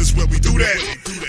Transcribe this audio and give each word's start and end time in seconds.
This 0.00 0.12
is 0.12 0.16
where 0.16 0.26
we 0.28 0.38
do 0.40 0.56
that. 0.56 0.80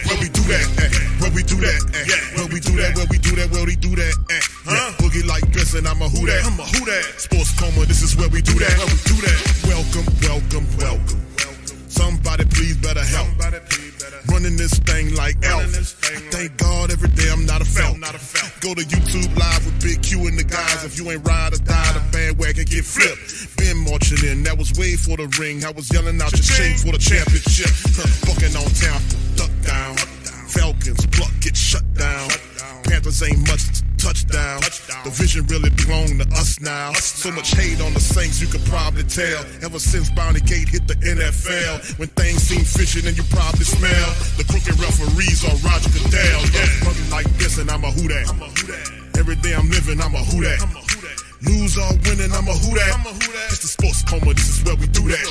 Where 0.07 0.19
we 0.21 0.29
do 0.29 0.41
that, 0.47 0.63
eh, 0.79 0.87
where 1.19 1.31
we 1.31 1.43
do 1.43 1.55
that, 1.59 1.81
eh, 1.91 2.39
where 2.39 2.47
we 2.47 2.59
do 2.61 2.71
that, 2.79 2.95
where 2.95 3.05
we 3.11 3.17
do 3.17 3.35
that, 3.35 3.51
where 3.51 3.65
we 3.65 3.75
do 3.75 3.95
that, 3.97 4.15
eh. 4.31 4.39
Huh? 4.63 4.93
Boogie 4.97 5.27
like 5.27 5.43
Benson, 5.51 5.85
I'm 5.85 6.01
a 6.01 6.07
who 6.07 6.25
that. 6.25 6.45
I'm 6.45 6.57
a 6.57 6.63
who 6.63 6.85
that. 6.85 7.19
Sports 7.19 7.51
coma, 7.59 7.85
this 7.85 8.01
is 8.01 8.15
where 8.15 8.29
we 8.29 8.41
do 8.41 8.53
that. 8.53 8.71
Where 8.77 8.87
we 8.87 8.99
do 9.03 9.15
that. 9.27 9.60
For 25.11 25.17
the 25.17 25.27
ring. 25.43 25.63
I 25.65 25.71
was 25.71 25.91
yelling 25.91 26.21
out 26.21 26.31
your 26.31 26.43
shame 26.43 26.77
for 26.79 26.95
the 26.95 27.01
championship. 27.01 27.67
Huh, 27.99 28.07
Bucking 28.23 28.55
on 28.55 28.69
town, 28.79 29.01
duck 29.35 29.51
down. 29.67 29.99
Falcons, 30.47 31.03
pluck, 31.11 31.31
get 31.43 31.55
shut 31.55 31.83
down. 31.95 32.29
Panthers 32.87 33.19
ain't 33.23 33.43
much 33.47 33.83
touchdown. 33.99 34.63
The 35.03 35.11
vision 35.11 35.43
really 35.51 35.69
belong 35.83 36.15
to 36.19 36.27
us 36.39 36.59
now. 36.63 36.93
So 36.95 37.31
much 37.31 37.51
hate 37.51 37.81
on 37.81 37.93
the 37.93 37.99
Saints, 37.99 38.39
you 38.39 38.47
could 38.47 38.63
probably 38.71 39.03
tell. 39.03 39.43
Ever 39.61 39.79
since 39.79 40.09
Bounty 40.11 40.39
Gate 40.41 40.69
hit 40.69 40.87
the 40.87 40.95
NFL, 40.95 41.99
when 41.99 42.07
things 42.15 42.41
seem 42.47 42.63
fishy, 42.63 43.01
then 43.01 43.15
you 43.15 43.23
probably 43.27 43.67
smell 43.67 44.07
the 44.39 44.47
crooked 44.47 44.79
referees 44.79 45.43
or 45.43 45.55
Roger 45.59 45.91
Goodell. 45.91 46.39
Yeah, 46.55 46.87
running 46.87 47.09
like 47.11 47.27
this, 47.35 47.59
and 47.59 47.69
I'm 47.69 47.83
a 47.83 47.91
who 47.91 48.07
that. 48.07 48.31
Every 49.19 49.35
day 49.43 49.55
I'm 49.55 49.69
living, 49.69 49.99
I'm 49.99 50.15
a 50.15 50.23
who 50.23 50.39
that. 50.47 50.59
Lose 51.43 51.75
or 51.75 51.89
winning, 52.05 52.31
I'm 52.31 52.47
a 52.47 52.53
who 52.53 52.75
that. 52.79 53.30
It's 53.51 53.59
the 53.59 53.67
sports 53.67 54.01
coma, 54.07 54.33
this 54.33 54.49
is 54.49 54.63
where 54.63 54.75
we 54.75 54.87
do 54.87 55.03
that. 55.11 55.25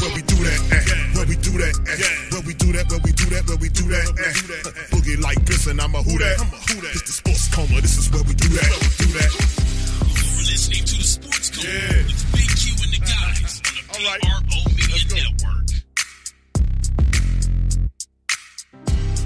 Where 0.00 0.14
we 0.14 0.22
do 0.22 0.36
that, 0.40 0.60
eh. 0.72 0.82
Where 1.16 1.26
we 1.28 1.36
do 1.36 1.52
that, 1.60 1.74
eh. 1.84 2.32
Where 2.32 2.42
we 2.42 2.54
do 2.54 2.72
that, 2.72 2.88
where 2.90 3.00
we 3.04 3.12
do 3.12 3.26
that, 3.28 3.44
where 3.48 3.56
we 3.60 3.68
do 3.68 3.84
that, 3.92 4.08
eh. 4.08 4.32
Boogie 4.90 5.20
like 5.22 5.44
this, 5.44 5.66
and 5.66 5.80
I'm 5.80 5.94
a 5.94 6.02
who 6.02 6.16
that. 6.18 6.40
It's 6.94 7.02
the 7.02 7.12
sports 7.12 7.48
coma, 7.54 7.80
this 7.80 7.98
is 7.98 8.10
where 8.10 8.22
we 8.24 8.34
do 8.34 8.48
that. 8.48 8.70
Do 8.98 9.06
that. 9.20 9.32
You're 10.08 10.44
listening 10.48 10.84
to 10.84 10.96
the 10.96 11.04
Sports 11.04 11.50
Code 11.50 11.64
Yeah. 11.64 12.02
with 12.08 12.32
Big 12.32 12.48
Q 12.56 12.72
and 12.82 12.92
the 12.96 13.00
guys 13.04 13.60
on 13.60 13.72
the 13.76 13.82
All 13.92 14.00
right. 14.08 14.20
PRO 14.24 14.60
Media 14.72 15.04
Network. 15.12 15.68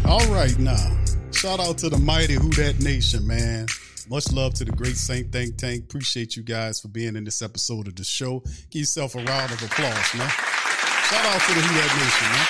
All 0.07 0.27
right, 0.35 0.59
now. 0.59 0.99
Shout 1.31 1.61
out 1.61 1.79
to 1.79 1.89
the 1.89 1.99
mighty 1.99 2.35
Who 2.35 2.51
That 2.51 2.81
Nation, 2.81 3.27
man. 3.27 3.67
Much 4.09 4.33
love 4.33 4.53
to 4.55 4.65
the 4.65 4.73
great 4.73 4.97
Saint 4.97 5.31
Think 5.31 5.57
Tank. 5.57 5.85
Appreciate 5.85 6.37
you 6.37 6.43
guys 6.43 6.81
for 6.81 6.89
being 6.89 7.15
in 7.17 7.25
this 7.25 7.41
episode 7.41 7.87
of 7.87 7.95
the 7.95 8.05
show. 8.05 8.41
Give 8.71 8.81
yourself 8.81 9.15
a 9.15 9.19
round 9.19 9.53
of 9.53 9.63
applause, 9.63 10.15
man. 10.15 10.29
Shout 10.29 11.25
out 11.25 11.41
to 11.41 11.55
the 11.55 11.61
Who 11.61 11.75
That 11.75 11.93
Nation, 11.99 12.29
man. 12.33 12.47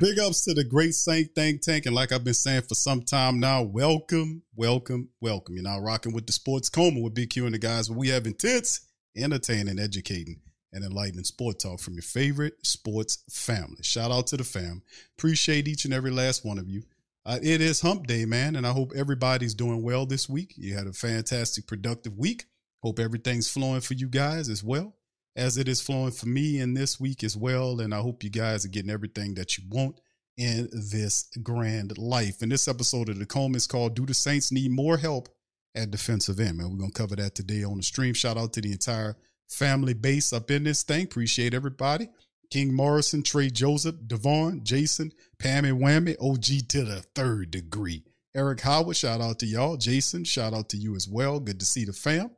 Big 0.00 0.18
ups 0.18 0.44
to 0.44 0.54
the 0.54 0.64
great 0.64 0.94
Saint 0.94 1.34
Think 1.34 1.62
Tank. 1.62 1.86
And 1.86 1.94
like 1.94 2.12
I've 2.12 2.24
been 2.24 2.34
saying 2.34 2.62
for 2.62 2.74
some 2.74 3.02
time 3.02 3.40
now, 3.40 3.62
welcome, 3.62 4.42
welcome, 4.54 5.08
welcome. 5.20 5.54
You're 5.54 5.64
now 5.64 5.78
rocking 5.78 6.12
with 6.12 6.26
the 6.26 6.32
Sports 6.32 6.68
Coma 6.68 7.00
with 7.00 7.14
Big 7.14 7.30
Q 7.30 7.46
and 7.46 7.54
the 7.54 7.58
guys, 7.58 7.88
where 7.88 7.98
we 7.98 8.08
have 8.08 8.26
intense, 8.26 8.80
entertaining, 9.16 9.78
educating, 9.78 10.40
and 10.72 10.84
enlightening 10.84 11.24
sport 11.24 11.58
talk 11.58 11.80
from 11.80 11.94
your 11.94 12.02
favorite 12.02 12.54
sports 12.66 13.18
family. 13.30 13.82
Shout 13.82 14.10
out 14.10 14.26
to 14.28 14.36
the 14.36 14.44
fam. 14.44 14.82
Appreciate 15.18 15.68
each 15.68 15.84
and 15.84 15.94
every 15.94 16.10
last 16.10 16.44
one 16.44 16.58
of 16.58 16.68
you. 16.68 16.82
Uh, 17.24 17.38
it 17.42 17.60
is 17.60 17.80
hump 17.80 18.06
day, 18.06 18.24
man, 18.24 18.56
and 18.56 18.66
I 18.66 18.70
hope 18.70 18.92
everybody's 18.94 19.54
doing 19.54 19.82
well 19.82 20.06
this 20.06 20.28
week. 20.28 20.54
You 20.56 20.74
had 20.74 20.86
a 20.86 20.92
fantastic, 20.92 21.66
productive 21.66 22.16
week. 22.16 22.44
Hope 22.82 22.98
everything's 22.98 23.50
flowing 23.50 23.80
for 23.80 23.94
you 23.94 24.08
guys 24.08 24.48
as 24.48 24.62
well 24.62 24.94
as 25.36 25.58
it 25.58 25.68
is 25.68 25.80
flowing 25.80 26.10
for 26.10 26.26
me 26.26 26.58
in 26.58 26.74
this 26.74 26.98
week 26.98 27.22
as 27.22 27.36
well. 27.36 27.80
And 27.80 27.94
I 27.94 27.98
hope 27.98 28.24
you 28.24 28.30
guys 28.30 28.64
are 28.64 28.68
getting 28.70 28.90
everything 28.90 29.34
that 29.34 29.58
you 29.58 29.64
want 29.68 30.00
in 30.36 30.68
this 30.72 31.28
grand 31.42 31.96
life. 31.98 32.42
And 32.42 32.50
this 32.50 32.68
episode 32.68 33.08
of 33.08 33.18
the 33.18 33.26
Coma 33.26 33.56
is 33.56 33.66
called 33.66 33.94
Do 33.94 34.06
the 34.06 34.14
Saints 34.14 34.50
Need 34.50 34.70
More 34.70 34.96
Help 34.96 35.28
at 35.74 35.90
Defensive 35.90 36.40
End? 36.40 36.56
Man, 36.56 36.70
we're 36.70 36.78
going 36.78 36.90
to 36.90 36.98
cover 36.98 37.16
that 37.16 37.34
today 37.34 37.64
on 37.64 37.76
the 37.76 37.82
stream. 37.82 38.14
Shout 38.14 38.38
out 38.38 38.52
to 38.54 38.60
the 38.60 38.72
entire 38.72 39.16
family 39.48 39.94
base 39.94 40.32
up 40.32 40.50
in 40.50 40.64
this 40.64 40.82
thing. 40.82 41.04
Appreciate 41.04 41.54
everybody. 41.54 42.08
King 42.50 42.72
Morrison, 42.72 43.22
Trey 43.22 43.50
Joseph, 43.50 43.96
Devon, 44.06 44.62
Jason, 44.62 45.12
Pammy 45.38 45.72
Whammy, 45.72 46.16
OG 46.20 46.68
to 46.68 46.84
the 46.84 47.02
third 47.14 47.50
degree. 47.50 48.04
Eric 48.34 48.60
Howard, 48.60 48.96
shout 48.96 49.20
out 49.20 49.38
to 49.40 49.46
y'all. 49.46 49.76
Jason, 49.76 50.24
shout 50.24 50.54
out 50.54 50.68
to 50.68 50.76
you 50.76 50.94
as 50.94 51.08
well. 51.08 51.40
Good 51.40 51.58
to 51.60 51.66
see 51.66 51.84
the 51.84 51.92
fam. 51.92 52.30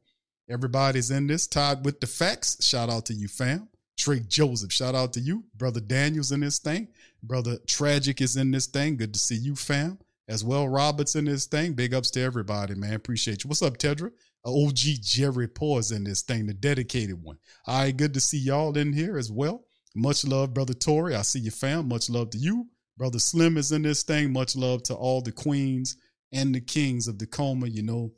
Everybody's 0.49 1.11
in 1.11 1.27
this. 1.27 1.47
Todd 1.47 1.85
with 1.85 2.01
the 2.01 2.07
facts. 2.07 2.65
Shout 2.65 2.89
out 2.89 3.07
to 3.07 3.15
you, 3.15 3.29
fam. 3.29 3.69
Trey 3.99 4.21
Joseph, 4.21 4.73
shout 4.73 4.95
out 4.95 5.13
to 5.15 5.21
you. 5.21 5.45
Brother 5.57 5.81
Daniels 5.81 6.33
in 6.33 6.41
this 6.41 6.61
thing. 6.61 6.89
Brother 7.23 7.59
Tragic 7.67 8.21
is 8.21 8.37
in 8.37 8.53
this 8.53 8.67
thing. 8.67 8.97
Good 8.97 9.13
to 9.13 9.19
see 9.19 9.35
you, 9.35 9.57
fam. 9.57 9.99
As 10.29 10.45
well, 10.45 10.69
Roberts 10.69 11.17
in 11.17 11.25
this 11.25 11.47
thing. 11.47 11.73
Big 11.73 11.95
ups 11.95 12.11
to 12.13 12.21
everybody, 12.21 12.75
man. 12.75 12.95
Appreciate 12.95 13.43
you. 13.43 13.49
What's 13.49 13.63
up, 13.63 13.79
Tedra? 13.79 14.13
OG 14.45 14.79
Jerry 15.03 15.49
Paws 15.49 15.93
in 15.93 16.05
this 16.05 16.23
thing, 16.23 16.47
the 16.47 16.55
dedicated 16.55 17.23
one. 17.23 17.39
All 17.67 17.81
right, 17.81 17.97
good 17.97 18.15
to 18.15 18.21
see 18.21 18.39
y'all 18.39 18.77
in 18.77 18.93
here 18.93 19.19
as 19.19 19.31
well. 19.31 19.65
Much 19.95 20.25
love, 20.25 20.55
Brother 20.55 20.75
Tori. 20.75 21.15
I 21.15 21.23
see 21.23 21.41
you, 21.41 21.51
fam. 21.51 21.89
Much 21.89 22.09
love 22.09 22.31
to 22.31 22.39
you. 22.39 22.69
Brother 22.97 23.19
Slim 23.19 23.57
is 23.57 23.73
in 23.73 23.83
this 23.83 24.03
thing. 24.03 24.33
Much 24.33 24.57
love 24.57 24.83
to 24.85 24.95
all 24.95 25.21
the 25.23 25.33
queens 25.33 25.97
and 26.33 26.55
the 26.55 26.61
kings 26.61 27.09
of 27.09 27.19
the 27.19 27.27
coma. 27.27 27.69
You 27.69 27.83
know, 27.83 28.13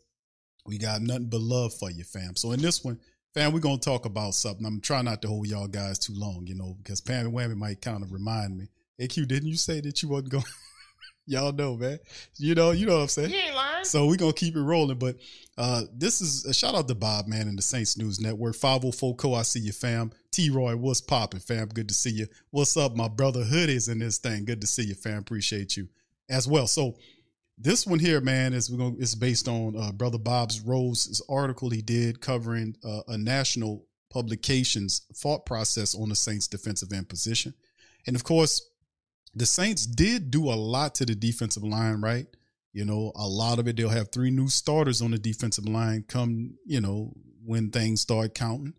we 0.67 0.79
got 0.79 1.03
nothing 1.03 1.29
but 1.29 1.41
love 1.41 1.73
for 1.75 1.91
you, 1.91 2.05
fam. 2.05 2.37
So 2.37 2.53
in 2.53 2.61
this 2.61 2.85
one, 2.85 2.99
fam, 3.35 3.53
we're 3.53 3.61
gonna 3.61 3.79
talk 3.79 4.05
about 4.05 4.35
something. 4.35 4.65
I'm 4.65 4.81
trying 4.81 5.05
not 5.05 5.23
to 5.23 5.29
hold 5.29 5.47
y'all 5.49 5.69
guys 5.69 5.99
too 5.99 6.15
long, 6.15 6.45
you 6.47 6.55
know, 6.55 6.77
because 6.83 7.01
Pam 7.01 7.27
and 7.27 7.35
Whammy 7.35 7.57
might 7.57 7.81
kind 7.81 8.03
of 8.03 8.13
remind 8.13 8.57
me. 8.57 8.69
Hey 8.99 9.09
Q, 9.09 9.27
didn't 9.27 9.49
you 9.49 9.57
say 9.57 9.81
that 9.81 10.03
you 10.03 10.09
wasn't 10.09 10.31
going? 10.31 10.45
y'all 11.31 11.53
know, 11.53 11.77
man. 11.77 11.99
You 12.37 12.55
know, 12.55 12.73
you 12.73 12.87
know 12.87 12.97
what 12.97 13.03
I'm 13.03 13.09
saying. 13.09 13.31
You 13.31 13.37
ain't 13.37 13.55
lying. 13.55 13.85
So 13.85 14.07
we're 14.07 14.17
gonna 14.17 14.33
keep 14.33 14.57
it 14.57 14.61
rolling. 14.61 14.99
But 14.99 15.17
uh 15.57 15.83
this 15.95 16.21
is 16.21 16.45
a 16.45 16.53
shout 16.53 16.75
out 16.75 16.89
to 16.89 16.95
Bob, 16.95 17.27
man, 17.27 17.49
and 17.49 17.57
the 17.57 17.63
Saints 17.63 17.97
News 17.97 18.21
Network. 18.21 18.57
504 18.57 19.17
Co. 19.17 19.35
I 19.35 19.43
see 19.43 19.61
you, 19.61 19.73
fam. 19.73 20.13
T 20.33 20.51
Roy, 20.51 20.77
what's 20.77 21.01
popping, 21.01 21.41
fam? 21.41 21.69
Good 21.69 21.89
to 21.89 21.95
see 21.95 22.11
you. 22.11 22.27
What's 22.51 22.77
up, 22.77 22.97
my 22.97 23.09
brother 23.09 23.45
Hoodies 23.45 23.91
in 23.91 24.01
this 24.01 24.19
thing? 24.19 24.45
Good 24.45 24.61
to 24.61 24.67
see 24.67 24.85
you, 24.85 24.95
fam. 24.95 25.19
Appreciate 25.19 25.77
you 25.77 25.89
as 26.29 26.49
well. 26.49 26.67
So 26.67 26.97
this 27.57 27.87
one 27.87 27.99
here, 27.99 28.21
man, 28.21 28.53
is 28.53 28.71
we're 28.71 28.79
gonna 28.79 28.97
it's 28.99 29.15
based 29.15 29.49
on 29.49 29.77
uh, 29.77 29.93
brother 29.93 30.19
Bob's 30.19 30.61
Rose's 30.61 31.23
article 31.29 31.71
he 31.71 31.83
did 31.83 32.21
covering 32.21 32.77
uh, 32.85 33.03
a 33.09 33.17
national 33.17 33.87
publications 34.11 35.03
thought 35.15 35.47
process 35.47 35.95
on 35.95 36.09
the 36.09 36.17
Saints 36.17 36.49
defensive 36.49 36.93
end 36.93 37.09
position. 37.09 37.55
And 38.07 38.17
of 38.17 38.25
course, 38.25 38.70
the 39.35 39.47
Saints 39.47 39.87
did 39.87 40.31
do 40.31 40.51
a 40.51 40.55
lot 40.55 40.95
to 40.97 41.07
the 41.07 41.15
defensive 41.15 41.63
line, 41.63 42.01
right? 42.01 42.27
You 42.73 42.85
know, 42.85 43.13
a 43.17 43.27
lot 43.27 43.59
of 43.59 43.67
it, 43.67 43.77
they'll 43.77 43.89
have 43.89 44.11
three 44.13 44.31
new 44.31 44.49
starters 44.49 45.03
on 45.03 45.11
the 45.11 45.19
defensive 45.19 45.67
line 45.67 46.05
come, 46.07 46.57
you 46.65 46.81
know, 46.81 47.13
when 47.45 47.71
things 47.71 48.01
start 48.01 48.35
counting. 48.35 48.75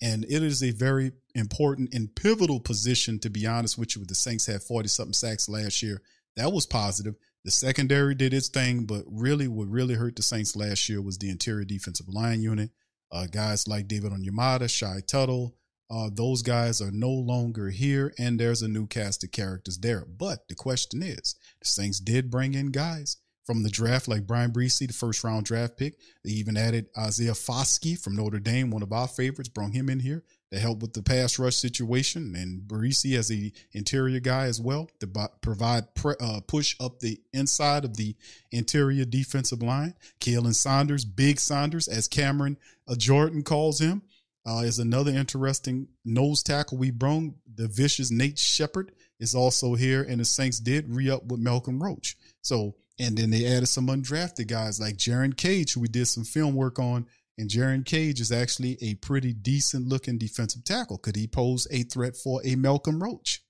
And 0.00 0.24
it 0.24 0.42
is 0.42 0.62
a 0.62 0.72
very 0.72 1.12
important 1.34 1.94
and 1.94 2.14
pivotal 2.14 2.60
position, 2.60 3.18
to 3.20 3.30
be 3.30 3.46
honest 3.46 3.78
with 3.78 3.94
you. 3.94 4.00
With 4.00 4.08
the 4.08 4.14
Saints 4.14 4.46
had 4.46 4.62
40 4.62 4.88
something 4.88 5.12
sacks 5.12 5.48
last 5.48 5.82
year. 5.82 6.02
That 6.36 6.52
was 6.52 6.66
positive. 6.66 7.14
The 7.44 7.50
secondary 7.50 8.14
did 8.14 8.34
its 8.34 8.48
thing, 8.48 8.84
but 8.84 9.04
really, 9.08 9.48
what 9.48 9.68
really 9.68 9.94
hurt 9.94 10.16
the 10.16 10.22
Saints 10.22 10.56
last 10.56 10.88
year 10.88 11.02
was 11.02 11.18
the 11.18 11.30
interior 11.30 11.64
defensive 11.64 12.08
line 12.08 12.40
unit. 12.40 12.70
Uh, 13.10 13.26
guys 13.26 13.68
like 13.68 13.88
David 13.88 14.12
Onyemata, 14.12 14.70
Shy 14.70 15.00
Tuttle, 15.06 15.54
uh, 15.92 16.08
those 16.10 16.40
guys 16.40 16.80
are 16.80 16.90
no 16.90 17.10
longer 17.10 17.68
here, 17.68 18.14
and 18.18 18.40
there's 18.40 18.62
a 18.62 18.68
new 18.68 18.86
cast 18.86 19.22
of 19.24 19.30
characters 19.30 19.78
there. 19.78 20.06
But 20.06 20.48
the 20.48 20.54
question 20.54 21.02
is, 21.02 21.36
the 21.60 21.66
Saints 21.66 22.00
did 22.00 22.30
bring 22.30 22.54
in 22.54 22.70
guys 22.70 23.18
from 23.44 23.62
the 23.62 23.68
draft, 23.68 24.08
like 24.08 24.26
Bryan 24.26 24.52
Bresee, 24.52 24.86
the 24.86 24.94
first 24.94 25.22
round 25.22 25.44
draft 25.44 25.76
pick. 25.76 25.98
They 26.24 26.30
even 26.30 26.56
added 26.56 26.86
Isaiah 26.96 27.32
Foskey 27.32 27.98
from 27.98 28.16
Notre 28.16 28.38
Dame, 28.38 28.70
one 28.70 28.82
of 28.82 28.92
our 28.92 29.08
favorites, 29.08 29.50
brought 29.50 29.72
him 29.72 29.90
in 29.90 30.00
here 30.00 30.24
to 30.50 30.58
help 30.58 30.80
with 30.80 30.94
the 30.94 31.02
pass 31.02 31.38
rush 31.38 31.56
situation. 31.56 32.34
And 32.36 32.62
Bresee 32.62 33.18
as 33.18 33.30
a 33.30 33.52
interior 33.72 34.20
guy 34.20 34.44
as 34.44 34.60
well 34.60 34.88
to 35.00 35.28
provide 35.42 35.94
pre- 35.94 36.14
uh, 36.20 36.40
push 36.46 36.74
up 36.80 37.00
the 37.00 37.20
inside 37.34 37.84
of 37.84 37.98
the 37.98 38.16
interior 38.50 39.04
defensive 39.04 39.62
line. 39.62 39.94
Khalen 40.20 40.54
Saunders, 40.54 41.04
Big 41.04 41.38
Saunders, 41.38 41.88
as 41.88 42.08
Cameron 42.08 42.56
uh, 42.88 42.94
Jordan 42.94 43.42
calls 43.42 43.78
him, 43.80 44.02
uh, 44.46 44.62
is 44.64 44.78
another 44.78 45.12
interesting 45.12 45.88
nose 46.04 46.42
tackle 46.42 46.78
we 46.78 46.90
brung. 46.90 47.34
The 47.54 47.68
vicious 47.68 48.10
Nate 48.10 48.38
Shepard 48.38 48.92
is 49.20 49.34
also 49.34 49.74
here, 49.74 50.02
and 50.02 50.20
the 50.20 50.24
Saints 50.24 50.58
did 50.58 50.88
re 50.88 51.10
up 51.10 51.24
with 51.26 51.40
Malcolm 51.40 51.82
Roach. 51.82 52.16
So, 52.40 52.74
and 52.98 53.16
then 53.16 53.30
they 53.30 53.46
added 53.46 53.66
some 53.66 53.86
undrafted 53.86 54.48
guys 54.48 54.80
like 54.80 54.96
Jerron 54.96 55.36
Cage, 55.36 55.74
who 55.74 55.80
we 55.80 55.88
did 55.88 56.06
some 56.06 56.24
film 56.24 56.54
work 56.54 56.78
on. 56.78 57.06
And 57.38 57.48
Jerron 57.48 57.86
Cage 57.86 58.20
is 58.20 58.30
actually 58.30 58.76
a 58.82 58.94
pretty 58.96 59.32
decent 59.32 59.88
looking 59.88 60.18
defensive 60.18 60.64
tackle. 60.64 60.98
Could 60.98 61.16
he 61.16 61.26
pose 61.26 61.66
a 61.70 61.82
threat 61.84 62.16
for 62.16 62.42
a 62.44 62.56
Malcolm 62.56 63.02
Roach? 63.02 63.42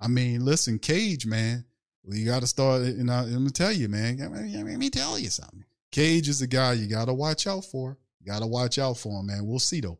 I 0.00 0.08
mean, 0.08 0.44
listen, 0.44 0.78
Cage, 0.78 1.24
man, 1.24 1.64
we 2.04 2.24
got 2.24 2.40
to 2.40 2.46
start. 2.46 2.82
You 2.82 3.04
know, 3.04 3.24
let 3.28 3.40
me 3.40 3.50
tell 3.50 3.72
you, 3.72 3.88
man. 3.88 4.18
Let 4.18 4.78
me 4.78 4.90
tell 4.90 5.18
you 5.18 5.30
something. 5.30 5.64
Cage 5.92 6.28
is 6.28 6.42
a 6.42 6.46
guy 6.46 6.72
you 6.72 6.88
got 6.88 7.06
to 7.06 7.14
watch 7.14 7.46
out 7.46 7.64
for. 7.64 7.98
You 8.20 8.32
got 8.32 8.40
to 8.40 8.46
watch 8.46 8.78
out 8.78 8.96
for 8.96 9.20
him, 9.20 9.26
man. 9.26 9.46
We'll 9.46 9.58
see 9.58 9.80
though. 9.80 9.98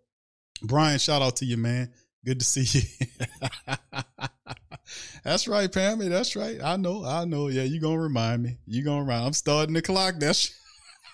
Brian, 0.62 0.99
shout 0.99 1.22
out 1.22 1.37
to 1.37 1.44
you, 1.44 1.56
man. 1.56 1.93
Good 2.25 2.40
to 2.40 2.44
see 2.44 2.81
you. 2.81 3.06
That's 5.25 5.46
right, 5.49 5.70
Pammy. 5.70 6.08
That's 6.08 6.34
right. 6.37 6.58
I 6.62 6.76
know. 6.76 7.05
I 7.05 7.25
know. 7.25 7.49
Yeah, 7.49 7.62
you 7.62 7.81
gonna 7.81 8.00
remind 8.00 8.43
me. 8.43 8.58
You 8.66 8.82
gonna 8.84 9.02
remind. 9.02 9.26
I'm 9.26 9.32
starting 9.32 9.75
the 9.75 9.82
clock. 9.82 10.14
That's. 10.19 10.55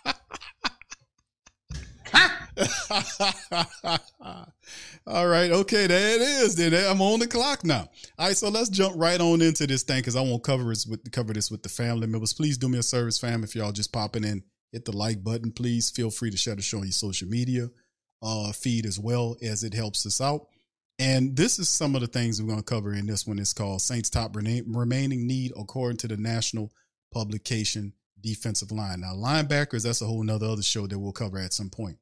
All 5.07 5.27
right. 5.27 5.51
Okay. 5.51 5.87
There 5.87 6.17
it 6.17 6.21
is. 6.21 6.55
Then 6.57 6.73
I'm 6.75 7.03
on 7.03 7.19
the 7.21 7.27
clock 7.27 7.65
now. 7.65 7.89
All 8.19 8.27
right. 8.27 8.37
So 8.37 8.49
let's 8.49 8.69
jump 8.71 8.95
right 8.97 9.21
on 9.21 9.43
into 9.43 9.67
this 9.67 9.83
thing 9.83 9.99
because 9.99 10.17
I 10.17 10.23
won't 10.23 10.45
cover 10.45 10.65
this 10.65 10.87
with 10.87 11.11
cover 11.13 11.33
this 11.33 11.51
with 11.51 11.63
the 11.63 11.69
family 11.69 12.07
members. 12.07 12.33
Please 12.33 12.57
do 12.57 12.69
me 12.69 12.79
a 12.79 12.83
service, 12.83 13.19
fam. 13.19 13.45
If 13.45 13.55
y'all 13.55 13.73
just 13.73 13.93
popping 13.93 14.25
in, 14.25 14.43
hit 14.73 14.85
the 14.85 14.97
like 14.97 15.23
button. 15.23 15.51
Please 15.53 15.91
feel 15.91 16.11
free 16.11 16.31
to 16.31 16.37
share 16.37 16.55
the 16.55 16.63
show 16.63 16.79
on 16.79 16.85
your 16.85 16.93
social 16.93 17.29
media 17.29 17.69
uh, 18.23 18.53
feed 18.53 18.87
as 18.87 18.99
well 18.99 19.37
as 19.43 19.65
it 19.65 19.75
helps 19.75 20.07
us 20.07 20.21
out. 20.21 20.47
And 20.99 21.37
this 21.37 21.59
is 21.59 21.69
some 21.69 21.95
of 21.95 22.01
the 22.01 22.07
things 22.07 22.41
we're 22.41 22.49
going 22.49 22.61
to 22.61 22.65
cover 22.65 22.95
in 22.95 23.07
this 23.07 23.27
one. 23.27 23.39
It's 23.39 23.53
called 23.53 23.83
Saints 23.83 24.11
top 24.11 24.37
remaining 24.37 25.27
need 25.27 25.53
according 25.59 25.97
to 25.99 26.09
the 26.09 26.17
national 26.17 26.73
publication 27.13 27.93
defensive 28.21 28.73
line. 28.73 29.01
Now, 29.01 29.15
linebackers, 29.15 29.83
that's 29.83 30.03
a 30.03 30.07
whole 30.07 30.23
nother 30.23 30.47
other 30.47 30.63
show 30.63 30.87
that 30.87 30.99
we'll 30.99 31.13
cover 31.13 31.39
at 31.39 31.53
some 31.53 31.69
point. 31.69 31.99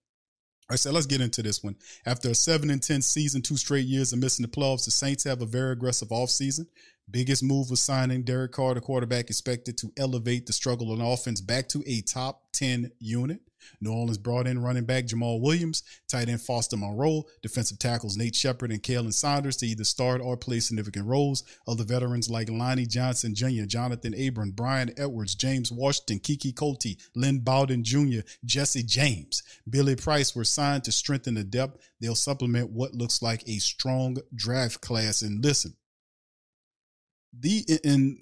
All 0.71 0.75
right, 0.75 0.79
so 0.79 0.93
let's 0.93 1.07
get 1.07 1.21
into 1.21 1.43
this 1.43 1.63
one. 1.63 1.77
After 2.07 2.31
a 2.31 2.35
7 2.35 2.71
and 2.71 2.83
10 2.83 3.03
season, 3.03 3.43
two 3.43 3.57
straight 3.57 3.87
years 3.87 4.13
of 4.13 4.21
missing 4.21 4.45
the 4.45 4.49
playoffs, 4.49 4.85
the 4.85 4.91
Saints 4.91 5.25
have 5.25 5.43
a 5.43 5.47
very 5.47 5.73
aggressive 5.73 6.09
offseason. 6.09 6.67
Biggest 7.11 7.43
move 7.43 7.71
was 7.71 7.83
signing 7.83 8.23
Derek 8.23 8.53
Carr, 8.53 8.75
the 8.75 8.81
quarterback, 8.81 9.29
expected 9.29 9.77
to 9.79 9.93
elevate 9.97 10.47
the 10.47 10.53
struggle 10.53 10.93
on 10.93 11.01
offense 11.01 11.41
back 11.41 11.69
to 11.69 11.83
a 11.87 12.01
top 12.03 12.43
10 12.53 12.91
unit. 12.99 13.41
New 13.81 13.93
Orleans 13.93 14.19
brought 14.19 14.47
in 14.47 14.63
running 14.63 14.85
back 14.85 15.07
Jamaal 15.07 15.41
Williams, 15.41 15.83
tight 16.09 16.29
end 16.29 16.41
Foster 16.41 16.77
Moreau, 16.77 17.25
defensive 17.43 17.79
tackles 17.79 18.17
Nate 18.17 18.35
Shepard 18.35 18.71
and 18.71 18.83
Khalen 18.83 19.13
Saunders 19.13 19.57
to 19.59 19.67
either 19.67 19.85
start 19.85 20.21
or 20.21 20.37
play 20.37 20.61
significant 20.61 21.07
roles. 21.07 21.45
Other 21.67 21.85
veterans 21.85 22.31
like 22.31 22.51
Lonnie 22.51 22.87
Johnson 22.87 23.35
Jr., 23.35 23.65
Jonathan 23.67 24.15
Abram, 24.21 24.53
Bryan 24.53 24.93
Edwards, 24.97 25.35
James 25.35 25.73
Washington, 25.73 26.21
Keke 26.21 26.55
Coutee, 26.55 27.01
Lynn 27.15 27.41
Bowden 27.41 27.85
Jr., 27.85 28.21
Jesse 28.45 28.83
James, 28.83 29.43
Billy 29.69 29.97
Price 29.97 30.35
were 30.35 30.45
signed 30.45 30.85
to 30.85 30.93
strengthen 30.93 31.35
the 31.35 31.45
depth. 31.45 31.79
They'll 32.01 32.15
supplement 32.15 32.71
what 32.71 32.95
looks 32.95 33.23
like 33.23 33.43
a 33.47 33.59
strong 33.59 34.19
draft 34.35 34.81
class. 34.81 35.23
And 35.23 35.43
listen, 35.43 35.75
the 37.33 37.65
and 37.85 38.19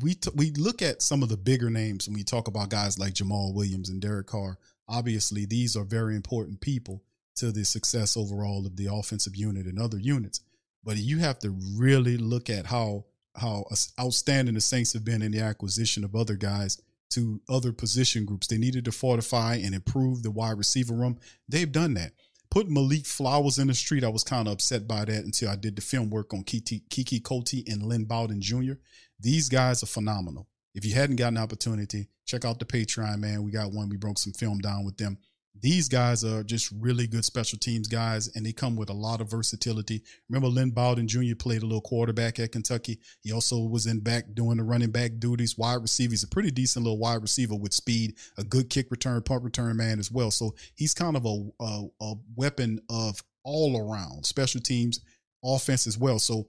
we 0.00 0.14
t- 0.14 0.30
we 0.34 0.50
look 0.52 0.82
at 0.82 1.02
some 1.02 1.22
of 1.22 1.28
the 1.28 1.36
bigger 1.36 1.70
names 1.70 2.06
when 2.06 2.14
we 2.14 2.24
talk 2.24 2.48
about 2.48 2.70
guys 2.70 2.98
like 2.98 3.14
Jamaal 3.14 3.54
Williams 3.54 3.88
and 3.88 4.00
Derek 4.00 4.26
Carr. 4.26 4.58
Obviously, 4.88 5.46
these 5.46 5.76
are 5.76 5.84
very 5.84 6.16
important 6.16 6.60
people 6.60 7.02
to 7.36 7.52
the 7.52 7.64
success 7.64 8.16
overall 8.16 8.66
of 8.66 8.76
the 8.76 8.86
offensive 8.92 9.36
unit 9.36 9.66
and 9.66 9.78
other 9.78 9.98
units. 9.98 10.40
But 10.84 10.96
you 10.96 11.18
have 11.18 11.38
to 11.40 11.56
really 11.76 12.16
look 12.16 12.50
at 12.50 12.66
how 12.66 13.06
how 13.36 13.64
outstanding 13.98 14.54
the 14.54 14.60
Saints 14.60 14.92
have 14.92 15.04
been 15.04 15.22
in 15.22 15.32
the 15.32 15.40
acquisition 15.40 16.04
of 16.04 16.14
other 16.14 16.34
guys 16.34 16.80
to 17.10 17.40
other 17.48 17.72
position 17.72 18.24
groups. 18.24 18.46
They 18.46 18.58
needed 18.58 18.84
to 18.84 18.92
fortify 18.92 19.56
and 19.56 19.74
improve 19.74 20.22
the 20.22 20.30
wide 20.30 20.58
receiver 20.58 20.94
room. 20.94 21.18
They've 21.48 21.70
done 21.70 21.94
that. 21.94 22.12
Put 22.50 22.68
Malik 22.68 23.06
Flowers 23.06 23.58
in 23.58 23.68
the 23.68 23.74
street, 23.74 24.02
I 24.02 24.08
was 24.08 24.24
kind 24.24 24.48
of 24.48 24.54
upset 24.54 24.88
by 24.88 25.04
that 25.04 25.24
until 25.24 25.50
I 25.50 25.56
did 25.56 25.76
the 25.76 25.82
film 25.82 26.10
work 26.10 26.34
on 26.34 26.42
Keke, 26.42 26.82
Keke 26.88 27.22
Coutee 27.22 27.72
and 27.72 27.82
Lynn 27.82 28.04
Bowden 28.04 28.40
Jr. 28.40 28.72
These 29.20 29.48
guys 29.48 29.82
are 29.84 29.86
phenomenal. 29.86 30.48
If 30.74 30.84
you 30.84 30.94
hadn't 30.94 31.16
gotten 31.16 31.36
an 31.36 31.42
opportunity, 31.42 32.08
check 32.26 32.44
out 32.44 32.58
the 32.58 32.64
Patreon, 32.64 33.18
man. 33.18 33.44
We 33.44 33.52
got 33.52 33.72
one. 33.72 33.88
We 33.88 33.96
broke 33.96 34.18
some 34.18 34.32
film 34.32 34.58
down 34.58 34.84
with 34.84 34.96
them. 34.96 35.18
These 35.58 35.88
guys 35.88 36.24
are 36.24 36.42
just 36.42 36.72
really 36.72 37.06
good 37.06 37.24
special 37.24 37.58
teams 37.58 37.86
guys, 37.86 38.34
and 38.34 38.46
they 38.46 38.52
come 38.52 38.76
with 38.76 38.88
a 38.88 38.94
lot 38.94 39.20
of 39.20 39.30
versatility. 39.30 40.02
Remember, 40.28 40.48
Lynn 40.48 40.70
Bowden 40.70 41.06
Jr. 41.06 41.34
played 41.38 41.62
a 41.62 41.66
little 41.66 41.82
quarterback 41.82 42.38
at 42.38 42.52
Kentucky. 42.52 42.98
He 43.20 43.32
also 43.32 43.58
was 43.60 43.86
in 43.86 44.00
back 44.00 44.24
doing 44.32 44.56
the 44.56 44.62
running 44.62 44.90
back 44.90 45.12
duties, 45.18 45.58
wide 45.58 45.82
receiver. 45.82 46.12
He's 46.12 46.22
a 46.22 46.28
pretty 46.28 46.50
decent 46.50 46.84
little 46.84 46.98
wide 46.98 47.20
receiver 47.20 47.54
with 47.54 47.74
speed, 47.74 48.14
a 48.38 48.44
good 48.44 48.70
kick 48.70 48.90
return, 48.90 49.22
punt 49.22 49.42
return 49.42 49.76
man 49.76 49.98
as 49.98 50.10
well. 50.10 50.30
So 50.30 50.54
he's 50.76 50.94
kind 50.94 51.16
of 51.16 51.26
a, 51.26 51.50
a, 51.60 51.86
a 52.00 52.14
weapon 52.36 52.80
of 52.88 53.22
all 53.44 53.76
around 53.76 54.24
special 54.24 54.60
teams 54.60 55.00
offense 55.44 55.86
as 55.86 55.98
well. 55.98 56.18
So 56.18 56.46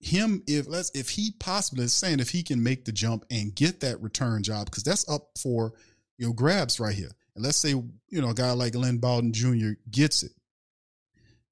him 0.00 0.42
if 0.46 0.66
let's 0.66 0.90
if 0.94 1.10
he 1.10 1.34
possibly 1.38 1.84
is 1.84 1.92
saying 1.92 2.20
if 2.20 2.30
he 2.30 2.42
can 2.42 2.62
make 2.62 2.84
the 2.84 2.92
jump 2.92 3.24
and 3.30 3.54
get 3.54 3.80
that 3.80 4.00
return 4.00 4.42
job 4.42 4.64
because 4.64 4.82
that's 4.82 5.06
up 5.10 5.28
for 5.38 5.74
you 6.16 6.26
know 6.26 6.32
grabs 6.32 6.80
right 6.80 6.94
here 6.94 7.10
and 7.34 7.44
let's 7.44 7.58
say 7.58 7.70
you 7.70 8.20
know 8.20 8.30
a 8.30 8.34
guy 8.34 8.52
like 8.52 8.74
Lynn 8.74 8.98
Bowden 8.98 9.32
Jr. 9.32 9.70
gets 9.90 10.22
it 10.22 10.32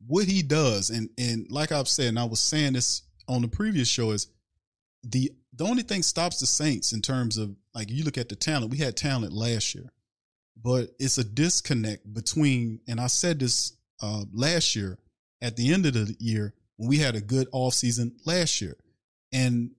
what 0.07 0.27
he 0.27 0.43
does 0.43 0.91
and 0.91 1.11
and 1.19 1.47
like 1.51 1.73
I've 1.73 1.89
said 1.89 2.09
and 2.09 2.19
I 2.19 2.25
was 2.25 2.41
saying 2.41 2.75
this 2.75 3.03
on 3.29 3.43
the 3.43 3.49
previous 3.49 3.89
show 3.89 4.11
is 4.13 4.29
the 5.03 5.31
the 5.53 5.65
only 5.65 5.83
thing 5.83 6.03
stops 6.03 6.41
the 6.41 6.47
Saints 6.47 6.93
in 6.93 7.03
terms 7.03 7.37
of 7.37 7.55
like 7.75 7.91
you 7.91 8.05
look 8.05 8.19
at 8.19 8.29
the 8.29 8.37
talent 8.37 8.71
we 8.71 8.79
had 8.79 8.97
talent 8.97 9.33
last 9.33 9.75
year 9.75 9.93
but 10.63 10.91
it's 10.99 11.19
a 11.19 11.25
disconnect 11.25 12.13
between 12.13 12.81
and 12.89 13.01
I 13.01 13.07
said 13.09 13.41
this 13.41 13.77
uh 14.01 14.25
last 14.33 14.77
year 14.77 14.99
at 15.43 15.57
the 15.57 15.73
end 15.73 15.87
of 15.87 15.95
the 15.95 16.17
year 16.19 16.55
when 16.79 16.89
we 16.89 16.99
had 16.99 17.15
a 17.15 17.21
good 17.21 17.49
off 17.53 17.75
season 17.75 18.17
last 18.25 18.61
year. 18.63 18.77
And 19.33 19.73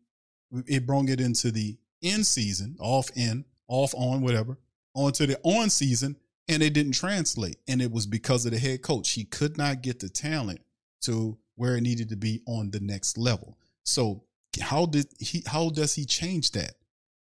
it 0.67 0.85
brought 0.85 1.09
it 1.09 1.19
into 1.19 1.51
the 1.51 1.77
end 2.03 2.25
season, 2.27 2.75
off 2.79 3.09
in, 3.15 3.45
off 3.67 3.93
on, 3.95 4.21
whatever, 4.21 4.57
onto 4.93 5.25
the 5.25 5.39
on 5.43 5.69
season, 5.69 6.17
and 6.47 6.63
it 6.63 6.73
didn't 6.73 6.93
translate. 6.93 7.57
And 7.67 7.81
it 7.81 7.91
was 7.91 8.05
because 8.05 8.45
of 8.45 8.51
the 8.51 8.59
head 8.59 8.81
coach. 8.81 9.11
He 9.11 9.23
could 9.23 9.57
not 9.57 9.81
get 9.81 9.99
the 9.99 10.09
talent 10.09 10.61
to 11.01 11.37
where 11.55 11.75
it 11.75 11.81
needed 11.81 12.09
to 12.09 12.15
be 12.15 12.41
on 12.45 12.71
the 12.71 12.79
next 12.79 13.17
level. 13.17 13.57
So 13.83 14.23
how 14.61 14.85
did 14.85 15.07
he 15.19 15.43
how 15.45 15.69
does 15.69 15.95
he 15.95 16.05
change 16.05 16.51
that? 16.51 16.73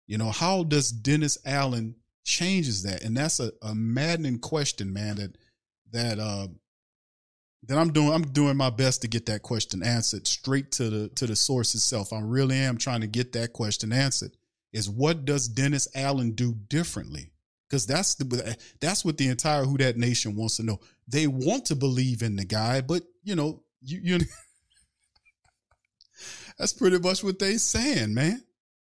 You 0.06 0.18
know, 0.18 0.30
how 0.30 0.64
does 0.64 0.90
Dennis 0.90 1.38
Allen 1.44 1.94
changes 2.24 2.82
that? 2.82 3.02
And 3.02 3.16
that's 3.16 3.40
a, 3.40 3.52
a 3.62 3.74
maddening 3.74 4.38
question, 4.38 4.92
man, 4.92 5.16
that 5.16 5.38
that 5.92 6.18
uh 6.18 6.48
that 7.66 7.78
I'm 7.78 7.92
doing 7.92 8.12
I'm 8.12 8.22
doing 8.32 8.56
my 8.56 8.70
best 8.70 9.02
to 9.02 9.08
get 9.08 9.26
that 9.26 9.42
question 9.42 9.82
answered 9.82 10.26
straight 10.26 10.72
to 10.72 10.90
the 10.90 11.08
to 11.10 11.26
the 11.26 11.36
source 11.36 11.74
itself. 11.74 12.12
I 12.12 12.20
really 12.20 12.56
am 12.56 12.76
trying 12.78 13.00
to 13.02 13.06
get 13.06 13.32
that 13.32 13.52
question 13.52 13.92
answered. 13.92 14.32
Is 14.72 14.90
what 14.90 15.24
does 15.24 15.48
Dennis 15.48 15.86
Allen 15.94 16.32
do 16.32 16.52
differently? 16.52 17.30
Because 17.68 17.86
that's 17.86 18.14
the 18.14 18.42
eh, 18.46 18.54
that's 18.80 19.04
what 19.04 19.16
the 19.16 19.28
entire 19.28 19.64
Who 19.64 19.78
That 19.78 19.96
Nation 19.96 20.36
wants 20.36 20.58
to 20.58 20.62
know. 20.62 20.80
They 21.08 21.26
want 21.26 21.66
to 21.66 21.74
believe 21.74 22.22
in 22.22 22.36
the 22.36 22.44
guy, 22.44 22.80
but 22.80 23.02
you 23.22 23.34
know, 23.34 23.62
you 23.82 24.00
you 24.02 24.18
that's 26.58 26.72
pretty 26.72 26.98
much 26.98 27.24
what 27.24 27.38
they 27.38 27.56
saying, 27.56 28.14
man. 28.14 28.42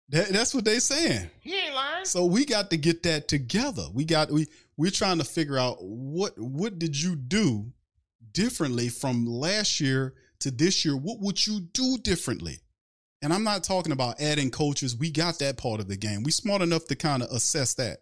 That, 0.09 0.29
that's 0.29 0.55
what 0.55 0.65
they 0.65 0.79
saying. 0.79 1.31
He 1.41 1.55
ain't 1.55 1.75
lying. 1.75 2.05
So 2.05 2.27
we 2.27 2.45
got 2.45 2.71
to 2.71 2.77
get 2.77 3.03
that 3.05 3.29
together. 3.29 3.85
We 3.93 4.05
got 4.05 4.31
we 4.31 4.47
we're 4.77 4.91
trying 4.91 5.19
to 5.19 5.25
figure 5.25 5.59
out 5.59 5.77
what 5.81 6.33
what 6.39 6.79
did 6.79 7.01
you 7.01 7.17
do 7.17 7.73
differently 8.33 8.89
from 8.89 9.27
last 9.27 9.81
year 9.81 10.15
to 10.43 10.51
this 10.51 10.85
year, 10.85 10.97
what 10.97 11.21
would 11.21 11.47
you 11.47 11.61
do 11.61 11.99
differently? 11.99 12.59
And 13.23 13.33
I'm 13.33 13.45
not 13.45 13.63
talking 13.63 13.93
about 13.93 14.21
adding 14.21 14.51
coaches. 14.51 14.97
We 14.97 15.11
got 15.11 15.39
that 15.39 15.57
part 15.57 15.81
of 15.81 15.89
the 15.89 15.97
game. 15.97 16.25
We 16.25 16.33
smart 16.33 16.63
enough 16.63 16.87
to 16.87 16.97
kind 16.97 17.23
of 17.23 17.31
assess 17.31 17.75
that. 17.75 18.01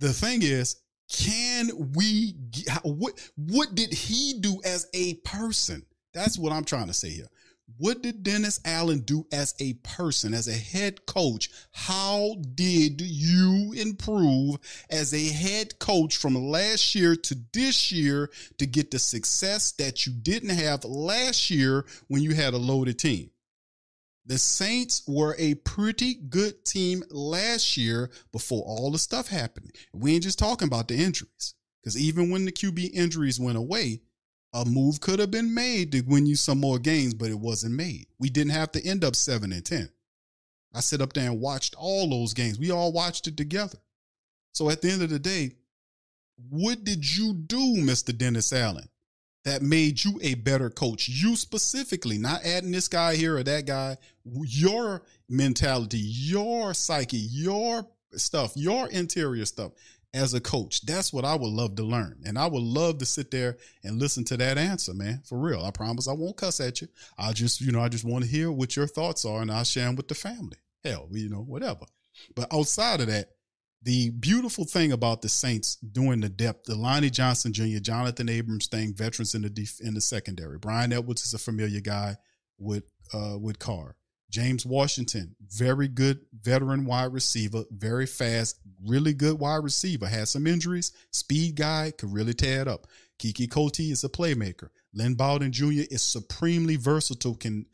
The 0.00 0.14
thing 0.14 0.40
is, 0.42 0.76
can 1.10 1.92
we 1.94 2.34
what 2.82 3.30
what 3.36 3.74
did 3.74 3.92
he 3.92 4.34
do 4.40 4.60
as 4.64 4.86
a 4.94 5.14
person? 5.16 5.84
That's 6.14 6.38
what 6.38 6.52
I'm 6.52 6.64
trying 6.64 6.86
to 6.86 6.94
say 6.94 7.10
here. 7.10 7.28
What 7.76 8.02
did 8.02 8.22
Dennis 8.22 8.60
Allen 8.64 9.00
do 9.00 9.26
as 9.30 9.54
a 9.60 9.74
person, 9.74 10.34
as 10.34 10.48
a 10.48 10.52
head 10.52 11.06
coach? 11.06 11.50
How 11.70 12.36
did 12.54 13.00
you 13.00 13.74
improve 13.76 14.56
as 14.88 15.12
a 15.14 15.28
head 15.28 15.78
coach 15.78 16.16
from 16.16 16.34
last 16.34 16.94
year 16.94 17.14
to 17.14 17.36
this 17.52 17.92
year 17.92 18.30
to 18.58 18.66
get 18.66 18.90
the 18.90 18.98
success 18.98 19.72
that 19.72 20.06
you 20.06 20.12
didn't 20.12 20.50
have 20.50 20.84
last 20.84 21.50
year 21.50 21.84
when 22.08 22.22
you 22.22 22.34
had 22.34 22.54
a 22.54 22.58
loaded 22.58 22.98
team? 22.98 23.30
The 24.30 24.38
Saints 24.38 25.02
were 25.08 25.34
a 25.40 25.54
pretty 25.54 26.14
good 26.14 26.64
team 26.64 27.02
last 27.10 27.76
year 27.76 28.12
before 28.30 28.62
all 28.62 28.92
the 28.92 28.98
stuff 29.00 29.26
happened. 29.26 29.72
We 29.92 30.14
ain't 30.14 30.22
just 30.22 30.38
talking 30.38 30.68
about 30.68 30.86
the 30.86 30.94
injuries. 30.94 31.54
Because 31.82 31.98
even 31.98 32.30
when 32.30 32.44
the 32.44 32.52
QB 32.52 32.90
injuries 32.94 33.40
went 33.40 33.58
away, 33.58 34.02
a 34.54 34.64
move 34.64 35.00
could 35.00 35.18
have 35.18 35.32
been 35.32 35.52
made 35.52 35.90
to 35.90 36.02
win 36.02 36.26
you 36.26 36.36
some 36.36 36.60
more 36.60 36.78
games, 36.78 37.12
but 37.12 37.28
it 37.28 37.40
wasn't 37.40 37.74
made. 37.74 38.06
We 38.20 38.30
didn't 38.30 38.52
have 38.52 38.70
to 38.70 38.86
end 38.86 39.02
up 39.02 39.16
seven 39.16 39.50
and 39.50 39.66
ten. 39.66 39.90
I 40.72 40.78
sit 40.78 41.00
up 41.00 41.12
there 41.12 41.28
and 41.28 41.40
watched 41.40 41.74
all 41.76 42.08
those 42.08 42.32
games. 42.32 42.56
We 42.56 42.70
all 42.70 42.92
watched 42.92 43.26
it 43.26 43.36
together. 43.36 43.78
So 44.52 44.70
at 44.70 44.80
the 44.80 44.92
end 44.92 45.02
of 45.02 45.10
the 45.10 45.18
day, 45.18 45.56
what 46.48 46.84
did 46.84 47.16
you 47.16 47.34
do, 47.34 47.78
Mr. 47.78 48.16
Dennis 48.16 48.52
Allen, 48.52 48.90
that 49.44 49.62
made 49.62 50.02
you 50.04 50.18
a 50.22 50.34
better 50.34 50.70
coach? 50.70 51.08
You 51.08 51.36
specifically, 51.36 52.18
not 52.18 52.44
adding 52.44 52.72
this 52.72 52.88
guy 52.88 53.16
here 53.16 53.36
or 53.36 53.42
that 53.42 53.66
guy, 53.66 53.96
your 54.24 55.02
mentality, 55.28 56.00
your 56.00 56.74
psyche, 56.74 57.16
your 57.16 57.86
stuff, 58.12 58.52
your 58.56 58.88
interior 58.88 59.44
stuff 59.44 59.72
as 60.12 60.34
a 60.34 60.40
coach. 60.40 60.82
That's 60.82 61.12
what 61.12 61.24
I 61.24 61.34
would 61.36 61.50
love 61.50 61.76
to 61.76 61.82
learn. 61.82 62.20
And 62.24 62.38
I 62.38 62.46
would 62.46 62.62
love 62.62 62.98
to 62.98 63.06
sit 63.06 63.30
there 63.30 63.56
and 63.84 63.98
listen 64.00 64.24
to 64.24 64.36
that 64.38 64.58
answer, 64.58 64.92
man. 64.92 65.22
For 65.24 65.38
real. 65.38 65.64
I 65.64 65.70
promise 65.70 66.08
I 66.08 66.12
won't 66.12 66.36
cuss 66.36 66.60
at 66.60 66.80
you. 66.80 66.88
I 67.16 67.32
just, 67.32 67.60
you 67.60 67.72
know, 67.72 67.80
I 67.80 67.88
just 67.88 68.04
want 68.04 68.24
to 68.24 68.30
hear 68.30 68.50
what 68.50 68.76
your 68.76 68.86
thoughts 68.86 69.24
are 69.24 69.40
and 69.40 69.50
I'll 69.50 69.64
share 69.64 69.86
them 69.86 69.96
with 69.96 70.08
the 70.08 70.14
family. 70.14 70.56
Hell, 70.84 71.08
you 71.12 71.28
know, 71.28 71.42
whatever. 71.42 71.86
But 72.34 72.52
outside 72.52 73.00
of 73.00 73.06
that, 73.06 73.30
the 73.82 74.10
beautiful 74.10 74.64
thing 74.64 74.92
about 74.92 75.22
the 75.22 75.28
Saints 75.28 75.76
doing 75.76 76.20
the 76.20 76.28
depth, 76.28 76.64
the 76.64 76.74
Lonnie 76.74 77.10
Johnson 77.10 77.52
Jr., 77.52 77.78
Jonathan 77.80 78.28
Abrams 78.28 78.66
thing, 78.66 78.94
veterans 78.94 79.34
in 79.34 79.42
the 79.42 79.50
def- 79.50 79.80
in 79.80 79.94
the 79.94 80.00
secondary. 80.00 80.58
Bryan 80.58 80.92
Edwards 80.92 81.24
is 81.24 81.34
a 81.34 81.38
familiar 81.38 81.80
guy 81.80 82.16
with 82.58 82.84
uh 83.14 83.38
with 83.38 83.58
Carr. 83.58 83.96
James 84.30 84.64
Washington, 84.64 85.34
very 85.48 85.88
good 85.88 86.20
veteran 86.40 86.84
wide 86.84 87.12
receiver, 87.12 87.64
very 87.70 88.06
fast, 88.06 88.60
really 88.86 89.12
good 89.12 89.40
wide 89.40 89.64
receiver. 89.64 90.06
Had 90.06 90.28
some 90.28 90.46
injuries, 90.46 90.92
speed 91.10 91.56
guy, 91.56 91.90
could 91.90 92.12
really 92.12 92.34
tear 92.34 92.62
it 92.62 92.68
up. 92.68 92.86
Keke 93.18 93.48
Coutee 93.48 93.90
is 93.90 94.04
a 94.04 94.08
playmaker. 94.08 94.68
Lynn 94.94 95.14
Bowden 95.14 95.52
Jr. 95.52 95.84
is 95.90 96.02
supremely 96.02 96.76
versatile, 96.76 97.34
can 97.34 97.66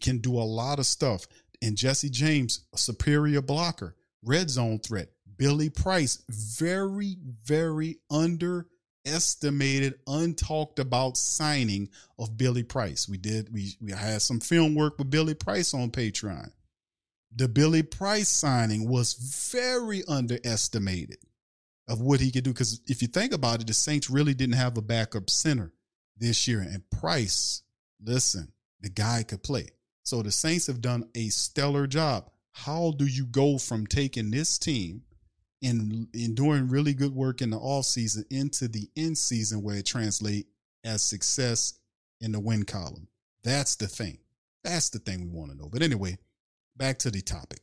can 0.00 0.18
do 0.18 0.38
a 0.38 0.42
lot 0.42 0.78
of 0.78 0.86
stuff. 0.86 1.26
And 1.62 1.76
Jesse 1.76 2.10
James, 2.10 2.64
a 2.74 2.78
superior 2.78 3.42
blocker, 3.42 3.96
red 4.22 4.50
zone 4.50 4.78
threat. 4.78 5.08
Billy 5.36 5.70
Price, 5.70 6.22
very, 6.28 7.16
very 7.44 7.98
underestimated, 8.10 9.94
untalked 10.06 10.78
about 10.78 11.16
signing 11.16 11.88
of 12.18 12.36
Billy 12.36 12.62
Price. 12.62 13.08
We 13.08 13.18
did, 13.18 13.52
we, 13.52 13.76
we 13.80 13.92
had 13.92 14.22
some 14.22 14.40
film 14.40 14.74
work 14.74 14.98
with 14.98 15.10
Billy 15.10 15.34
Price 15.34 15.74
on 15.74 15.90
Patreon. 15.90 16.50
The 17.34 17.48
Billy 17.48 17.82
Price 17.82 18.28
signing 18.28 18.88
was 18.88 19.14
very 19.52 20.04
underestimated 20.06 21.18
of 21.88 22.00
what 22.00 22.20
he 22.20 22.30
could 22.30 22.44
do. 22.44 22.52
Because 22.52 22.80
if 22.86 23.02
you 23.02 23.08
think 23.08 23.32
about 23.32 23.60
it, 23.60 23.66
the 23.66 23.74
Saints 23.74 24.08
really 24.08 24.34
didn't 24.34 24.54
have 24.54 24.78
a 24.78 24.82
backup 24.82 25.28
center 25.28 25.72
this 26.16 26.46
year. 26.46 26.60
And 26.60 26.88
Price, 26.90 27.62
listen, 28.02 28.52
the 28.80 28.88
guy 28.88 29.24
could 29.24 29.42
play. 29.42 29.68
So 30.04 30.22
the 30.22 30.30
Saints 30.30 30.66
have 30.66 30.80
done 30.80 31.08
a 31.14 31.28
stellar 31.28 31.86
job. 31.86 32.30
How 32.52 32.92
do 32.96 33.06
you 33.06 33.26
go 33.26 33.58
from 33.58 33.86
taking 33.86 34.30
this 34.30 34.58
team 34.58 35.02
and, 35.64 36.34
doing 36.34 36.68
really 36.68 36.94
good 36.94 37.14
work 37.14 37.42
in 37.42 37.50
the 37.50 37.56
off 37.56 37.86
season 37.86 38.24
into 38.30 38.68
the 38.68 38.88
end 38.96 39.16
season 39.18 39.62
where 39.62 39.76
it 39.76 39.86
translates 39.86 40.48
as 40.84 41.02
success 41.02 41.74
in 42.20 42.32
the 42.32 42.40
win 42.40 42.64
column? 42.64 43.08
That's 43.42 43.76
the 43.76 43.88
thing. 43.88 44.18
That's 44.62 44.90
the 44.90 44.98
thing 44.98 45.22
we 45.22 45.38
want 45.38 45.52
to 45.52 45.56
know. 45.56 45.68
But 45.68 45.82
anyway, 45.82 46.18
back 46.76 46.98
to 47.00 47.10
the 47.10 47.20
topic. 47.20 47.60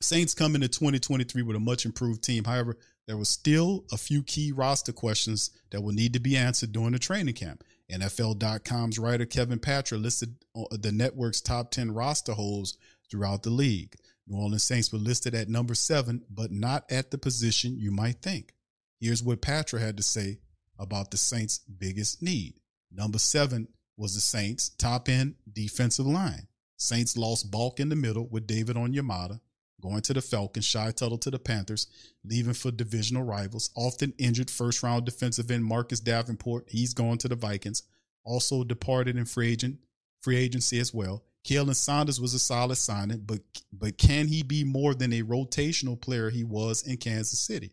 Saints 0.00 0.34
come 0.34 0.54
into 0.54 0.68
2023 0.68 1.42
with 1.42 1.56
a 1.56 1.60
much 1.60 1.86
improved 1.86 2.22
team. 2.22 2.44
However, 2.44 2.76
there 3.06 3.16
was 3.16 3.28
still 3.28 3.84
a 3.92 3.96
few 3.96 4.22
key 4.22 4.52
roster 4.52 4.92
questions 4.92 5.50
that 5.70 5.82
will 5.82 5.92
need 5.92 6.12
to 6.12 6.20
be 6.20 6.36
answered 6.36 6.72
during 6.72 6.92
the 6.92 6.98
training 6.98 7.34
camp. 7.34 7.64
NFL.com's 7.90 8.98
writer 8.98 9.26
Kevin 9.26 9.58
Patra 9.58 9.98
listed 9.98 10.36
uh, 10.56 10.64
the 10.70 10.92
network's 10.92 11.40
top 11.40 11.70
10 11.70 11.92
roster 11.92 12.32
holes 12.32 12.78
throughout 13.10 13.42
the 13.42 13.50
league. 13.50 13.94
New 14.26 14.38
Orleans 14.38 14.62
Saints 14.62 14.92
were 14.92 14.98
listed 14.98 15.34
at 15.34 15.48
number 15.48 15.74
seven, 15.74 16.22
but 16.30 16.50
not 16.52 16.90
at 16.90 17.10
the 17.10 17.18
position 17.18 17.78
you 17.78 17.90
might 17.90 18.22
think. 18.22 18.54
Here's 19.00 19.22
what 19.22 19.42
Patra 19.42 19.80
had 19.80 19.96
to 19.96 20.02
say 20.02 20.38
about 20.78 21.10
the 21.10 21.16
Saints' 21.16 21.58
biggest 21.58 22.22
need. 22.22 22.54
Number 22.90 23.18
seven 23.18 23.68
was 23.96 24.14
the 24.14 24.20
Saints' 24.20 24.68
top 24.70 25.08
end 25.08 25.34
defensive 25.52 26.06
line. 26.06 26.46
Saints 26.76 27.16
lost 27.16 27.50
bulk 27.50 27.80
in 27.80 27.88
the 27.88 27.96
middle 27.96 28.26
with 28.28 28.46
David 28.46 28.76
Onyemata, 28.76 29.40
going 29.80 30.02
to 30.02 30.14
the 30.14 30.22
Falcons, 30.22 30.64
Shy 30.64 30.90
Tuttle 30.92 31.18
to 31.18 31.30
the 31.30 31.38
Panthers, 31.38 31.86
leaving 32.24 32.54
for 32.54 32.70
divisional 32.70 33.22
rivals. 33.24 33.70
Often 33.76 34.14
injured 34.18 34.50
first 34.50 34.82
round 34.82 35.04
defensive 35.04 35.50
end 35.50 35.64
Marcus 35.64 36.00
Davenport, 36.00 36.66
he's 36.68 36.94
going 36.94 37.18
to 37.18 37.28
the 37.28 37.36
Vikings. 37.36 37.82
Also 38.24 38.62
departed 38.62 39.16
in 39.16 39.24
free 39.24 39.52
agent 39.52 39.78
free 40.22 40.36
agency 40.36 40.78
as 40.78 40.94
well. 40.94 41.24
Khalen 41.44 41.74
Saunders 41.74 42.20
was 42.20 42.34
a 42.34 42.38
solid 42.38 42.76
signing, 42.76 43.22
but 43.26 43.40
but 43.72 43.98
can 43.98 44.28
he 44.28 44.42
be 44.42 44.64
more 44.64 44.94
than 44.94 45.12
a 45.12 45.22
rotational 45.22 46.00
player 46.00 46.30
he 46.30 46.44
was 46.44 46.82
in 46.86 46.96
Kansas 46.96 47.40
City? 47.40 47.72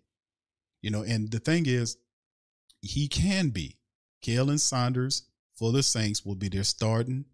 You 0.81 0.91
know, 0.91 1.03
and 1.03 1.29
the 1.29 1.39
thing 1.39 1.65
is, 1.65 1.97
he 2.81 3.07
can 3.07 3.49
be. 3.49 3.77
Khalen 4.25 4.59
Saunders 4.59 5.23
for 5.55 5.71
the 5.71 5.83
Saints 5.83 6.25
will 6.25 6.35
be 6.35 6.49
their 6.49 6.63
starting 6.63 7.25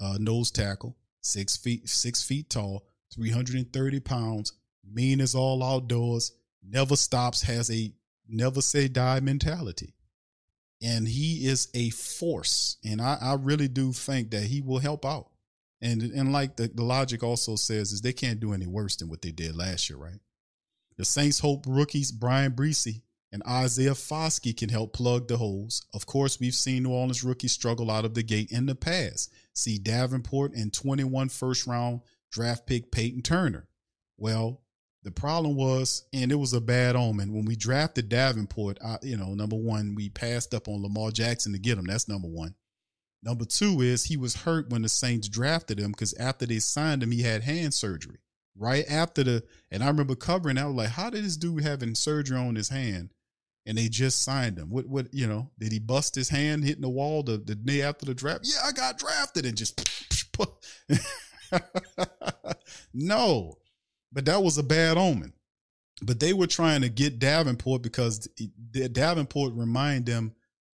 uh, 0.00 0.16
nose 0.18 0.50
tackle, 0.50 0.96
six 1.20 1.56
feet 1.56 1.88
six 1.88 2.22
feet 2.22 2.48
tall, 2.48 2.86
three 3.14 3.30
hundred 3.30 3.56
and 3.56 3.72
thirty 3.72 4.00
pounds, 4.00 4.52
mean 4.84 5.20
as 5.20 5.34
all 5.34 5.62
outdoors, 5.62 6.32
never 6.62 6.96
stops, 6.96 7.42
has 7.42 7.70
a 7.70 7.92
never 8.28 8.62
say 8.62 8.88
die 8.88 9.20
mentality 9.20 9.94
and 10.82 11.06
he 11.06 11.46
is 11.46 11.68
a 11.74 11.90
force. 11.90 12.76
And 12.84 13.00
I, 13.00 13.16
I 13.20 13.34
really 13.34 13.68
do 13.68 13.92
think 13.92 14.30
that 14.32 14.42
he 14.42 14.60
will 14.60 14.80
help 14.80 15.06
out. 15.06 15.28
And 15.82 16.02
and 16.02 16.32
like 16.32 16.56
the, 16.56 16.70
the 16.72 16.84
logic 16.84 17.22
also 17.22 17.56
says 17.56 17.92
is 17.92 18.00
they 18.00 18.12
can't 18.12 18.40
do 18.40 18.54
any 18.54 18.66
worse 18.66 18.96
than 18.96 19.08
what 19.08 19.20
they 19.20 19.32
did 19.32 19.56
last 19.56 19.90
year, 19.90 19.98
right? 19.98 20.20
The 20.96 21.04
Saints 21.04 21.40
hope 21.40 21.64
rookies 21.66 22.12
Bryan 22.12 22.52
Bresee 22.52 23.02
and 23.32 23.42
Isaiah 23.48 23.92
Foskey 23.92 24.56
can 24.56 24.68
help 24.68 24.92
plug 24.92 25.26
the 25.26 25.38
holes. 25.38 25.86
Of 25.94 26.06
course, 26.06 26.38
we've 26.38 26.54
seen 26.54 26.84
New 26.84 26.90
Orleans 26.90 27.24
rookies 27.24 27.52
struggle 27.52 27.90
out 27.90 28.04
of 28.04 28.14
the 28.14 28.22
gate 28.22 28.52
in 28.52 28.66
the 28.66 28.74
past. 28.74 29.32
See 29.54 29.78
Davenport 29.78 30.54
and 30.54 30.72
21 30.72 31.30
first 31.30 31.66
round 31.66 32.02
draft 32.30 32.66
pick 32.66 32.92
Payton 32.92 33.22
Turner. 33.22 33.68
Well, 34.18 34.60
the 35.02 35.10
problem 35.10 35.56
was, 35.56 36.04
and 36.12 36.30
it 36.30 36.36
was 36.36 36.52
a 36.52 36.60
bad 36.60 36.94
omen 36.94 37.32
when 37.32 37.44
we 37.44 37.56
drafted 37.56 38.08
Davenport. 38.08 38.78
I, 38.84 38.98
you 39.02 39.16
know, 39.16 39.34
number 39.34 39.56
one, 39.56 39.94
we 39.96 40.10
passed 40.10 40.54
up 40.54 40.68
on 40.68 40.82
Lamar 40.82 41.10
Jackson 41.10 41.52
to 41.52 41.58
get 41.58 41.78
him. 41.78 41.86
That's 41.86 42.08
number 42.08 42.28
one. 42.28 42.54
Number 43.22 43.44
two 43.44 43.80
is 43.80 44.04
he 44.04 44.16
was 44.16 44.34
hurt 44.34 44.70
when 44.70 44.82
the 44.82 44.88
Saints 44.88 45.28
drafted 45.28 45.78
him 45.78 45.92
because 45.92 46.14
after 46.14 46.44
they 46.44 46.58
signed 46.58 47.02
him, 47.02 47.12
he 47.12 47.22
had 47.22 47.42
hand 47.42 47.72
surgery. 47.72 48.18
Right 48.56 48.84
after 48.90 49.22
the, 49.22 49.44
and 49.70 49.82
I 49.82 49.86
remember 49.86 50.14
covering. 50.14 50.58
I 50.58 50.66
was 50.66 50.74
like, 50.74 50.90
"How 50.90 51.08
did 51.08 51.24
this 51.24 51.38
dude 51.38 51.62
having 51.62 51.94
surgery 51.94 52.36
on 52.36 52.54
his 52.54 52.68
hand?" 52.68 53.14
And 53.64 53.78
they 53.78 53.88
just 53.88 54.22
signed 54.22 54.58
him. 54.58 54.68
What? 54.68 54.86
What? 54.86 55.14
You 55.14 55.26
know? 55.26 55.50
Did 55.58 55.72
he 55.72 55.78
bust 55.78 56.14
his 56.14 56.28
hand 56.28 56.64
hitting 56.64 56.82
the 56.82 56.90
wall 56.90 57.22
the, 57.22 57.38
the 57.38 57.54
day 57.54 57.80
after 57.80 58.04
the 58.04 58.14
draft? 58.14 58.40
Yeah, 58.44 58.60
I 58.66 58.72
got 58.72 58.98
drafted 58.98 59.46
and 59.46 59.56
just. 59.56 59.88
no, 62.94 63.56
but 64.12 64.24
that 64.26 64.42
was 64.42 64.58
a 64.58 64.62
bad 64.62 64.98
omen. 64.98 65.32
But 66.02 66.20
they 66.20 66.32
were 66.32 66.46
trying 66.46 66.82
to 66.82 66.88
get 66.88 67.18
Davenport 67.18 67.82
because 67.82 68.28
Davenport 68.70 69.54
reminded 69.54 70.06
them 70.06 70.34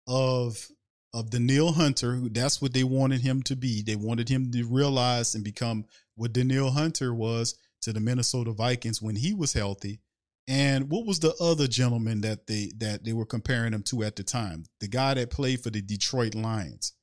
of 0.08 0.68
of 1.14 1.30
Danielle 1.30 1.74
Hunter. 1.74 2.16
Who 2.16 2.30
that's 2.30 2.62
what 2.62 2.74
they 2.74 2.84
wanted 2.84 3.22
him 3.22 3.44
to 3.44 3.56
be. 3.56 3.82
They 3.82 3.96
wanted 3.96 4.30
him 4.30 4.52
to 4.52 4.64
realize 4.64 5.36
and 5.36 5.44
become 5.44 5.86
what 6.16 6.34
Danielle 6.34 6.72
Hunter 6.72 7.14
was 7.14 7.56
to 7.82 7.94
the 7.94 8.00
Minnesota 8.00 8.52
Vikings 8.52 9.02
when 9.02 9.16
he 9.16 9.34
was 9.34 9.54
healthy. 9.54 10.00
And 10.48 10.90
what 10.90 11.06
was 11.06 11.20
the 11.20 11.34
other 11.40 11.68
gentleman 11.68 12.22
that 12.22 12.48
they 12.48 12.72
that 12.78 13.04
they 13.06 13.14
were 13.14 13.26
comparing 13.26 13.74
him 13.74 13.84
to 13.84 14.04
at 14.04 14.16
the 14.16 14.24
time? 14.24 14.66
The 14.80 14.88
guy 14.88 15.14
that 15.14 15.30
played 15.30 15.62
for 15.62 15.70
the 15.70 15.82
Detroit 15.82 16.36
Lions. 16.36 16.94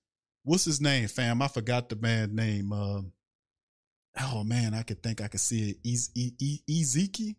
What's 0.43 0.64
his 0.64 0.81
name, 0.81 1.09
fam? 1.09 1.43
I 1.43 1.49
forgot 1.49 1.88
the 1.88 1.97
man's 1.97 2.35
name. 2.35 2.73
Uh, 2.73 3.02
oh 4.21 4.45
man, 4.45 4.75
I 4.75 4.83
could 4.83 5.02
think 5.02 5.21
I 5.21 5.29
could 5.29 5.40
see 5.40 5.71
it. 5.71 5.76
Ez- 5.87 6.11
E- 6.14 6.35
E- 6.38 6.62
Ezeki? 6.69 7.37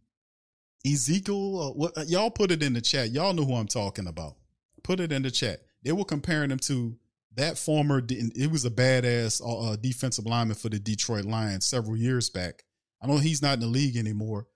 Ezekiel, 0.85 1.59
uh, 1.61 1.71
what 1.73 1.97
uh, 1.97 2.03
y'all 2.07 2.31
put 2.31 2.51
it 2.51 2.63
in 2.63 2.73
the 2.73 2.81
chat. 2.81 3.11
Y'all 3.11 3.33
know 3.33 3.45
who 3.45 3.55
I'm 3.55 3.67
talking 3.67 4.07
about. 4.07 4.35
Put 4.83 4.99
it 4.99 5.11
in 5.11 5.21
the 5.21 5.29
chat. 5.29 5.61
They 5.83 5.91
were 5.91 6.05
comparing 6.05 6.51
him 6.51 6.59
to 6.59 6.97
that 7.35 7.57
former. 7.57 8.01
It 8.07 8.51
was 8.51 8.65
a 8.65 8.69
badass 8.71 9.41
uh, 9.41 9.71
uh, 9.71 9.75
defensive 9.75 10.25
lineman 10.25 10.55
for 10.55 10.69
the 10.69 10.79
Detroit 10.79 11.25
Lions 11.25 11.65
several 11.65 11.97
years 11.97 12.29
back. 12.29 12.63
I 13.01 13.07
know 13.07 13.17
he's 13.17 13.41
not 13.41 13.55
in 13.55 13.59
the 13.61 13.67
league 13.67 13.97
anymore, 13.97 14.47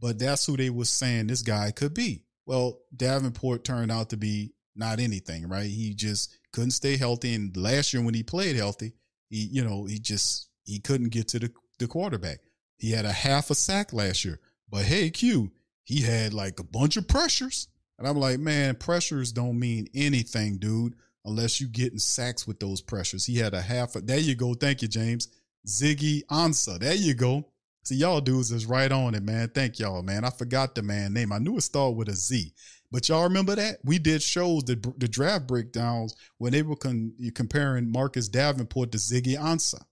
but 0.00 0.18
that's 0.18 0.44
who 0.44 0.56
they 0.56 0.70
was 0.70 0.90
saying 0.90 1.26
this 1.26 1.42
guy 1.42 1.70
could 1.70 1.94
be. 1.94 2.24
Well, 2.46 2.80
Davenport 2.94 3.64
turned 3.64 3.90
out 3.90 4.10
to 4.10 4.16
be 4.16 4.52
not 4.76 5.00
anything, 5.00 5.48
right? 5.48 5.70
He 5.70 5.94
just 5.94 6.36
couldn't 6.52 6.72
stay 6.72 6.96
healthy. 6.96 7.34
And 7.34 7.56
last 7.56 7.92
year 7.92 8.02
when 8.02 8.14
he 8.14 8.22
played 8.22 8.56
healthy, 8.56 8.92
he, 9.30 9.48
you 9.50 9.64
know, 9.64 9.86
he 9.86 9.98
just 9.98 10.48
he 10.64 10.80
couldn't 10.80 11.10
get 11.10 11.28
to 11.28 11.38
the, 11.38 11.52
the 11.78 11.86
quarterback. 11.86 12.40
He 12.76 12.90
had 12.90 13.04
a 13.04 13.12
half 13.12 13.50
a 13.50 13.54
sack 13.54 13.92
last 13.92 14.24
year. 14.24 14.40
But 14.68 14.84
hey, 14.84 15.10
Q, 15.10 15.52
he 15.84 16.02
had 16.02 16.34
like 16.34 16.58
a 16.58 16.64
bunch 16.64 16.96
of 16.96 17.08
pressures. 17.08 17.68
And 17.98 18.08
I'm 18.08 18.16
like, 18.16 18.38
man, 18.40 18.74
pressures 18.74 19.32
don't 19.32 19.58
mean 19.58 19.88
anything, 19.94 20.58
dude, 20.58 20.94
unless 21.24 21.60
you 21.60 21.68
getting 21.68 21.98
sacks 21.98 22.46
with 22.46 22.58
those 22.60 22.80
pressures. 22.80 23.26
He 23.26 23.38
had 23.38 23.54
a 23.54 23.60
half 23.60 23.96
a 23.96 24.00
there 24.00 24.18
you 24.18 24.34
go. 24.34 24.54
Thank 24.54 24.82
you, 24.82 24.88
James. 24.88 25.28
Ziggy 25.66 26.24
Ansah. 26.26 26.78
There 26.78 26.94
you 26.94 27.14
go. 27.14 27.48
See, 27.84 27.96
y'all 27.96 28.20
dudes 28.20 28.50
is 28.50 28.66
right 28.66 28.90
on 28.90 29.14
it, 29.14 29.22
man. 29.22 29.50
Thank 29.54 29.78
y'all, 29.78 30.02
man. 30.02 30.24
I 30.24 30.30
forgot 30.30 30.74
the 30.74 30.82
man 30.82 31.12
name. 31.12 31.32
I 31.32 31.38
knew 31.38 31.56
it 31.56 31.62
started 31.62 31.96
with 31.96 32.08
a 32.08 32.14
Z. 32.14 32.52
But 32.90 33.08
y'all 33.08 33.24
remember 33.24 33.54
that? 33.56 33.78
We 33.84 33.98
did 33.98 34.22
shows, 34.22 34.64
the, 34.64 34.76
the 34.98 35.08
draft 35.08 35.46
breakdowns, 35.46 36.14
when 36.38 36.52
they 36.52 36.62
were 36.62 36.76
con- 36.76 37.12
comparing 37.34 37.90
Marcus 37.90 38.28
Davenport 38.28 38.92
to 38.92 38.98
Ziggy 38.98 39.36
Ansah. 39.36 39.82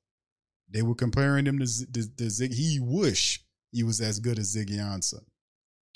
They 0.71 0.83
were 0.83 0.95
comparing 0.95 1.47
him 1.47 1.59
to, 1.59 1.67
to, 1.67 2.17
to 2.17 2.25
Ziggy. 2.25 2.55
He 2.55 2.79
wish 2.81 3.45
he 3.73 3.83
was 3.83 4.01
as 4.01 4.21
good 4.21 4.39
as 4.39 4.55
Ziggy 4.55 4.79
Ansah. 4.79 5.25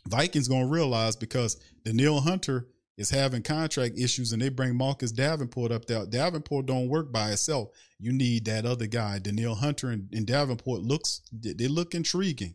Vikings 0.09 0.49
to 0.67 0.73
realize 0.73 1.17
because 1.17 1.57
Danielle 1.85 2.21
Hunter 2.21 2.69
is 2.97 3.11
having 3.11 3.43
contract 3.43 3.99
issues 3.99 4.33
and 4.33 4.41
they 4.41 4.49
bring 4.49 4.77
Marcus 4.77 5.13
Davenport 5.13 5.71
up 5.71 5.85
there. 5.85 6.07
Davenport 6.07 6.67
don't 6.67 6.89
work 6.89 7.13
by 7.13 7.31
itself. 7.31 7.69
You 7.99 8.13
need 8.13 8.47
that 8.47 8.65
other 8.65 8.87
guy. 8.87 9.19
Danielle 9.19 9.55
Hunter 9.55 9.91
and, 9.91 10.09
and 10.13 10.27
Davenport 10.27 10.83
looks 10.83 11.21
they 11.33 11.69
look 11.69 11.95
intriguing. 11.95 12.55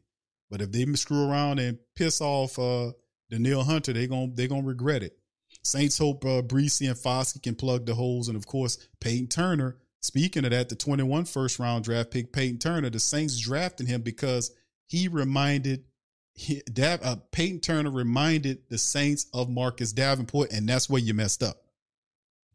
But 0.50 0.62
if 0.62 0.72
they 0.72 0.86
screw 0.93 1.29
around 1.29 1.60
and 1.60 1.77
piss 1.96 2.22
off 2.22 2.58
uh 2.58 2.91
Hunter, 3.31 3.93
they 3.93 4.08
gonna 4.08 4.31
they 4.34 4.48
gonna 4.48 4.63
regret 4.63 5.03
it. 5.03 5.17
Saints 5.63 5.98
hope 5.98 6.25
uh, 6.25 6.41
Bresee 6.41 6.88
and 6.88 6.98
Foskey 6.98 7.41
can 7.41 7.55
plug 7.55 7.86
the 7.86 7.93
holes, 7.93 8.27
and 8.27 8.38
of 8.38 8.48
course 8.48 8.77
Payton 9.00 9.27
Turner. 9.27 9.77
Speaking 10.01 10.46
of 10.46 10.51
that, 10.51 10.70
the 10.70 10.75
21 10.75 11.25
first 11.25 11.60
round 11.60 11.84
draft 11.84 12.12
pick 12.12 12.34
Payton 12.34 12.58
Turner, 12.58 12.89
the 12.89 13.00
Saints 13.00 13.39
drafted 13.39 13.88
him 13.88 14.01
because 14.01 14.51
he 14.88 15.08
reminded 15.08 15.86
he, 16.34 16.62
Dav, 16.72 17.02
uh, 17.04 17.18
Payton 17.32 17.60
Turner 17.60 17.92
reminded 17.92 18.60
the 18.70 18.78
Saints 18.78 19.28
of 19.34 19.50
Marcus 19.50 19.94
Davenport, 19.94 20.52
and 20.52 20.68
that's 20.68 20.90
where 20.90 21.02
you 21.02 21.14
messed 21.14 21.44
up. 21.44 21.64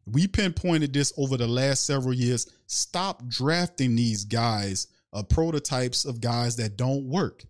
We 0.05 0.27
pinpointed 0.27 0.93
this 0.93 1.13
over 1.17 1.37
the 1.37 1.47
last 1.47 1.85
several 1.85 2.13
years. 2.13 2.49
Stop 2.65 3.27
drafting 3.27 3.95
these 3.95 4.23
guys, 4.23 4.87
uh, 5.13 5.23
prototypes 5.23 6.05
of 6.05 6.21
guys 6.21 6.55
that 6.57 6.77
don't 6.77 7.05
work. 7.05 7.43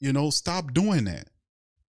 You 0.00 0.12
know, 0.12 0.30
stop 0.30 0.72
doing 0.72 1.04
that. 1.04 1.28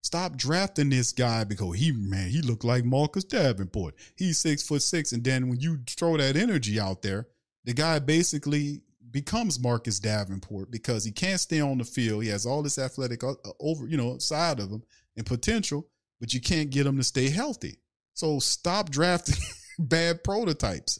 Stop 0.03 0.36
drafting 0.36 0.89
this 0.89 1.13
guy 1.13 1.46
because 1.46 1.77
he 1.77 1.94
man, 1.94 2.30
he 2.30 2.42
looked 2.42 2.65
like 2.65 2.84
Marcus 2.84 3.24
Davenport. 3.24 3.96
He's 4.18 4.38
six 4.38 4.62
foot 4.62 4.82
six, 4.82 5.13
and 5.13 5.24
then 5.24 5.48
when 5.48 5.62
you 5.62 5.80
throw 5.88 6.18
that 6.18 6.36
energy 6.36 6.80
out 6.80 7.01
there, 7.01 7.27
the 7.63 7.74
guy 7.74 8.00
basically 8.00 8.82
becomes 9.13 9.62
Marcus 9.62 10.00
Davenport 10.00 10.72
because 10.72 11.05
he 11.05 11.12
can't 11.12 11.39
stay 11.39 11.62
on 11.62 11.77
the 11.77 11.86
field. 11.86 12.24
He 12.24 12.29
has 12.29 12.46
all 12.46 12.63
this 12.63 12.79
athletic 12.79 13.24
uh, 13.24 13.32
uh, 13.32 13.51
over, 13.62 13.88
you 13.88 13.96
know, 13.96 14.17
side 14.17 14.60
of 14.60 14.70
him 14.70 14.84
and 15.15 15.25
potential, 15.25 15.88
but 16.20 16.34
you 16.34 16.41
can't 16.41 16.72
get 16.72 16.86
him 16.86 16.98
to 16.98 17.03
stay 17.03 17.29
healthy. 17.29 17.79
So 18.15 18.39
stop 18.39 18.89
drafting 18.89 19.36
bad 19.79 20.24
prototypes. 20.24 21.00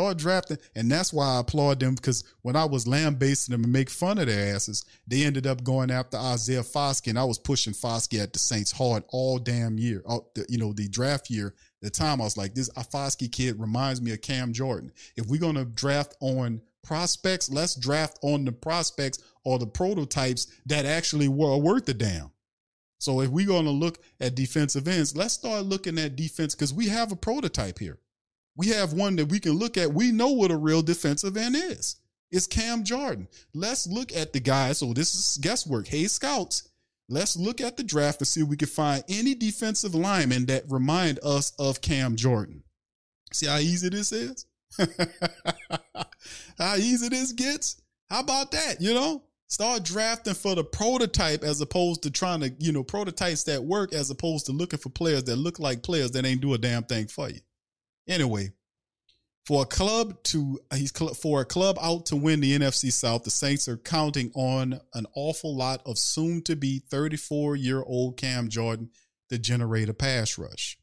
Start 0.00 0.16
drafting, 0.16 0.56
and 0.74 0.90
that's 0.90 1.12
why 1.12 1.36
I 1.36 1.40
applaud 1.40 1.78
them 1.78 1.94
because 1.94 2.24
when 2.40 2.56
I 2.56 2.64
was 2.64 2.88
lambasting 2.88 3.52
them 3.52 3.64
and 3.64 3.72
make 3.72 3.90
fun 3.90 4.16
of 4.16 4.28
their 4.28 4.54
asses, 4.54 4.86
they 5.06 5.24
ended 5.24 5.46
up 5.46 5.62
going 5.62 5.90
after 5.90 6.16
Isaiah 6.16 6.62
Foskey, 6.62 7.08
and 7.08 7.18
I 7.18 7.24
was 7.24 7.38
pushing 7.38 7.74
Foskey 7.74 8.18
at 8.18 8.32
the 8.32 8.38
Saints 8.38 8.72
hard 8.72 9.04
all 9.10 9.38
damn 9.38 9.76
year. 9.76 10.02
All, 10.06 10.30
the, 10.34 10.46
you 10.48 10.56
know, 10.56 10.72
the 10.72 10.88
draft 10.88 11.28
year, 11.28 11.54
the 11.82 11.90
time 11.90 12.18
I 12.18 12.24
was 12.24 12.38
like, 12.38 12.54
this 12.54 12.70
Foskey 12.70 13.30
kid 13.30 13.60
reminds 13.60 14.00
me 14.00 14.12
of 14.12 14.22
Cam 14.22 14.54
Jordan. 14.54 14.90
If 15.16 15.26
we're 15.26 15.38
gonna 15.38 15.66
draft 15.66 16.16
on 16.20 16.62
prospects, 16.82 17.50
let's 17.50 17.74
draft 17.74 18.18
on 18.22 18.46
the 18.46 18.52
prospects 18.52 19.18
or 19.44 19.58
the 19.58 19.66
prototypes 19.66 20.46
that 20.64 20.86
actually 20.86 21.28
were 21.28 21.58
worth 21.58 21.86
a 21.90 21.94
damn. 21.94 22.30
So 23.00 23.20
if 23.20 23.28
we're 23.28 23.46
gonna 23.46 23.68
look 23.68 23.98
at 24.18 24.34
defensive 24.34 24.88
ends, 24.88 25.14
let's 25.14 25.34
start 25.34 25.66
looking 25.66 25.98
at 25.98 26.16
defense 26.16 26.54
because 26.54 26.72
we 26.72 26.88
have 26.88 27.12
a 27.12 27.16
prototype 27.16 27.78
here 27.78 27.98
we 28.56 28.68
have 28.68 28.92
one 28.92 29.16
that 29.16 29.26
we 29.26 29.40
can 29.40 29.52
look 29.52 29.76
at. 29.76 29.92
We 29.92 30.12
know 30.12 30.28
what 30.28 30.50
a 30.50 30.56
real 30.56 30.82
defensive 30.82 31.36
end 31.36 31.56
is. 31.56 31.96
It's 32.30 32.46
Cam 32.46 32.84
Jordan. 32.84 33.28
Let's 33.54 33.86
look 33.86 34.14
at 34.14 34.32
the 34.32 34.40
guys. 34.40 34.78
So 34.78 34.92
this 34.92 35.14
is 35.14 35.38
guesswork. 35.38 35.88
Hey, 35.88 36.04
scouts, 36.06 36.68
let's 37.08 37.36
look 37.36 37.60
at 37.60 37.76
the 37.76 37.82
draft 37.82 38.20
and 38.20 38.28
see 38.28 38.42
if 38.42 38.48
we 38.48 38.56
can 38.56 38.68
find 38.68 39.02
any 39.08 39.34
defensive 39.34 39.94
linemen 39.94 40.46
that 40.46 40.64
remind 40.68 41.18
us 41.24 41.52
of 41.58 41.80
Cam 41.80 42.16
Jordan. 42.16 42.62
See 43.32 43.46
how 43.46 43.58
easy 43.58 43.88
this 43.88 44.12
is? 44.12 44.46
how 46.58 46.76
easy 46.76 47.08
this 47.08 47.32
gets? 47.32 47.80
How 48.08 48.20
about 48.20 48.52
that? 48.52 48.80
You 48.80 48.94
know, 48.94 49.24
start 49.48 49.84
drafting 49.84 50.34
for 50.34 50.54
the 50.54 50.64
prototype 50.64 51.42
as 51.42 51.60
opposed 51.60 52.02
to 52.02 52.10
trying 52.10 52.40
to, 52.40 52.52
you 52.58 52.72
know, 52.72 52.82
prototypes 52.82 53.44
that 53.44 53.62
work 53.62 53.92
as 53.92 54.10
opposed 54.10 54.46
to 54.46 54.52
looking 54.52 54.78
for 54.78 54.90
players 54.90 55.24
that 55.24 55.36
look 55.36 55.58
like 55.58 55.82
players 55.82 56.12
that 56.12 56.24
ain't 56.24 56.40
do 56.40 56.54
a 56.54 56.58
damn 56.58 56.84
thing 56.84 57.06
for 57.06 57.28
you. 57.28 57.40
Anyway, 58.08 58.52
for 59.46 59.62
a 59.62 59.66
club 59.66 60.22
to 60.24 60.60
he's 60.74 60.92
for 60.92 61.40
a 61.40 61.44
club 61.44 61.78
out 61.80 62.06
to 62.06 62.16
win 62.16 62.40
the 62.40 62.56
NFC 62.58 62.92
South, 62.92 63.24
the 63.24 63.30
Saints 63.30 63.68
are 63.68 63.76
counting 63.76 64.30
on 64.34 64.80
an 64.94 65.06
awful 65.14 65.56
lot 65.56 65.82
of 65.86 65.98
soon 65.98 66.42
to 66.42 66.56
be 66.56 66.82
34 66.90 67.56
year 67.56 67.82
old 67.82 68.16
Cam 68.16 68.48
Jordan 68.48 68.90
to 69.28 69.38
generate 69.38 69.88
a 69.88 69.94
pass 69.94 70.38
rush. 70.38 70.78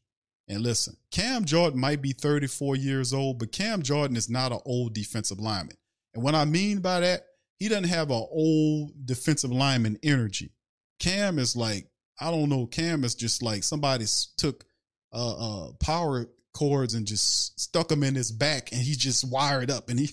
And 0.48 0.62
listen, 0.62 0.96
Cam 1.10 1.44
Jordan 1.44 1.78
might 1.78 2.00
be 2.00 2.12
34 2.12 2.76
years 2.76 3.12
old, 3.12 3.38
but 3.38 3.52
Cam 3.52 3.82
Jordan 3.82 4.16
is 4.16 4.30
not 4.30 4.52
an 4.52 4.60
old 4.64 4.94
defensive 4.94 5.38
lineman. 5.38 5.76
And 6.14 6.22
what 6.22 6.34
I 6.34 6.46
mean 6.46 6.80
by 6.80 7.00
that, 7.00 7.26
he 7.58 7.68
doesn't 7.68 7.84
have 7.84 8.10
an 8.10 8.26
old 8.30 8.92
defensive 9.04 9.50
lineman 9.50 9.98
energy. 10.02 10.52
Cam 10.98 11.38
is 11.38 11.54
like, 11.54 11.86
I 12.20 12.30
don't 12.30 12.48
know, 12.48 12.66
Cam 12.66 13.04
is 13.04 13.14
just 13.14 13.42
like 13.42 13.62
somebody 13.62 14.06
took 14.36 14.64
uh, 15.12 15.68
uh, 15.68 15.72
power 15.80 16.26
cords 16.58 16.94
and 16.94 17.06
just 17.06 17.58
stuck 17.60 17.86
them 17.86 18.02
in 18.02 18.16
his 18.16 18.32
back 18.32 18.72
and 18.72 18.80
he 18.82 18.94
just 18.96 19.30
wired 19.30 19.70
up 19.70 19.88
and 19.88 20.00
he 20.00 20.10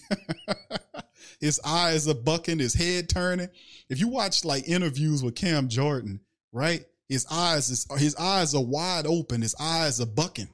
his 1.39 1.59
eyes 1.65 2.07
are 2.07 2.13
bucking, 2.13 2.59
his 2.59 2.75
head 2.75 3.09
turning. 3.09 3.49
If 3.89 3.99
you 3.99 4.07
watch 4.09 4.45
like 4.45 4.67
interviews 4.67 5.23
with 5.23 5.33
Cam 5.33 5.69
Jordan, 5.69 6.19
right? 6.51 6.85
His 7.09 7.25
eyes 7.31 7.71
is 7.71 7.87
his 7.97 8.15
eyes 8.17 8.53
are 8.53 8.63
wide 8.63 9.07
open, 9.07 9.41
his 9.41 9.55
eyes 9.59 9.99
are 9.99 10.05
bucking. 10.05 10.49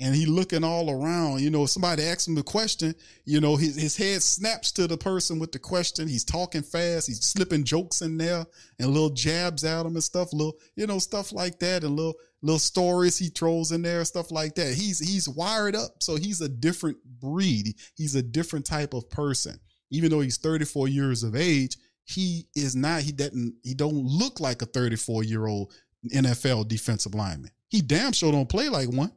and 0.00 0.14
he 0.14 0.26
looking 0.26 0.64
all 0.64 0.90
around. 0.90 1.40
You 1.40 1.50
know, 1.50 1.66
somebody 1.66 2.02
asks 2.02 2.26
him 2.26 2.36
a 2.38 2.42
question, 2.42 2.94
you 3.24 3.40
know, 3.40 3.56
his, 3.56 3.76
his 3.76 3.96
head 3.96 4.22
snaps 4.22 4.72
to 4.72 4.86
the 4.86 4.96
person 4.96 5.38
with 5.38 5.52
the 5.52 5.58
question. 5.58 6.08
He's 6.08 6.24
talking 6.24 6.62
fast. 6.62 7.06
He's 7.06 7.22
slipping 7.22 7.64
jokes 7.64 8.02
in 8.02 8.16
there 8.18 8.46
and 8.78 8.90
little 8.90 9.10
jabs 9.10 9.64
at 9.64 9.86
him 9.86 9.94
and 9.94 10.02
stuff, 10.02 10.32
little, 10.32 10.56
you 10.74 10.86
know, 10.86 10.98
stuff 10.98 11.32
like 11.32 11.58
that 11.60 11.84
and 11.84 11.94
little, 11.96 12.14
little 12.44 12.58
stories 12.58 13.16
he 13.16 13.28
throws 13.28 13.72
in 13.72 13.80
there, 13.80 14.04
stuff 14.04 14.30
like 14.30 14.54
that. 14.56 14.74
He's, 14.74 14.98
he's 14.98 15.26
wired 15.26 15.74
up. 15.74 16.02
So 16.02 16.16
he's 16.16 16.42
a 16.42 16.48
different 16.48 16.98
breed. 17.18 17.74
He's 17.96 18.14
a 18.14 18.22
different 18.22 18.66
type 18.66 18.92
of 18.92 19.08
person. 19.08 19.58
Even 19.90 20.10
though 20.10 20.20
he's 20.20 20.36
34 20.36 20.88
years 20.88 21.22
of 21.22 21.34
age, 21.34 21.78
he 22.04 22.46
is 22.54 22.76
not, 22.76 23.00
he 23.00 23.12
doesn't, 23.12 23.54
he 23.62 23.72
don't 23.72 23.94
look 23.94 24.40
like 24.40 24.60
a 24.60 24.66
34 24.66 25.24
year 25.24 25.46
old 25.46 25.72
NFL 26.12 26.68
defensive 26.68 27.14
lineman. 27.14 27.50
He 27.68 27.80
damn 27.80 28.12
sure 28.12 28.30
don't 28.30 28.48
play 28.48 28.68
like 28.68 28.92
one. 28.92 29.12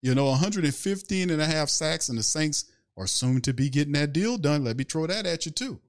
You 0.00 0.14
know, 0.14 0.26
115 0.26 1.30
and 1.30 1.42
a 1.42 1.46
half 1.46 1.68
sacks, 1.68 2.08
and 2.08 2.18
the 2.18 2.22
Saints 2.22 2.70
are 2.96 3.06
soon 3.06 3.40
to 3.42 3.52
be 3.52 3.68
getting 3.68 3.92
that 3.92 4.12
deal 4.14 4.38
done. 4.38 4.64
Let 4.64 4.78
me 4.78 4.84
throw 4.84 5.06
that 5.06 5.26
at 5.26 5.44
you, 5.44 5.52
too. 5.52 5.80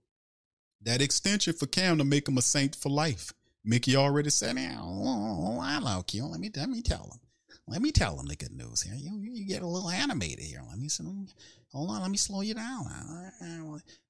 That 0.83 1.01
extension 1.01 1.53
for 1.53 1.67
Cam 1.67 1.97
to 1.97 2.03
make 2.03 2.27
him 2.27 2.37
a 2.37 2.41
Saint 2.41 2.75
for 2.75 2.89
life. 2.89 3.33
Mickey 3.65 3.95
already 3.95 4.29
said, 4.29 4.55
oh, 4.79 5.59
I 5.61 5.79
like 5.79 6.13
you. 6.13 6.25
Let 6.25 6.39
me, 6.39 6.51
let 6.55 6.69
me 6.69 6.81
tell 6.81 7.03
him. 7.03 7.19
Let 7.67 7.81
me 7.81 7.91
tell 7.91 8.19
him 8.19 8.27
the 8.27 8.35
good 8.35 8.55
news 8.55 8.83
here. 8.83 8.93
You, 8.95 9.17
you 9.19 9.47
get 9.47 9.63
a 9.63 9.67
little 9.67 9.89
animated 9.89 10.45
here. 10.45 10.61
Let 10.69 10.77
me 10.77 10.87
hold 11.71 11.89
on. 11.89 12.01
Let 12.01 12.11
me 12.11 12.17
slow 12.17 12.41
you 12.41 12.53
down. 12.53 12.85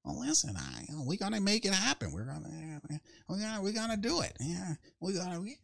Well, 0.04 0.20
listen, 0.20 0.54
I, 0.58 0.84
we're 0.90 1.16
gonna 1.16 1.40
make 1.40 1.64
it 1.64 1.72
happen. 1.72 2.12
We're 2.12 2.26
gonna, 2.26 2.50
we're 3.28 3.38
gonna, 3.38 3.62
we're 3.62 3.72
gonna 3.72 3.96
do 3.96 4.20
it. 4.20 4.36
Yeah, 4.40 4.74
we 5.00 5.14
gotta, 5.14 5.40
we, 5.40 5.56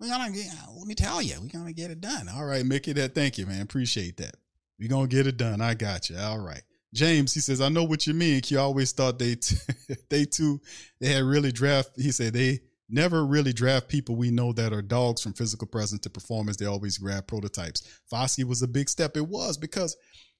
gonna. 0.00 0.32
Let 0.74 0.86
me 0.86 0.94
tell 0.94 1.20
you, 1.20 1.34
we're 1.42 1.48
gonna 1.48 1.74
get 1.74 1.90
it 1.90 2.00
done. 2.00 2.30
All 2.30 2.46
right, 2.46 2.64
Mickey. 2.64 2.94
That. 2.94 3.14
Thank 3.14 3.36
you, 3.36 3.44
man. 3.44 3.60
Appreciate 3.60 4.16
that. 4.16 4.36
We're 4.78 4.88
gonna 4.88 5.06
get 5.06 5.26
it 5.26 5.36
done. 5.36 5.60
I 5.60 5.74
got 5.74 6.08
you. 6.08 6.16
All 6.16 6.38
right. 6.38 6.62
James, 6.92 7.34
he 7.34 7.40
says, 7.40 7.60
I 7.60 7.68
know 7.68 7.84
what 7.84 8.06
you 8.06 8.14
mean. 8.14 8.40
He 8.44 8.56
always 8.56 8.90
thought 8.90 9.18
they, 9.18 9.36
t- 9.36 9.56
they 10.08 10.24
too, 10.24 10.60
they 11.00 11.08
had 11.08 11.22
really 11.22 11.52
draft. 11.52 11.90
He 11.94 12.10
said 12.10 12.32
they 12.32 12.60
never 12.90 13.24
really 13.24 13.52
draft 13.52 13.88
people 13.88 14.16
we 14.16 14.30
know 14.30 14.52
that 14.52 14.72
are 14.72 14.82
dogs 14.82 15.22
from 15.22 15.32
physical 15.32 15.66
presence 15.66 16.00
to 16.02 16.10
performance. 16.10 16.56
They 16.56 16.66
always 16.66 16.98
grab 16.98 17.26
prototypes. 17.26 17.82
Foskey 18.12 18.44
was 18.44 18.62
a 18.62 18.68
big 18.68 18.88
step. 18.88 19.16
It 19.16 19.28
was 19.28 19.56
because 19.56 19.96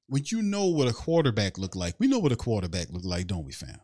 when 0.09 0.25
you 0.27 0.43
know 0.43 0.67
what 0.67 0.89
a 0.89 0.93
quarterback 0.93 1.59
look 1.59 1.77
like, 1.77 1.95
we 1.99 2.09
know 2.09 2.19
what 2.19 2.33
a 2.33 2.37
quarterback 2.37 2.89
look 2.91 3.05
like, 3.05 3.27
don't 3.27 3.45
we, 3.45 3.53
fam? 3.53 3.79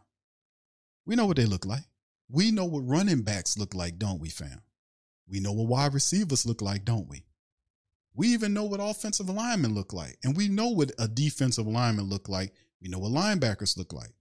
We 1.07 1.15
know 1.15 1.27
what 1.27 1.37
they 1.37 1.47
look 1.47 1.65
like. 1.65 1.85
We 2.29 2.51
know 2.51 2.65
what 2.65 2.81
running 2.81 3.23
backs 3.23 3.57
look 3.57 3.75
like, 3.75 3.99
don't 3.99 4.21
we, 4.21 4.29
fam? 4.29 4.63
We 5.29 5.39
know 5.41 5.53
what 5.53 5.69
wide 5.69 5.95
receivers 5.95 6.45
look 6.45 6.61
like, 6.61 6.85
don't 6.85 7.09
we? 7.09 7.25
We 8.15 8.29
even 8.29 8.55
know 8.55 8.65
what 8.65 8.81
offensive 8.81 9.29
linemen 9.29 9.75
look 9.75 9.93
like. 9.93 10.19
And 10.25 10.37
we 10.37 10.49
know 10.49 10.69
what 10.69 10.91
a 10.99 11.07
defensive 11.07 11.67
lineman 11.67 12.07
look 12.07 12.29
like. 12.29 12.53
We 12.83 12.89
know 12.89 12.99
what 12.99 13.13
linebackers 13.13 13.77
look 13.77 13.93
like. 13.93 14.16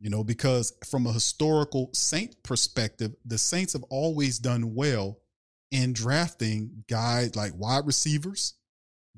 You 0.00 0.08
know, 0.08 0.24
because 0.24 0.72
from 0.88 1.06
a 1.06 1.12
historical 1.12 1.90
Saint 1.92 2.42
perspective, 2.42 3.14
the 3.24 3.36
Saints 3.36 3.74
have 3.74 3.84
always 3.90 4.38
done 4.38 4.74
well 4.74 5.18
in 5.70 5.92
drafting 5.92 6.84
guys 6.88 7.36
like 7.36 7.52
wide 7.54 7.86
receivers, 7.86 8.54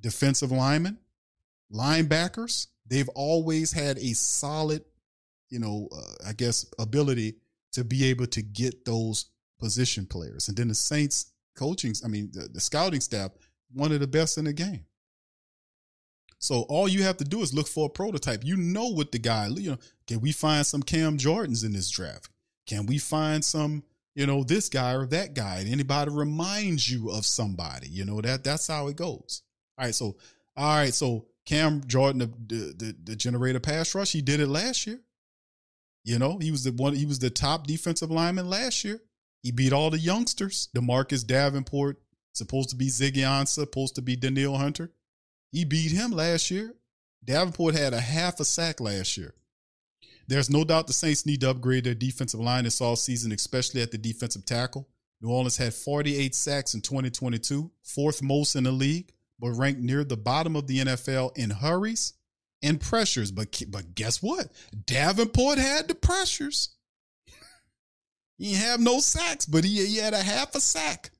defensive 0.00 0.50
linemen, 0.50 0.98
linebackers. 1.72 2.66
They've 2.86 3.08
always 3.10 3.72
had 3.72 3.96
a 3.98 4.12
solid, 4.12 4.84
you 5.50 5.60
know, 5.60 5.88
uh, 5.96 6.28
I 6.28 6.32
guess, 6.32 6.66
ability 6.78 7.36
to 7.72 7.84
be 7.84 8.04
able 8.06 8.26
to 8.26 8.42
get 8.42 8.84
those 8.84 9.26
position 9.60 10.04
players. 10.04 10.48
And 10.48 10.56
then 10.56 10.68
the 10.68 10.74
Saints 10.74 11.32
coaching, 11.56 11.94
I 12.04 12.08
mean, 12.08 12.30
the, 12.32 12.48
the 12.52 12.60
scouting 12.60 13.00
staff, 13.00 13.30
one 13.72 13.92
of 13.92 14.00
the 14.00 14.06
best 14.06 14.36
in 14.36 14.44
the 14.44 14.52
game. 14.52 14.84
So 16.42 16.62
all 16.62 16.88
you 16.88 17.04
have 17.04 17.18
to 17.18 17.24
do 17.24 17.40
is 17.40 17.54
look 17.54 17.68
for 17.68 17.86
a 17.86 17.88
prototype. 17.88 18.44
You 18.44 18.56
know 18.56 18.88
what 18.88 19.12
the 19.12 19.20
guy, 19.20 19.46
you 19.46 19.70
know, 19.70 19.78
can 20.08 20.20
we 20.20 20.32
find 20.32 20.66
some 20.66 20.82
Cam 20.82 21.16
Jordans 21.16 21.64
in 21.64 21.72
this 21.72 21.88
draft? 21.88 22.30
Can 22.66 22.86
we 22.86 22.98
find 22.98 23.44
some, 23.44 23.84
you 24.16 24.26
know, 24.26 24.42
this 24.42 24.68
guy 24.68 24.92
or 24.94 25.06
that 25.06 25.34
guy? 25.34 25.64
Anybody 25.64 26.10
reminds 26.10 26.90
you 26.90 27.10
of 27.10 27.24
somebody, 27.24 27.88
you 27.88 28.04
know, 28.04 28.20
that 28.20 28.42
that's 28.42 28.66
how 28.66 28.88
it 28.88 28.96
goes. 28.96 29.42
All 29.78 29.84
right. 29.84 29.94
So, 29.94 30.16
all 30.56 30.76
right. 30.76 30.92
So 30.92 31.26
Cam 31.46 31.80
Jordan, 31.86 32.18
the, 32.18 32.74
the, 32.76 32.96
the 33.04 33.14
generator 33.14 33.60
pass 33.60 33.94
rush, 33.94 34.10
he 34.10 34.20
did 34.20 34.40
it 34.40 34.48
last 34.48 34.84
year. 34.84 35.00
You 36.04 36.18
know, 36.18 36.38
he 36.38 36.50
was 36.50 36.64
the 36.64 36.72
one, 36.72 36.94
he 36.94 37.06
was 37.06 37.20
the 37.20 37.30
top 37.30 37.68
defensive 37.68 38.10
lineman 38.10 38.50
last 38.50 38.82
year. 38.84 39.00
He 39.44 39.52
beat 39.52 39.72
all 39.72 39.90
the 39.90 39.98
youngsters. 39.98 40.68
Demarcus 40.76 41.24
Davenport, 41.24 42.02
supposed 42.32 42.70
to 42.70 42.76
be 42.76 42.88
Ziggy 42.88 43.18
Ansah, 43.18 43.46
supposed 43.46 43.94
to 43.94 44.02
be 44.02 44.16
Danielle 44.16 44.56
Hunter. 44.56 44.90
He 45.52 45.64
beat 45.64 45.92
him 45.92 46.10
last 46.10 46.50
year. 46.50 46.74
Davenport 47.24 47.74
had 47.74 47.92
a 47.92 48.00
half 48.00 48.40
a 48.40 48.44
sack 48.44 48.80
last 48.80 49.16
year. 49.16 49.34
There's 50.26 50.50
no 50.50 50.64
doubt 50.64 50.86
the 50.86 50.92
Saints 50.92 51.26
need 51.26 51.42
to 51.42 51.50
upgrade 51.50 51.84
their 51.84 51.94
defensive 51.94 52.40
line 52.40 52.64
this 52.64 52.80
all 52.80 52.96
season, 52.96 53.32
especially 53.32 53.82
at 53.82 53.90
the 53.90 53.98
defensive 53.98 54.44
tackle. 54.44 54.88
New 55.20 55.30
Orleans 55.30 55.56
had 55.56 55.74
48 55.74 56.34
sacks 56.34 56.74
in 56.74 56.80
2022, 56.80 57.70
fourth 57.82 58.22
most 58.22 58.56
in 58.56 58.64
the 58.64 58.72
league, 58.72 59.12
but 59.38 59.50
ranked 59.52 59.80
near 59.80 60.04
the 60.04 60.16
bottom 60.16 60.56
of 60.56 60.66
the 60.66 60.78
NFL 60.78 61.36
in 61.36 61.50
hurries 61.50 62.14
and 62.62 62.80
pressures. 62.80 63.30
But 63.30 63.62
but 63.68 63.94
guess 63.94 64.22
what? 64.22 64.48
Davenport 64.86 65.58
had 65.58 65.86
the 65.86 65.94
pressures. 65.94 66.70
he 68.38 68.52
didn't 68.52 68.62
have 68.62 68.80
no 68.80 69.00
sacks, 69.00 69.46
but 69.46 69.64
he, 69.64 69.86
he 69.86 69.98
had 69.98 70.14
a 70.14 70.22
half 70.22 70.54
a 70.54 70.60
sack. 70.60 71.10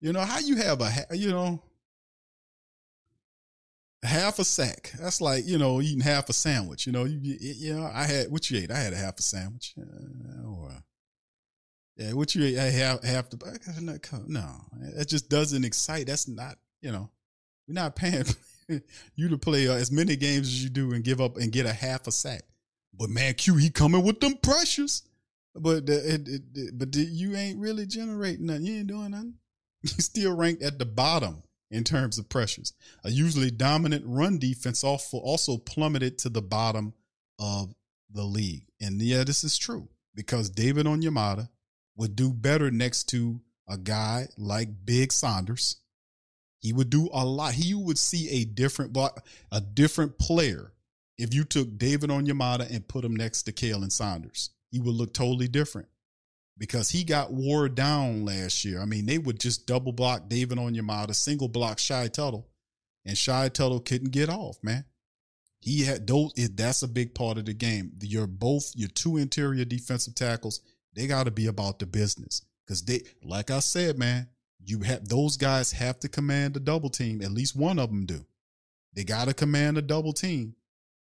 You 0.00 0.12
know 0.12 0.20
how 0.20 0.38
you 0.38 0.56
have 0.56 0.80
a 0.80 0.90
you 1.12 1.30
know 1.30 1.62
half 4.02 4.38
a 4.38 4.44
sack. 4.44 4.92
That's 4.98 5.20
like 5.20 5.46
you 5.46 5.58
know 5.58 5.80
eating 5.80 6.00
half 6.00 6.28
a 6.28 6.32
sandwich. 6.32 6.86
You 6.86 6.92
know, 6.92 7.04
you 7.04 7.36
you 7.40 7.74
know 7.74 7.90
I 7.92 8.04
had 8.04 8.30
what 8.30 8.50
you 8.50 8.58
ate. 8.58 8.70
I 8.70 8.78
had 8.78 8.92
a 8.92 8.96
half 8.96 9.18
a 9.18 9.22
sandwich. 9.22 9.74
Uh, 9.78 10.48
or, 10.48 10.72
yeah, 11.96 12.12
what 12.12 12.34
you 12.34 12.44
ate? 12.44 12.58
I 12.58 12.64
have 12.64 13.02
half 13.04 13.30
the. 13.30 14.24
No, 14.26 14.48
it 14.96 15.08
just 15.08 15.28
doesn't 15.28 15.64
excite. 15.64 16.06
That's 16.06 16.28
not 16.28 16.56
you 16.82 16.92
know, 16.92 17.08
we're 17.66 17.74
not 17.74 17.96
paying 17.96 18.24
you 19.14 19.28
to 19.28 19.38
play 19.38 19.68
uh, 19.68 19.74
as 19.74 19.90
many 19.90 20.16
games 20.16 20.48
as 20.48 20.62
you 20.62 20.68
do 20.68 20.92
and 20.92 21.04
give 21.04 21.20
up 21.20 21.36
and 21.36 21.52
get 21.52 21.64
a 21.64 21.72
half 21.72 22.06
a 22.06 22.12
sack. 22.12 22.42
But 22.92 23.08
man, 23.08 23.34
Q, 23.34 23.56
he 23.56 23.70
coming 23.70 24.04
with 24.04 24.20
them 24.20 24.34
pressures. 24.42 25.04
But 25.54 25.88
it, 25.88 26.28
it, 26.28 26.42
it, 26.54 26.78
but 26.78 26.94
you 26.94 27.36
ain't 27.36 27.58
really 27.58 27.86
generating 27.86 28.46
nothing. 28.46 28.64
You 28.66 28.78
ain't 28.78 28.86
doing 28.88 29.12
nothing. 29.12 29.34
You 29.82 29.88
still 29.88 30.36
ranked 30.36 30.62
at 30.62 30.78
the 30.78 30.84
bottom 30.84 31.42
in 31.72 31.82
terms 31.82 32.18
of 32.18 32.28
pressures. 32.28 32.74
A 33.02 33.10
usually 33.10 33.50
dominant 33.50 34.04
run 34.06 34.38
defense 34.38 34.84
also 34.84 35.56
plummeted 35.56 36.18
to 36.18 36.28
the 36.28 36.42
bottom 36.42 36.92
of 37.40 37.74
the 38.12 38.22
league. 38.22 38.66
And 38.80 39.00
yeah, 39.00 39.24
this 39.24 39.42
is 39.42 39.56
true 39.56 39.88
because 40.14 40.50
David 40.50 40.86
Onyemata 40.86 41.48
would 41.96 42.14
do 42.14 42.32
better 42.32 42.70
next 42.70 43.04
to 43.08 43.40
a 43.66 43.78
guy 43.78 44.28
like 44.36 44.68
Big 44.84 45.12
Saunders. 45.12 45.76
He 46.58 46.72
would 46.72 46.90
do 46.90 47.08
a 47.12 47.24
lot. 47.24 47.54
He 47.54 47.74
would 47.74 47.98
see 47.98 48.28
a 48.30 48.44
different 48.44 48.96
a 49.50 49.60
different 49.60 50.18
player 50.18 50.72
if 51.18 51.34
you 51.34 51.44
took 51.44 51.78
David 51.78 52.10
Onyemata 52.10 52.70
and 52.70 52.86
put 52.86 53.04
him 53.04 53.16
next 53.16 53.44
to 53.44 53.52
Khalen 53.52 53.90
Saunders. 53.90 54.50
He 54.70 54.78
would 54.78 54.94
look 54.94 55.12
totally 55.12 55.48
different 55.48 55.88
because 56.62 56.90
he 56.90 57.02
got 57.02 57.32
wore 57.32 57.68
down 57.68 58.24
last 58.24 58.64
year. 58.64 58.80
I 58.80 58.84
mean, 58.84 59.04
they 59.04 59.18
would 59.18 59.40
just 59.40 59.66
double 59.66 59.90
block 59.90 60.28
David 60.28 60.58
Onyemata, 60.58 61.12
single 61.12 61.48
block 61.48 61.80
Shy 61.80 62.06
Tuttle, 62.06 62.46
and 63.04 63.18
Shy 63.18 63.48
Tuttle 63.48 63.80
couldn't 63.80 64.12
get 64.12 64.28
off, 64.28 64.58
man. 64.62 64.84
He 65.58 65.82
had 65.82 66.06
those. 66.06 66.32
That's 66.36 66.84
a 66.84 66.88
big 66.88 67.16
part 67.16 67.36
of 67.36 67.46
the 67.46 67.52
game. 67.52 67.94
You're 68.00 68.28
both 68.28 68.70
your 68.76 68.90
two 68.90 69.16
interior 69.16 69.64
defensive 69.64 70.14
tackles. 70.14 70.60
They 70.94 71.08
got 71.08 71.24
to 71.24 71.32
be 71.32 71.48
about 71.48 71.80
the 71.80 71.86
business 71.86 72.42
because 72.64 72.84
they, 72.84 73.00
like 73.24 73.50
I 73.50 73.58
said, 73.58 73.98
man, 73.98 74.28
you 74.64 74.82
have 74.82 75.08
those 75.08 75.36
guys 75.36 75.72
have 75.72 75.98
to 75.98 76.08
command 76.08 76.56
a 76.56 76.60
double 76.60 76.90
team. 76.90 77.22
At 77.22 77.32
least 77.32 77.56
one 77.56 77.80
of 77.80 77.88
them 77.88 78.06
do. 78.06 78.24
They 78.94 79.02
got 79.02 79.26
to 79.26 79.34
command 79.34 79.78
a 79.78 79.82
double 79.82 80.12
team, 80.12 80.54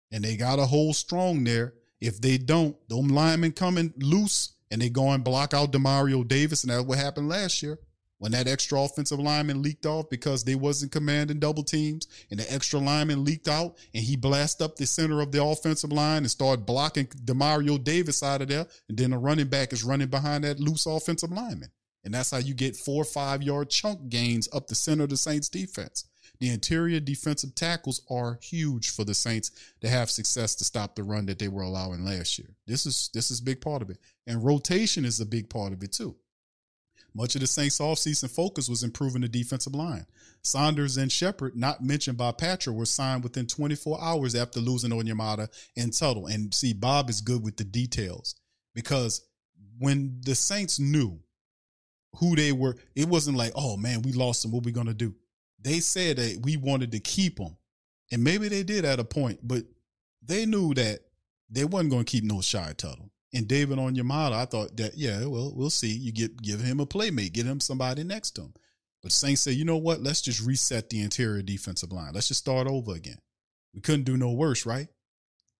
and 0.10 0.24
they 0.24 0.38
got 0.38 0.56
to 0.56 0.66
hold 0.66 0.96
strong 0.96 1.44
there. 1.44 1.74
If 2.00 2.22
they 2.22 2.38
don't, 2.38 2.78
them 2.88 3.10
linemen 3.10 3.52
coming 3.52 3.94
loose 3.98 4.54
and 4.72 4.82
they 4.82 4.90
go 4.90 5.12
and 5.12 5.24
block 5.24 5.54
out 5.54 5.72
Demario 5.72 6.28
Davis, 6.28 6.64
and 6.64 6.72
that's 6.72 6.86
what 6.86 6.98
happened 6.98 7.30
last 7.30 7.62
year 7.62 7.80
when 8.20 8.34
that 8.34 8.48
extra 8.48 8.80
offensive 8.82 9.20
lineman 9.20 9.62
leaked 9.62 9.86
off 9.86 10.10
because 10.10 10.44
they 10.44 10.56
wasn't 10.56 10.92
commanding 10.92 11.40
double 11.40 11.64
teams, 11.64 12.08
and 12.30 12.40
the 12.40 12.54
extra 12.54 12.80
lineman 12.80 13.24
leaked 13.24 13.48
out, 13.48 13.78
and 13.94 14.04
he 14.04 14.16
blasted 14.16 14.66
up 14.66 14.76
the 14.76 14.86
center 14.86 15.22
of 15.22 15.32
the 15.32 15.44
offensive 15.44 15.92
line 15.92 16.18
and 16.18 16.32
started 16.32 16.66
blocking 16.66 17.08
Demario 17.08 17.82
Davis 17.82 18.22
out 18.22 18.42
of 18.42 18.50
there, 18.50 18.68
and 18.88 18.98
then 18.98 19.12
the 19.12 19.18
running 19.18 19.48
back 19.48 19.74
is 19.74 19.84
running 19.84 20.10
behind 20.10 20.44
that 20.44 20.60
loose 20.60 20.86
offensive 20.86 21.32
lineman, 21.32 21.72
and 22.04 22.14
that's 22.14 22.32
how 22.32 22.38
you 22.38 22.54
get 22.54 22.76
four 22.76 23.02
or 23.02 23.06
five 23.06 23.42
yard 23.42 23.70
chunk 23.70 24.10
gains 24.10 24.50
up 24.54 24.68
the 24.68 24.76
center 24.76 25.06
of 25.06 25.10
the 25.10 25.18
Saints 25.18 25.50
defense. 25.50 26.06
The 26.40 26.50
interior 26.50 27.02
defensive 27.02 27.54
tackles 27.54 28.02
are 28.10 28.40
huge 28.42 28.92
for 28.92 29.04
the 29.04 29.14
Saints 29.14 29.52
to 29.82 29.90
have 29.90 30.10
success 30.10 30.56
to 30.56 30.64
stop 30.64 30.96
the 30.96 31.04
run 31.04 31.26
that 31.26 31.38
they 31.38 31.50
were 31.50 31.64
allowing 31.64 32.06
last 32.06 32.40
year. 32.40 32.56
This 32.66 32.86
is 32.86 33.10
this 33.14 33.30
is 33.30 33.42
a 33.42 33.44
big 33.44 33.60
part 33.60 33.82
of 33.82 33.90
it. 33.90 33.98
And 34.26 34.44
rotation 34.44 35.04
is 35.04 35.20
a 35.20 35.26
big 35.26 35.50
part 35.50 35.74
of 35.74 35.84
it 35.84 35.92
too. 35.92 36.16
Much 37.14 37.36
of 37.36 37.42
the 37.42 37.48
Saints' 37.48 37.80
offseason 37.80 38.30
focus 38.30 38.70
was 38.70 38.84
improving 38.84 39.22
the 39.22 39.28
defensive 39.28 39.74
line. 39.74 40.06
Saunders 40.42 40.96
and 40.96 41.12
Shepard, 41.12 41.56
not 41.56 41.84
mentioned 41.84 42.18
by 42.18 42.32
Patrick, 42.32 42.76
were 42.76 42.86
signed 42.86 43.24
within 43.24 43.48
24 43.48 44.02
hours 44.02 44.36
after 44.36 44.60
losing 44.60 44.92
Onyemata 44.92 45.50
and 45.76 45.92
Tuttle. 45.92 46.28
And 46.28 46.54
see, 46.54 46.74
Bob 46.74 47.10
is 47.10 47.22
good 47.22 47.44
with 47.44 47.58
the 47.58 47.64
details 47.64 48.36
because 48.76 49.26
when 49.80 50.22
the 50.24 50.36
Saints 50.36 50.80
knew 50.80 51.20
who 52.18 52.36
they 52.36 52.52
were, 52.52 52.78
it 52.96 53.10
wasn't 53.10 53.38
like, 53.38 53.54
oh 53.56 53.76
man, 53.76 54.04
we 54.04 54.14
lost 54.14 54.44
them. 54.44 54.52
What 54.52 54.64
we 54.64 54.72
gonna 54.72 54.94
do? 54.94 55.16
They 55.62 55.80
said 55.80 56.18
that 56.18 56.40
we 56.44 56.58
wanted 56.58 56.92
to 56.94 57.00
keep 57.00 57.38
them, 57.38 57.58
and 58.12 58.24
maybe 58.24 58.48
they 58.48 58.64
did 58.64 58.86
at 58.86 59.00
a 59.00 59.04
point, 59.04 59.40
but 59.44 59.64
they 60.22 60.46
knew 60.46 60.74
that 60.76 61.00
they 61.50 61.66
wasn't 61.66 61.92
gonna 61.92 62.04
keep 62.04 62.24
no 62.24 62.42
Shy 62.42 62.74
Tuttle. 62.78 63.10
And 63.34 63.48
David 63.48 63.78
Onyemata, 63.78 64.34
I 64.34 64.46
thought 64.46 64.76
that 64.78 64.98
yeah, 64.98 65.26
well, 65.26 65.54
we'll 65.56 65.70
see. 65.70 65.92
You 65.92 66.12
get 66.12 66.42
give 66.42 66.62
him 66.62 66.80
a 66.80 66.86
playmate, 66.86 67.34
get 67.34 67.46
him 67.46 67.60
somebody 67.60 68.04
next 68.04 68.32
to 68.32 68.44
him. 68.44 68.54
But 69.02 69.12
Saints 69.12 69.42
said, 69.42 69.54
you 69.54 69.66
know 69.66 69.78
what? 69.78 70.02
Let's 70.02 70.22
just 70.22 70.42
reset 70.42 70.90
the 70.90 71.02
interior 71.02 71.42
defensive 71.42 71.92
line. 71.92 72.12
Let's 72.14 72.28
just 72.28 72.42
start 72.42 72.68
over 72.68 72.94
again. 72.94 73.20
We 73.74 73.82
couldn't 73.82 74.04
do 74.04 74.18
no 74.18 74.32
worse, 74.32 74.66
right? 74.66 74.88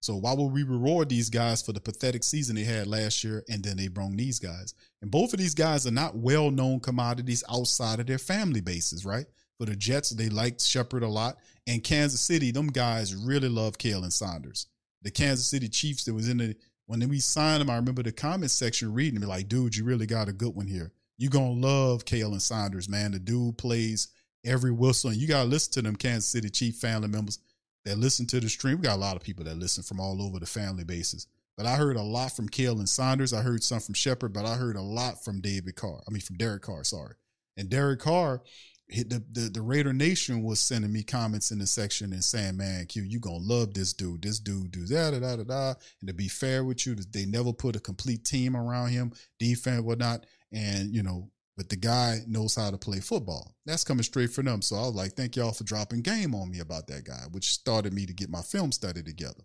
So 0.02 0.16
why 0.16 0.34
would 0.34 0.52
we 0.52 0.64
reward 0.64 1.10
these 1.10 1.30
guys 1.30 1.62
for 1.62 1.74
the 1.74 1.82
pathetic 1.82 2.24
season 2.24 2.56
they 2.56 2.64
had 2.64 2.88
last 2.88 3.24
year 3.24 3.44
and 3.50 3.64
then 3.64 3.78
they 3.78 3.88
brought 3.88 4.16
these 4.16 4.40
guys? 4.40 4.74
And 5.02 5.12
both 5.12 5.34
of 5.34 5.40
these 5.40 5.54
guys 5.54 5.86
are 5.86 5.92
not 5.92 6.16
well 6.16 6.52
known 6.52 6.80
commodities 6.80 7.44
outside 7.50 8.00
of 8.00 8.08
their 8.08 8.18
family 8.18 8.62
bases, 8.62 9.06
right? 9.06 9.26
For 9.60 9.66
the 9.66 9.76
Jets, 9.76 10.12
they 10.12 10.30
liked 10.30 10.62
Shepard 10.62 11.04
a 11.04 11.08
lot. 11.08 11.38
And 11.68 11.84
Kansas 11.84 12.22
City, 12.22 12.52
them 12.52 12.68
guys 12.68 13.16
really 13.16 13.50
love 13.50 13.78
Khalen 13.78 14.12
Saunders. 14.12 14.68
The 15.02 15.12
Kansas 15.12 15.48
City 15.48 15.68
Chiefs 15.68 16.06
that 16.06 16.14
was 16.14 16.30
in 16.30 16.38
the 16.38 16.56
when 16.88 17.08
we 17.08 17.20
signed 17.20 17.62
him, 17.62 17.70
I 17.70 17.76
remember 17.76 18.02
the 18.02 18.12
comment 18.12 18.50
section 18.50 18.92
reading 18.92 19.22
like, 19.22 19.48
dude, 19.48 19.76
you 19.76 19.84
really 19.84 20.08
got 20.08 20.28
a 20.28 20.34
good 20.34 20.56
one 20.56 20.66
here. 20.66 20.92
You're 21.20 21.30
gonna 21.30 21.52
love 21.52 22.04
Khalen 22.04 22.42
Saunders, 22.42 22.90
man. 22.90 23.12
The 23.12 23.20
dude 23.20 23.60
plays 23.60 24.08
every 24.44 24.72
whistle, 24.72 25.12
and 25.12 25.20
you 25.20 25.28
gotta 25.28 25.48
listen 25.48 25.74
to 25.74 25.82
them 25.84 25.96
Kansas 25.96 26.26
City 26.26 26.50
Chief 26.50 26.76
family 26.78 27.08
members 27.08 27.38
that 27.86 28.00
listen 28.00 28.26
to 28.28 28.40
the 28.40 28.50
stream. 28.50 28.78
We 28.78 28.84
got 28.84 28.96
a 28.96 29.00
lot 29.00 29.16
of 29.16 29.22
people 29.22 29.46
that 29.46 29.58
listen 29.58 29.84
from 29.84 30.00
all 30.00 30.20
over 30.20 30.40
the 30.40 30.48
family 30.48 30.84
bases. 30.84 31.28
But 31.56 31.68
I 31.68 31.76
heard 31.76 31.98
a 31.98 32.02
lot 32.02 32.36
from 32.36 32.50
Khalen 32.50 32.88
Saunders. 32.88 33.34
I 33.34 33.42
heard 33.42 33.64
some 33.64 33.82
from 33.82 33.94
Shepard, 33.94 34.34
but 34.34 34.46
I 34.46 34.56
heard 34.56 34.76
a 34.76 34.82
lot 34.82 35.24
from 35.24 35.42
David 35.42 35.76
Carr. 35.76 36.02
I 36.08 36.12
mean, 36.12 36.22
from 36.22 36.38
Derek 36.38 36.64
Carr, 36.64 36.84
sorry. 36.84 37.16
And 37.56 37.70
Derek 37.70 38.00
Carr, 38.00 38.42
the, 38.90 39.24
the, 39.32 39.50
the 39.54 39.62
Raider 39.62 39.94
Nation 39.94 40.44
was 40.44 40.60
sending 40.60 40.92
me 40.92 41.04
comments 41.04 41.52
in 41.52 41.60
the 41.60 41.68
section 41.68 42.12
and 42.12 42.24
saying, 42.24 42.58
man, 42.58 42.88
Q, 42.88 43.04
you 43.04 43.20
to 43.20 43.30
love 43.30 43.74
this 43.74 43.94
dude. 43.94 44.24
This 44.24 44.40
dude 44.40 44.72
do 44.72 44.86
that, 44.86 45.12
da 45.12 45.20
da 45.20 45.36
da 45.38 45.44
da. 45.44 45.74
And 46.02 46.08
to 46.08 46.14
be 46.14 46.28
fair 46.28 46.64
with 46.64 46.86
you, 46.86 46.96
they 46.96 47.26
never 47.26 47.54
put 47.54 47.76
a 47.76 47.80
complete 47.80 48.26
team 48.26 48.56
around 48.56 48.90
him, 48.90 49.14
defense, 49.38 49.84
whatnot. 49.84 50.26
And, 50.52 50.94
you 50.94 51.04
know, 51.04 51.30
but 51.56 51.70
the 51.70 51.76
guy 51.76 52.20
knows 52.26 52.56
how 52.56 52.72
to 52.72 52.78
play 52.78 53.00
football. 53.00 53.54
That's 53.66 53.84
coming 53.84 54.04
straight 54.04 54.32
from 54.32 54.46
them. 54.46 54.62
So 54.62 54.78
I 54.78 54.82
was 54.82 54.96
like, 54.96 55.12
thank 55.12 55.36
y'all 55.36 55.52
for 55.52 55.66
dropping 55.66 56.02
game 56.02 56.34
on 56.34 56.50
me 56.50 56.60
about 56.60 56.88
that 56.88 57.04
guy, 57.04 57.26
which 57.32 57.52
started 57.52 57.94
me 57.94 58.06
to 58.06 58.14
get 58.14 58.30
my 58.30 58.42
film 58.42 58.72
study 58.72 59.04
together. 59.04 59.44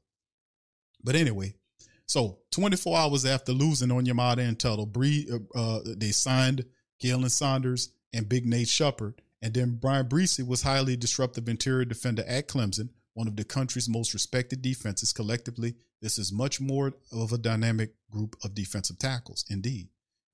But 1.02 1.16
anyway, 1.16 1.54
so 2.06 2.38
24 2.52 2.96
hours 2.96 3.26
after 3.26 3.52
losing 3.52 3.88
Onyemata 3.88 4.38
and 4.38 4.58
Tuttle, 4.58 4.86
Bree, 4.86 5.28
uh, 5.30 5.58
uh, 5.58 5.80
they 5.84 6.12
signed 6.12 6.64
Khalen 7.02 7.30
Saunders 7.30 7.90
and 8.14 8.28
Big 8.28 8.46
Nate 8.46 8.68
Shepard. 8.68 9.20
And 9.44 9.52
then 9.52 9.74
Bryan 9.74 10.08
Bresee 10.08 10.46
was 10.46 10.62
highly 10.62 10.96
disruptive 10.96 11.50
interior 11.50 11.84
defender 11.84 12.24
at 12.26 12.48
Clemson, 12.48 12.88
one 13.12 13.28
of 13.28 13.36
the 13.36 13.44
country's 13.44 13.90
most 13.90 14.14
respected 14.14 14.62
defenses. 14.62 15.12
Collectively, 15.12 15.74
this 16.00 16.18
is 16.18 16.32
much 16.32 16.62
more 16.62 16.94
of 17.12 17.30
a 17.30 17.36
dynamic 17.36 17.90
group 18.10 18.36
of 18.42 18.54
defensive 18.54 18.98
tackles, 18.98 19.44
indeed. 19.50 19.88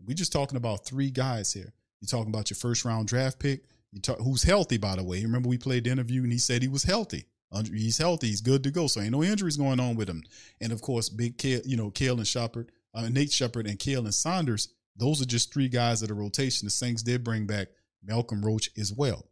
We're 0.06 0.14
just 0.14 0.30
talking 0.30 0.56
about 0.56 0.86
three 0.86 1.10
guys 1.10 1.52
here. 1.52 1.72
You're 2.00 2.06
talking 2.06 2.32
about 2.32 2.50
your 2.50 2.56
first 2.56 2.84
round 2.84 3.08
draft 3.08 3.40
pick. 3.40 3.64
You 3.90 4.00
talk 4.00 4.20
who's 4.20 4.44
healthy, 4.44 4.78
by 4.78 4.94
the 4.94 5.02
way. 5.02 5.20
Remember 5.24 5.48
we 5.48 5.58
played 5.58 5.84
the 5.84 5.90
interview 5.90 6.22
and 6.22 6.30
he 6.30 6.38
said 6.38 6.62
he 6.62 6.68
was 6.68 6.84
healthy. 6.84 7.26
He's 7.64 7.98
healthy. 7.98 8.28
He's 8.28 8.40
good 8.40 8.62
to 8.62 8.70
go. 8.70 8.86
So 8.86 9.00
ain't 9.00 9.10
no 9.10 9.24
injuries 9.24 9.56
going 9.56 9.80
on 9.80 9.96
with 9.96 10.08
him. 10.08 10.22
And 10.60 10.72
of 10.72 10.82
course, 10.82 11.08
big 11.08 11.36
Kale, 11.36 11.62
you 11.64 11.76
know, 11.76 11.90
Kale 11.90 12.18
and 12.18 12.28
Shepard, 12.28 12.70
uh, 12.94 13.08
Nate 13.08 13.32
Shepard 13.32 13.66
and 13.66 13.76
Khalen 13.76 14.14
Saunders. 14.14 14.72
Those 14.94 15.20
are 15.20 15.26
just 15.26 15.52
three 15.52 15.68
guys 15.68 16.00
of 16.00 16.08
the 16.08 16.14
rotation. 16.14 16.66
The 16.66 16.70
Saints 16.70 17.02
did 17.02 17.24
bring 17.24 17.46
back 17.46 17.68
Malcolm 18.02 18.44
Roach 18.44 18.70
as 18.78 18.92
well. 18.92 19.26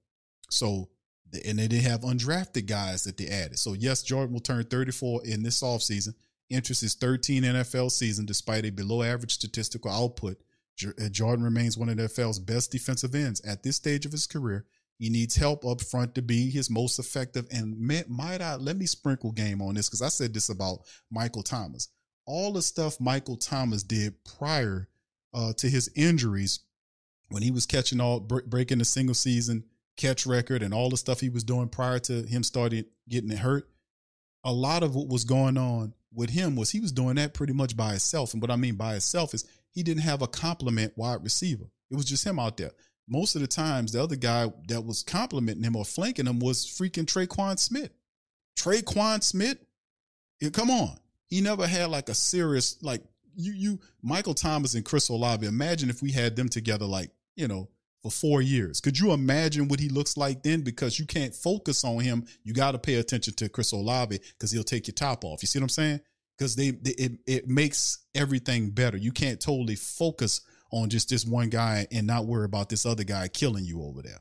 So 0.50 0.88
and 1.46 1.58
they 1.58 1.68
didn't 1.68 1.90
have 1.90 2.00
undrafted 2.00 2.66
guys 2.66 3.04
that 3.04 3.18
they 3.18 3.26
added. 3.26 3.58
So 3.58 3.74
yes, 3.74 4.02
Jordan 4.02 4.32
will 4.32 4.40
turn 4.40 4.64
34 4.64 5.26
in 5.26 5.42
this 5.42 5.62
offseason. 5.62 6.14
Interest 6.48 6.82
is 6.82 6.94
13 6.94 7.42
NFL 7.42 7.90
season 7.90 8.24
despite 8.24 8.64
a 8.64 8.70
below 8.70 9.02
average 9.02 9.34
statistical 9.34 9.90
output 9.90 10.38
uh, 10.86 11.08
Jordan 11.08 11.44
remains 11.44 11.76
one 11.76 11.88
of 11.88 11.96
the 11.96 12.04
NFL's 12.04 12.38
best 12.38 12.70
defensive 12.70 13.14
ends 13.14 13.40
at 13.42 13.62
this 13.62 13.76
stage 13.76 14.06
of 14.06 14.12
his 14.12 14.26
career. 14.26 14.66
He 14.98 15.10
needs 15.10 15.36
help 15.36 15.64
up 15.64 15.80
front 15.80 16.14
to 16.16 16.22
be 16.22 16.50
his 16.50 16.70
most 16.70 16.98
effective. 16.98 17.46
And 17.52 17.78
might 18.08 18.40
I 18.40 18.56
let 18.56 18.76
me 18.76 18.86
sprinkle 18.86 19.32
game 19.32 19.62
on 19.62 19.74
this 19.74 19.88
because 19.88 20.02
I 20.02 20.08
said 20.08 20.34
this 20.34 20.48
about 20.48 20.80
Michael 21.10 21.42
Thomas. 21.42 21.88
All 22.26 22.52
the 22.52 22.62
stuff 22.62 23.00
Michael 23.00 23.36
Thomas 23.36 23.82
did 23.82 24.14
prior 24.24 24.88
uh, 25.32 25.52
to 25.54 25.68
his 25.68 25.90
injuries, 25.94 26.60
when 27.28 27.42
he 27.42 27.50
was 27.50 27.66
catching 27.66 28.00
all 28.00 28.20
breaking 28.20 28.78
the 28.78 28.84
single 28.84 29.14
season 29.14 29.64
catch 29.96 30.26
record 30.26 30.62
and 30.62 30.72
all 30.72 30.88
the 30.88 30.96
stuff 30.96 31.20
he 31.20 31.28
was 31.28 31.44
doing 31.44 31.68
prior 31.68 31.98
to 31.98 32.22
him 32.22 32.42
starting 32.42 32.84
getting 33.08 33.30
hurt, 33.30 33.68
a 34.44 34.52
lot 34.52 34.82
of 34.82 34.94
what 34.94 35.08
was 35.08 35.24
going 35.24 35.58
on 35.58 35.92
with 36.12 36.30
him 36.30 36.56
was 36.56 36.70
he 36.70 36.80
was 36.80 36.92
doing 36.92 37.16
that 37.16 37.34
pretty 37.34 37.52
much 37.52 37.76
by 37.76 37.90
himself. 37.90 38.32
And 38.32 38.40
what 38.40 38.50
I 38.50 38.56
mean 38.56 38.76
by 38.76 38.92
himself 38.92 39.34
is 39.34 39.44
he 39.70 39.82
didn't 39.82 40.02
have 40.02 40.22
a 40.22 40.26
complement 40.28 40.96
wide 40.96 41.22
receiver. 41.22 41.64
It 41.90 41.96
was 41.96 42.06
just 42.06 42.24
him 42.24 42.38
out 42.38 42.56
there. 42.56 42.70
Most 43.08 43.34
of 43.34 43.40
the 43.40 43.46
times, 43.46 43.92
the 43.92 44.02
other 44.02 44.16
guy 44.16 44.52
that 44.68 44.84
was 44.84 45.02
complimenting 45.02 45.64
him 45.64 45.76
or 45.76 45.84
flanking 45.84 46.26
him 46.26 46.38
was 46.38 46.66
freaking 46.66 47.06
Tre'Quan 47.06 47.58
Smith. 47.58 47.90
Tre'Quan 48.58 49.22
Smith, 49.22 49.58
yeah, 50.40 50.50
come 50.50 50.70
on. 50.70 50.96
He 51.26 51.40
never 51.40 51.66
had 51.66 51.88
like 51.90 52.08
a 52.08 52.14
serious, 52.14 52.82
like 52.82 53.02
you, 53.34 53.52
you, 53.52 53.80
Michael 54.02 54.34
Thomas 54.34 54.74
and 54.74 54.84
Chris 54.84 55.08
Olave. 55.08 55.46
Imagine 55.46 55.90
if 55.90 56.02
we 56.02 56.12
had 56.12 56.36
them 56.36 56.48
together, 56.48 56.84
like, 56.84 57.10
you 57.38 57.48
know, 57.48 57.68
for 58.02 58.10
four 58.10 58.42
years. 58.42 58.80
Could 58.80 58.98
you 58.98 59.12
imagine 59.12 59.68
what 59.68 59.80
he 59.80 59.88
looks 59.88 60.16
like 60.16 60.42
then? 60.42 60.60
Because 60.60 60.98
you 60.98 61.06
can't 61.06 61.34
focus 61.34 61.84
on 61.84 62.00
him. 62.00 62.26
You 62.44 62.52
got 62.52 62.72
to 62.72 62.78
pay 62.78 62.96
attention 62.96 63.34
to 63.34 63.48
Chris 63.48 63.72
Olave 63.72 64.18
because 64.34 64.50
he'll 64.50 64.62
take 64.62 64.86
your 64.86 64.94
top 64.94 65.24
off. 65.24 65.42
You 65.42 65.46
see 65.46 65.58
what 65.58 65.64
I'm 65.64 65.68
saying? 65.70 66.00
because 66.38 66.54
they, 66.56 66.70
they, 66.70 66.92
it 66.92 67.12
it 67.26 67.48
makes 67.48 67.98
everything 68.14 68.70
better. 68.70 68.96
You 68.96 69.12
can't 69.12 69.40
totally 69.40 69.74
focus 69.74 70.40
on 70.70 70.88
just 70.88 71.08
this 71.08 71.26
one 71.26 71.48
guy 71.48 71.86
and 71.90 72.06
not 72.06 72.26
worry 72.26 72.44
about 72.44 72.68
this 72.68 72.86
other 72.86 73.04
guy 73.04 73.28
killing 73.28 73.64
you 73.64 73.82
over 73.82 74.02
there. 74.02 74.20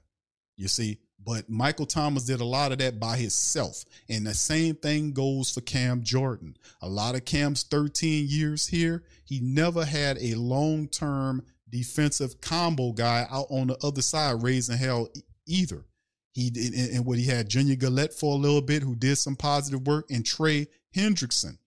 You 0.55 0.67
see, 0.67 0.99
but 1.23 1.49
Michael 1.49 1.85
Thomas 1.85 2.25
did 2.25 2.41
a 2.41 2.45
lot 2.45 2.71
of 2.71 2.79
that 2.79 2.99
by 2.99 3.17
himself, 3.17 3.85
and 4.09 4.25
the 4.25 4.33
same 4.33 4.75
thing 4.75 5.11
goes 5.11 5.51
for 5.51 5.61
Cam 5.61 6.01
Jordan. 6.03 6.57
A 6.81 6.89
lot 6.89 7.15
of 7.15 7.25
Cam's 7.25 7.63
13 7.63 8.25
years 8.27 8.67
here, 8.67 9.03
he 9.23 9.39
never 9.39 9.85
had 9.85 10.17
a 10.19 10.33
long 10.35 10.87
term 10.87 11.45
defensive 11.69 12.39
combo 12.41 12.91
guy 12.91 13.27
out 13.29 13.47
on 13.49 13.67
the 13.67 13.77
other 13.83 14.01
side 14.01 14.43
raising 14.43 14.77
hell 14.77 15.09
either. 15.45 15.85
He 16.33 16.49
did, 16.49 16.73
and 16.73 17.05
what 17.05 17.17
he 17.17 17.25
had 17.25 17.49
Junior 17.49 17.75
Galette 17.75 18.13
for 18.13 18.33
a 18.33 18.37
little 18.37 18.61
bit, 18.61 18.83
who 18.83 18.95
did 18.95 19.17
some 19.17 19.35
positive 19.35 19.87
work, 19.87 20.05
and 20.09 20.25
Trey 20.25 20.67
Hendrickson 20.95 21.57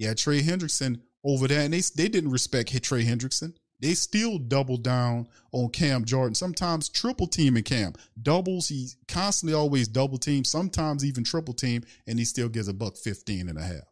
yeah, 0.00 0.14
Trey 0.14 0.40
Hendrickson 0.40 0.98
over 1.22 1.46
there, 1.46 1.60
and 1.60 1.74
they 1.74 1.82
they 1.94 2.08
didn't 2.08 2.30
respect 2.30 2.82
Trey 2.82 3.04
Hendrickson. 3.04 3.54
They 3.80 3.92
still 3.92 4.38
double 4.38 4.78
down 4.78 5.28
on 5.52 5.68
Cam 5.68 6.06
Jordan. 6.06 6.34
Sometimes 6.34 6.88
triple 6.88 7.26
teaming 7.26 7.64
Cam. 7.64 7.92
Doubles, 8.20 8.68
he 8.68 8.88
constantly 9.08 9.54
always 9.54 9.88
double 9.88 10.16
team, 10.16 10.42
sometimes 10.42 11.04
even 11.04 11.22
triple 11.22 11.52
team, 11.52 11.82
and 12.06 12.18
he 12.18 12.24
still 12.24 12.48
gets 12.48 12.68
a 12.68 12.72
buck 12.72 12.96
15 12.96 13.50
and 13.50 13.58
a 13.58 13.62
half. 13.62 13.84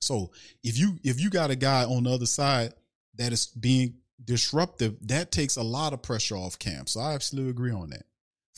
So 0.00 0.30
if 0.62 0.78
you 0.78 0.96
if 1.02 1.20
you 1.20 1.28
got 1.28 1.50
a 1.50 1.56
guy 1.56 1.84
on 1.84 2.04
the 2.04 2.12
other 2.12 2.26
side 2.26 2.72
that 3.16 3.32
is 3.32 3.46
being 3.46 3.94
disruptive, 4.24 4.96
that 5.08 5.32
takes 5.32 5.56
a 5.56 5.62
lot 5.62 5.92
of 5.92 6.02
pressure 6.02 6.36
off 6.36 6.58
Cam. 6.58 6.86
So 6.86 7.00
I 7.00 7.14
absolutely 7.14 7.50
agree 7.50 7.72
on 7.72 7.90
that. 7.90 8.04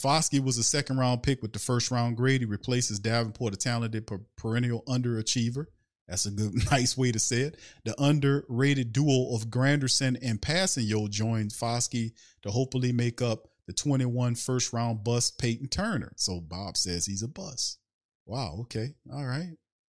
Foskey 0.00 0.42
was 0.42 0.58
a 0.58 0.64
second 0.64 0.98
round 0.98 1.22
pick 1.22 1.42
with 1.42 1.52
the 1.52 1.58
first 1.58 1.90
round 1.90 2.16
grade. 2.16 2.40
He 2.40 2.46
replaces 2.46 2.98
Davenport, 2.98 3.54
a 3.54 3.56
talented 3.56 4.08
perennial 4.36 4.82
underachiever. 4.88 5.66
That's 6.08 6.26
a 6.26 6.30
good, 6.30 6.52
nice 6.70 6.96
way 6.96 7.12
to 7.12 7.18
say 7.18 7.42
it. 7.42 7.58
The 7.84 7.94
underrated 8.02 8.92
duo 8.92 9.34
of 9.34 9.48
Granderson 9.48 10.18
and 10.22 10.40
Kpassagnon 10.40 11.10
joined 11.10 11.50
Foskey 11.50 12.12
to 12.42 12.50
hopefully 12.50 12.92
make 12.92 13.22
up 13.22 13.48
the 13.66 13.72
21 13.72 14.34
first 14.34 14.72
round 14.72 15.04
bust 15.04 15.38
Payton 15.38 15.68
Turner. 15.68 16.12
So 16.16 16.40
Bob 16.40 16.76
says 16.76 17.06
he's 17.06 17.22
a 17.22 17.28
bust. 17.28 17.78
Wow. 18.26 18.58
Okay. 18.62 18.94
All 19.12 19.24
right. 19.24 19.56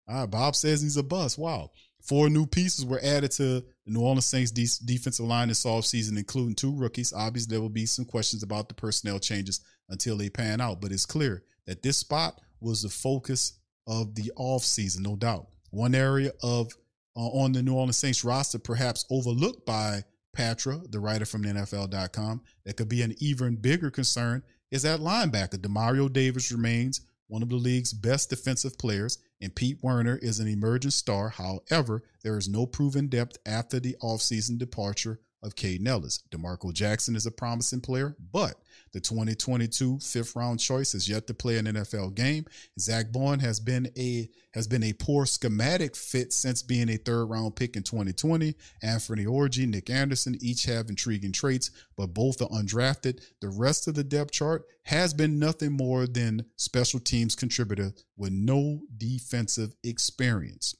All 0.07 0.21
right. 0.21 0.29
Bob 0.29 0.55
says 0.55 0.81
he's 0.81 0.97
a 0.97 1.03
bust. 1.03 1.37
Wow. 1.37 1.71
Four 2.03 2.29
new 2.29 2.45
pieces 2.45 2.85
were 2.85 2.99
added 3.01 3.31
to 3.31 3.43
the 3.43 3.65
New 3.87 4.01
Orleans 4.01 4.25
Saints 4.25 4.51
de- 4.51 4.85
defensive 4.85 5.25
line 5.25 5.47
this 5.47 5.63
offseason, 5.63 6.17
including 6.17 6.53
two 6.53 6.75
rookies. 6.75 7.13
Obviously, 7.13 7.51
there 7.51 7.61
will 7.61 7.69
be 7.69 7.85
some 7.85 8.03
questions 8.03 8.43
about 8.43 8.67
the 8.67 8.75
personnel 8.75 9.19
changes 9.19 9.61
until 9.89 10.17
they 10.17 10.29
pan 10.29 10.59
out, 10.59 10.81
but 10.81 10.91
it's 10.91 11.05
clear 11.05 11.43
that 11.65 11.81
this 11.81 11.97
spot 11.97 12.41
was 12.59 12.81
the 12.81 12.89
focus 12.89 13.59
of 13.87 14.15
the 14.15 14.31
offseason, 14.37 14.99
no 14.99 15.15
doubt. 15.15 15.47
One 15.69 15.95
area 15.95 16.31
of 16.41 16.71
uh, 17.15 17.19
on 17.19 17.53
the 17.53 17.63
New 17.63 17.73
Orleans 17.73 17.97
Saints 17.97 18.23
roster, 18.23 18.59
perhaps 18.59 19.05
overlooked 19.09 19.65
by 19.65 20.03
Patra, 20.33 20.81
the 20.89 20.99
writer 20.99 21.25
from 21.25 21.43
NFL.com, 21.43 22.41
that 22.65 22.75
could 22.75 22.89
be 22.89 23.01
an 23.01 23.15
even 23.19 23.55
bigger 23.55 23.89
concern 23.89 24.43
is 24.71 24.81
that 24.81 24.99
linebacker. 24.99 25.57
Demario 25.57 26.11
Davis 26.11 26.51
remains 26.51 27.01
one 27.27 27.41
of 27.41 27.49
the 27.49 27.55
league's 27.55 27.93
best 27.93 28.29
defensive 28.29 28.77
players, 28.77 29.17
and 29.41 29.55
Pete 29.55 29.79
Werner 29.81 30.17
is 30.17 30.39
an 30.39 30.47
emerging 30.47 30.91
star. 30.91 31.29
However, 31.29 32.03
there 32.23 32.37
is 32.37 32.47
no 32.47 32.65
proven 32.65 33.07
depth 33.07 33.37
after 33.45 33.79
the 33.79 33.95
offseason 34.01 34.57
departure 34.57 35.19
of 35.43 35.55
Kaden 35.55 35.87
Elliss. 35.87 36.19
D'Marco 36.31 36.71
Jackson 36.71 37.15
is 37.15 37.25
a 37.25 37.31
promising 37.31 37.81
player, 37.81 38.15
but 38.31 38.55
the 38.93 39.01
2022 39.01 39.99
fifth 39.99 40.35
round 40.35 40.59
choice 40.59 40.93
has 40.93 41.09
yet 41.09 41.27
to 41.27 41.33
play 41.33 41.57
an 41.57 41.65
NFL 41.65 42.15
game. 42.15 42.45
Zack 42.79 43.11
Baun 43.11 43.39
has 43.39 43.59
been 43.59 43.89
a 43.97 44.29
has 44.53 44.67
been 44.67 44.83
a 44.83 44.93
poor 44.93 45.25
schematic 45.25 45.95
fit 45.95 46.31
since 46.31 46.61
being 46.61 46.89
a 46.89 46.97
third 46.97 47.25
round 47.25 47.55
pick 47.55 47.75
in 47.75 47.83
2020. 47.83 48.55
Anfernee 48.83 49.25
Orji, 49.25 49.67
Nick 49.67 49.89
Anderson 49.89 50.37
each 50.41 50.65
have 50.65 50.89
intriguing 50.89 51.31
traits, 51.31 51.71
but 51.97 52.13
both 52.13 52.41
are 52.41 52.49
undrafted. 52.49 53.21
The 53.41 53.49
rest 53.49 53.87
of 53.87 53.95
the 53.95 54.03
depth 54.03 54.31
chart 54.31 54.65
has 54.83 55.13
been 55.13 55.39
nothing 55.39 55.71
more 55.73 56.07
than 56.07 56.45
special 56.55 56.99
teams 56.99 57.35
contributor 57.35 57.93
with 58.15 58.31
no 58.31 58.81
defensive 58.97 59.75
experience. 59.83 60.75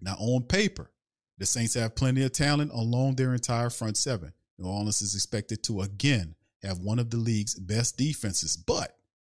Now, 0.00 0.14
on 0.18 0.44
paper, 0.44 0.90
the 1.40 1.46
Saints 1.46 1.72
have 1.72 1.94
plenty 1.94 2.22
of 2.22 2.32
talent 2.32 2.70
along 2.70 3.16
their 3.16 3.32
entire 3.32 3.70
front 3.70 3.96
seven. 3.96 4.32
New 4.58 4.68
Orleans 4.68 5.00
is 5.00 5.14
expected 5.14 5.62
to 5.64 5.80
again 5.80 6.34
have 6.62 6.80
one 6.80 6.98
of 6.98 7.08
the 7.08 7.16
league's 7.16 7.54
best 7.54 7.96
defenses, 7.96 8.58
but 8.58 8.94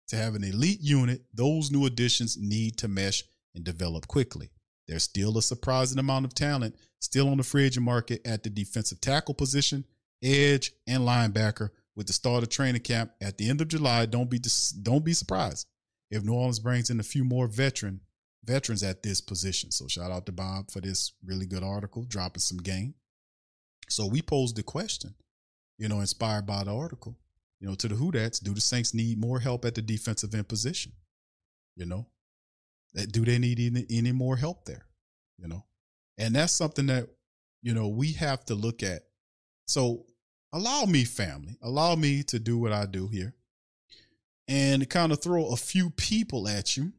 to 0.08 0.16
have 0.16 0.34
an 0.34 0.44
elite 0.44 0.82
unit, 0.82 1.22
those 1.32 1.70
new 1.70 1.86
additions 1.86 2.38
need 2.40 2.76
to 2.78 2.88
mesh 2.88 3.24
and 3.54 3.64
develop 3.64 4.08
quickly. 4.08 4.50
There's 4.88 5.04
still 5.04 5.38
a 5.38 5.44
surprising 5.44 6.00
amount 6.00 6.26
of 6.26 6.34
talent 6.34 6.76
still 7.00 7.30
on 7.30 7.38
the 7.38 7.44
free 7.44 7.66
agent 7.66 7.86
market 7.86 8.26
at 8.26 8.42
the 8.42 8.50
defensive 8.50 9.00
tackle 9.00 9.36
position, 9.36 9.86
edge, 10.24 10.72
and 10.88 11.04
linebacker. 11.04 11.70
With 11.96 12.08
the 12.08 12.14
start 12.14 12.42
of 12.42 12.50
training 12.50 12.82
camp 12.82 13.12
at 13.22 13.38
the 13.38 13.48
end 13.48 13.62
of 13.62 13.68
July, 13.68 14.08
don't 14.08 14.30
be 14.30 14.40
dis- 14.40 14.72
don't 14.72 15.06
be 15.06 15.14
surprised 15.14 15.68
if 16.10 16.24
New 16.24 16.34
Orleans 16.34 16.60
brings 16.60 16.90
in 16.90 17.00
a 17.00 17.04
few 17.04 17.24
more 17.24 17.46
veteran 17.48 18.02
veterans 18.44 18.84
at 18.84 19.04
this 19.04 19.22
position. 19.22 19.72
So 19.72 19.88
shout 19.88 20.12
out 20.12 20.26
to 20.26 20.32
Bob 20.32 20.72
for 20.72 20.82
this 20.82 21.14
really 21.24 21.46
good 21.46 21.64
article, 21.64 22.04
dropping 22.04 22.42
some 22.42 22.58
game. 22.58 22.96
So 23.90 24.08
we 24.08 24.22
posed 24.22 24.56
the 24.56 24.64
question, 24.64 25.16
you 25.78 25.88
know, 25.88 26.00
inspired 26.00 26.46
by 26.46 26.64
the 26.64 26.74
article, 26.74 27.18
you 27.60 27.68
know, 27.68 27.76
to 27.76 27.88
the 27.88 27.96
Who 27.96 28.12
Dats, 28.12 28.40
do 28.40 28.54
the 28.54 28.62
Saints 28.62 28.94
need 28.94 29.20
more 29.20 29.40
help 29.40 29.66
at 29.66 29.76
the 29.76 29.82
defensive 29.82 30.34
end 30.34 30.48
position? 30.48 30.94
You 31.76 31.86
know, 31.86 32.08
that 32.94 33.12
do 33.12 33.26
they 33.26 33.38
need 33.38 33.60
any, 33.60 33.86
any 33.90 34.12
more 34.12 34.38
help 34.38 34.66
there? 34.66 34.86
You 35.38 35.48
know, 35.48 35.66
and 36.18 36.36
that's 36.36 36.54
something 36.54 36.88
that, 36.88 37.10
you 37.62 37.74
know, 37.74 37.88
we 37.88 38.14
have 38.14 38.46
to 38.46 38.56
look 38.56 38.84
at. 38.84 39.04
So 39.68 40.06
allow 40.54 40.86
me, 40.86 41.04
family, 41.04 41.58
allow 41.62 41.96
me 41.96 42.24
to 42.24 42.40
do 42.40 42.58
what 42.58 42.72
I 42.72 42.86
do 42.86 43.08
here 43.08 43.36
and 44.48 44.90
kind 44.90 45.12
of 45.12 45.22
throw 45.22 45.48
a 45.48 45.56
few 45.56 45.90
people 45.92 46.48
at 46.48 46.76
you 46.76 46.92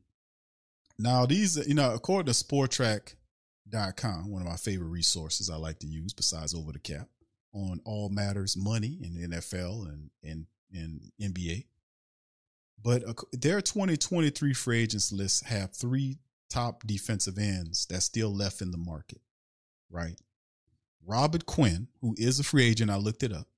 now, 1.02 1.26
these, 1.26 1.56
you 1.66 1.74
know, 1.74 1.94
according 1.94 2.32
to 2.32 2.44
spotrac.com, 2.44 4.30
one 4.30 4.42
of 4.42 4.48
my 4.48 4.56
favorite 4.56 4.88
resources 4.88 5.50
I 5.50 5.56
like 5.56 5.80
to 5.80 5.86
use 5.86 6.12
besides 6.12 6.54
Over 6.54 6.72
the 6.72 6.78
Cap 6.78 7.08
on 7.52 7.80
all 7.84 8.08
matters 8.08 8.56
money 8.56 8.98
in 9.02 9.30
NFL 9.30 9.88
and, 9.88 10.10
and, 10.22 10.46
and 10.72 11.12
NBA. 11.20 11.64
But 12.82 13.02
their 13.32 13.60
2023 13.60 14.54
free 14.54 14.82
agents 14.82 15.12
list 15.12 15.44
have 15.46 15.72
three 15.72 16.18
top 16.50 16.86
defensive 16.86 17.38
ends 17.38 17.86
that's 17.86 18.04
still 18.04 18.34
left 18.34 18.60
in 18.60 18.70
the 18.70 18.78
market, 18.78 19.20
right? 19.90 20.20
Robert 21.04 21.46
Quinn, 21.46 21.88
who 22.00 22.14
is 22.16 22.38
a 22.38 22.44
free 22.44 22.64
agent, 22.64 22.90
I 22.90 22.96
looked 22.96 23.22
it 23.22 23.32
up. 23.32 23.48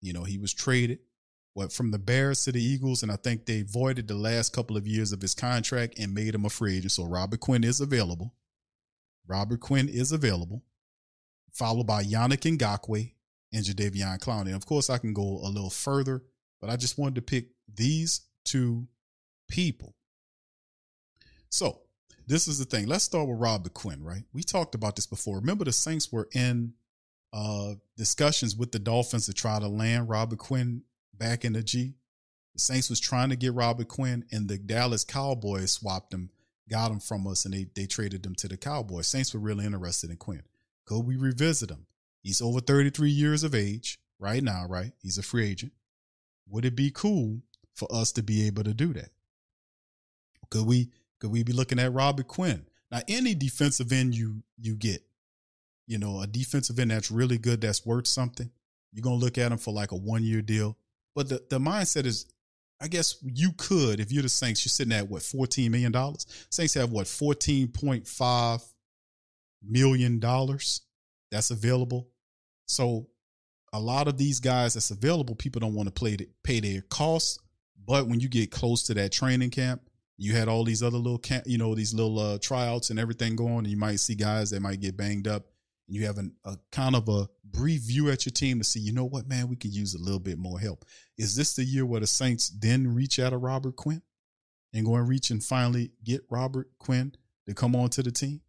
You 0.00 0.12
know, 0.12 0.24
he 0.24 0.38
was 0.38 0.52
traded 0.52 1.00
what 1.54 1.72
from 1.72 1.92
the 1.92 1.98
Bears 1.98 2.44
to 2.44 2.52
the 2.52 2.62
Eagles, 2.62 3.02
and 3.02 3.10
I 3.10 3.16
think 3.16 3.46
they 3.46 3.62
voided 3.62 4.08
the 4.08 4.14
last 4.14 4.52
couple 4.52 4.76
of 4.76 4.86
years 4.86 5.12
of 5.12 5.22
his 5.22 5.34
contract 5.34 5.98
and 5.98 6.12
made 6.12 6.34
him 6.34 6.44
a 6.44 6.50
free 6.50 6.76
agent. 6.76 6.92
So 6.92 7.04
Robert 7.04 7.40
Quinn 7.40 7.64
is 7.64 7.80
available. 7.80 8.34
Robert 9.26 9.60
Quinn 9.60 9.88
is 9.88 10.12
available, 10.12 10.62
followed 11.52 11.86
by 11.86 12.02
Yannick 12.02 12.58
Ngakoue 12.58 13.12
and 13.52 13.64
Jadeveon 13.64 14.18
Clowney. 14.18 14.46
And 14.46 14.56
of 14.56 14.66
course, 14.66 14.90
I 14.90 14.98
can 14.98 15.14
go 15.14 15.22
a 15.22 15.48
little 15.48 15.70
further, 15.70 16.24
but 16.60 16.70
I 16.70 16.76
just 16.76 16.98
wanted 16.98 17.14
to 17.14 17.22
pick 17.22 17.46
these 17.72 18.22
two 18.44 18.86
people. 19.48 19.94
So 21.50 21.82
this 22.26 22.48
is 22.48 22.58
the 22.58 22.64
thing. 22.64 22.86
Let's 22.86 23.04
start 23.04 23.28
with 23.28 23.38
Robert 23.38 23.74
Quinn, 23.74 24.02
right? 24.02 24.24
We 24.32 24.42
talked 24.42 24.74
about 24.74 24.96
this 24.96 25.06
before. 25.06 25.36
Remember, 25.36 25.64
the 25.64 25.72
Saints 25.72 26.10
were 26.10 26.28
in 26.32 26.74
uh, 27.32 27.74
discussions 27.96 28.56
with 28.56 28.72
the 28.72 28.78
Dolphins 28.80 29.26
to 29.26 29.32
try 29.32 29.60
to 29.60 29.68
land 29.68 30.08
Robert 30.08 30.38
Quinn 30.38 30.82
back 31.18 31.44
in 31.44 31.52
the 31.52 31.62
G. 31.62 31.94
The 32.54 32.60
Saints 32.60 32.88
was 32.88 33.00
trying 33.00 33.30
to 33.30 33.36
get 33.36 33.52
Robert 33.52 33.88
Quinn, 33.88 34.24
and 34.30 34.48
the 34.48 34.58
Dallas 34.58 35.04
Cowboys 35.04 35.72
swapped 35.72 36.14
him, 36.14 36.30
got 36.70 36.92
him 36.92 37.00
from 37.00 37.26
us, 37.26 37.44
and 37.44 37.52
they 37.52 37.66
they 37.74 37.86
traded 37.86 38.24
him 38.24 38.34
to 38.36 38.48
the 38.48 38.56
Cowboys. 38.56 39.06
Saints 39.06 39.34
were 39.34 39.40
really 39.40 39.64
interested 39.64 40.10
in 40.10 40.16
Quinn. 40.16 40.42
Could 40.84 41.00
we 41.00 41.16
revisit 41.16 41.70
him? 41.70 41.86
He's 42.22 42.40
over 42.40 42.60
33 42.60 43.10
years 43.10 43.42
of 43.42 43.54
age 43.54 43.98
right 44.18 44.42
now, 44.42 44.66
right? 44.66 44.92
He's 45.02 45.18
a 45.18 45.22
free 45.22 45.48
agent. 45.48 45.72
Would 46.48 46.64
it 46.64 46.76
be 46.76 46.90
cool 46.90 47.40
for 47.74 47.88
us 47.92 48.12
to 48.12 48.22
be 48.22 48.46
able 48.46 48.64
to 48.64 48.74
do 48.74 48.92
that? 48.94 49.10
Could 50.50 50.66
we 50.66 50.90
could 51.18 51.30
we 51.30 51.42
be 51.42 51.52
looking 51.52 51.78
at 51.78 51.92
Robert 51.92 52.28
Quinn? 52.28 52.66
Now, 52.90 53.00
any 53.08 53.34
defensive 53.34 53.92
end 53.92 54.14
you 54.14 54.42
you 54.58 54.76
get, 54.76 55.02
you 55.86 55.98
know, 55.98 56.20
a 56.20 56.26
defensive 56.26 56.78
end 56.78 56.90
that's 56.90 57.10
really 57.10 57.38
good, 57.38 57.60
that's 57.60 57.84
worth 57.84 58.06
something, 58.06 58.50
you're 58.92 59.02
gonna 59.02 59.16
look 59.16 59.38
at 59.38 59.52
him 59.52 59.58
for 59.58 59.72
like 59.72 59.90
a 59.90 59.96
one 59.96 60.22
year 60.22 60.42
deal. 60.42 60.76
But 61.14 61.28
the, 61.28 61.42
the 61.48 61.58
mindset 61.58 62.06
is, 62.06 62.26
I 62.80 62.88
guess 62.88 63.16
you 63.22 63.52
could, 63.56 64.00
if 64.00 64.12
you're 64.12 64.22
the 64.22 64.28
Saints, 64.28 64.64
you're 64.64 64.70
sitting 64.70 64.92
at 64.92 65.08
what, 65.08 65.22
$14 65.22 65.70
million? 65.70 65.92
Saints 66.50 66.74
have 66.74 66.90
what, 66.90 67.06
$14.5 67.06 68.72
million 69.66 70.20
that's 71.30 71.50
available. 71.50 72.08
So 72.66 73.08
a 73.72 73.80
lot 73.80 74.08
of 74.08 74.16
these 74.16 74.40
guys 74.40 74.74
that's 74.74 74.90
available, 74.90 75.34
people 75.34 75.60
don't 75.60 75.74
want 75.74 75.88
to 75.88 75.92
play 75.92 76.16
to 76.16 76.26
pay 76.42 76.60
their 76.60 76.82
costs. 76.82 77.38
But 77.86 78.06
when 78.06 78.20
you 78.20 78.28
get 78.28 78.50
close 78.50 78.82
to 78.84 78.94
that 78.94 79.12
training 79.12 79.50
camp, 79.50 79.82
you 80.16 80.34
had 80.34 80.48
all 80.48 80.64
these 80.64 80.82
other 80.82 80.96
little 80.96 81.18
camp, 81.18 81.44
you 81.46 81.58
know, 81.58 81.74
these 81.74 81.92
little 81.92 82.18
uh, 82.18 82.38
tryouts 82.38 82.90
and 82.90 82.98
everything 82.98 83.36
going, 83.36 83.58
and 83.58 83.66
you 83.66 83.76
might 83.76 83.96
see 83.96 84.14
guys 84.14 84.50
that 84.50 84.60
might 84.60 84.80
get 84.80 84.96
banged 84.96 85.26
up 85.26 85.46
and 85.88 85.96
you 85.96 86.06
have 86.06 86.18
an, 86.18 86.32
a 86.44 86.56
kind 86.72 86.94
of 86.94 87.08
a 87.08 87.28
brief 87.44 87.82
view 87.82 88.10
at 88.10 88.24
your 88.24 88.32
team 88.32 88.58
to 88.58 88.64
see, 88.64 88.80
you 88.80 88.92
know 88.92 89.04
what, 89.04 89.28
man, 89.28 89.48
we 89.48 89.56
could 89.56 89.74
use 89.74 89.94
a 89.94 90.02
little 90.02 90.20
bit 90.20 90.38
more 90.38 90.58
help. 90.58 90.84
Is 91.16 91.36
this 91.36 91.54
the 91.54 91.64
year 91.64 91.86
where 91.86 92.00
the 92.00 92.06
Saints 92.06 92.48
then 92.48 92.94
reach 92.94 93.18
out 93.18 93.32
of 93.32 93.42
Robert 93.42 93.76
Quinn 93.76 94.02
and 94.72 94.84
go 94.84 94.96
and 94.96 95.08
reach 95.08 95.30
and 95.30 95.42
finally 95.42 95.92
get 96.02 96.22
Robert 96.28 96.68
Quinn 96.78 97.14
to 97.46 97.54
come 97.54 97.76
on 97.76 97.90
to 97.90 98.02
the 98.02 98.10
team? 98.10 98.40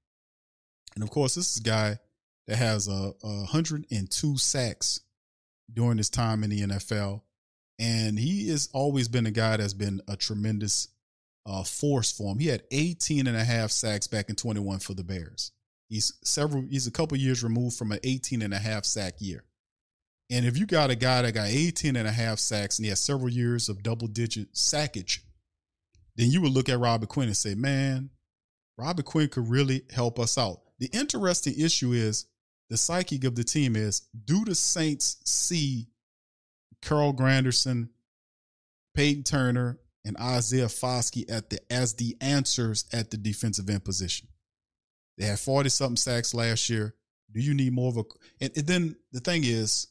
And 0.95 1.04
of 1.04 1.10
course, 1.10 1.36
this 1.36 1.51
is 1.51 1.58
a 1.58 1.63
guy 1.63 1.99
that 2.47 2.58
has 2.58 2.88
a, 2.88 3.13
a 3.23 3.38
102 3.43 4.38
sacks 4.38 5.01
during 5.71 5.97
his 5.97 6.10
time 6.10 6.43
in 6.43 6.49
the 6.49 6.62
NFL. 6.62 7.21
And 7.78 8.17
he 8.17 8.49
has 8.49 8.69
always 8.73 9.08
been 9.08 9.25
a 9.25 9.32
guy 9.32 9.58
that's 9.58 9.73
been 9.73 10.01
a 10.08 10.15
tremendous 10.15 10.88
uh, 11.45 11.63
force 11.63 12.12
for 12.12 12.32
him. 12.32 12.39
He 12.39 12.47
had 12.47 12.63
18 12.71 13.28
and 13.28 13.36
a 13.36 13.43
half 13.43 13.71
sacks 13.71 14.08
back 14.08 14.30
in 14.30 14.36
21 14.36 14.80
for 14.80 14.93
the 14.93 15.04
Bears. 15.04 15.51
He's 15.89 16.13
several, 16.23 16.63
he's 16.63 16.88
a 16.88 16.91
couple 16.91 17.17
years 17.17 17.43
removed 17.43 17.78
from 17.78 17.91
an 17.91 17.99
18 18.04 18.41
and 18.41 18.54
a 18.54 18.60
half 18.60 18.86
sack 18.86 19.15
year. 19.19 19.43
And 20.29 20.45
if 20.45 20.57
you 20.57 20.65
got 20.65 20.89
a 20.89 20.95
guy 20.95 21.21
that 21.21 21.33
got 21.33 21.47
18 21.47 21.95
and 21.95 22.07
a 22.07 22.11
half 22.11 22.39
sacks 22.39 22.79
and 22.79 22.85
he 22.85 22.89
has 22.89 22.99
several 22.99 23.29
years 23.29 23.69
of 23.69 23.83
double 23.83 24.07
digit 24.07 24.57
sackage, 24.57 25.23
then 26.15 26.31
you 26.31 26.41
would 26.41 26.51
look 26.51 26.69
at 26.69 26.79
Robert 26.79 27.09
Quinn 27.09 27.27
and 27.27 27.38
say, 27.38 27.53
man, 27.53 28.09
Robert 28.77 29.05
Quinn 29.05 29.29
could 29.29 29.49
really 29.49 29.83
help 29.93 30.19
us 30.19 30.38
out. 30.38 30.61
The 30.79 30.89
interesting 30.93 31.53
issue 31.57 31.93
is 31.93 32.25
the 32.69 32.77
psyche 32.77 33.19
of 33.25 33.35
the 33.35 33.43
team 33.43 33.75
is 33.75 34.01
do 34.25 34.43
the 34.43 34.55
Saints 34.55 35.17
see 35.25 35.88
Carl 36.81 37.13
Granderson, 37.13 37.89
Payton 38.95 39.23
Turner, 39.23 39.79
and 40.03 40.17
Isaiah 40.17 40.65
Foskey 40.65 41.29
at 41.31 41.49
the 41.49 41.59
as 41.71 41.93
the 41.95 42.15
answers 42.21 42.85
at 42.91 43.11
the 43.11 43.17
defensive 43.17 43.69
end 43.69 43.85
position? 43.85 44.27
They 45.17 45.25
had 45.25 45.39
40 45.39 45.69
something 45.69 45.97
sacks 45.97 46.33
last 46.33 46.69
year. 46.69 46.95
Do 47.31 47.39
you 47.39 47.53
need 47.53 47.73
more 47.73 47.89
of 47.89 47.97
a 47.97 48.03
and, 48.41 48.51
and, 48.55 48.67
then 48.67 48.95
the 49.11 49.19
thing 49.19 49.43
is, 49.43 49.88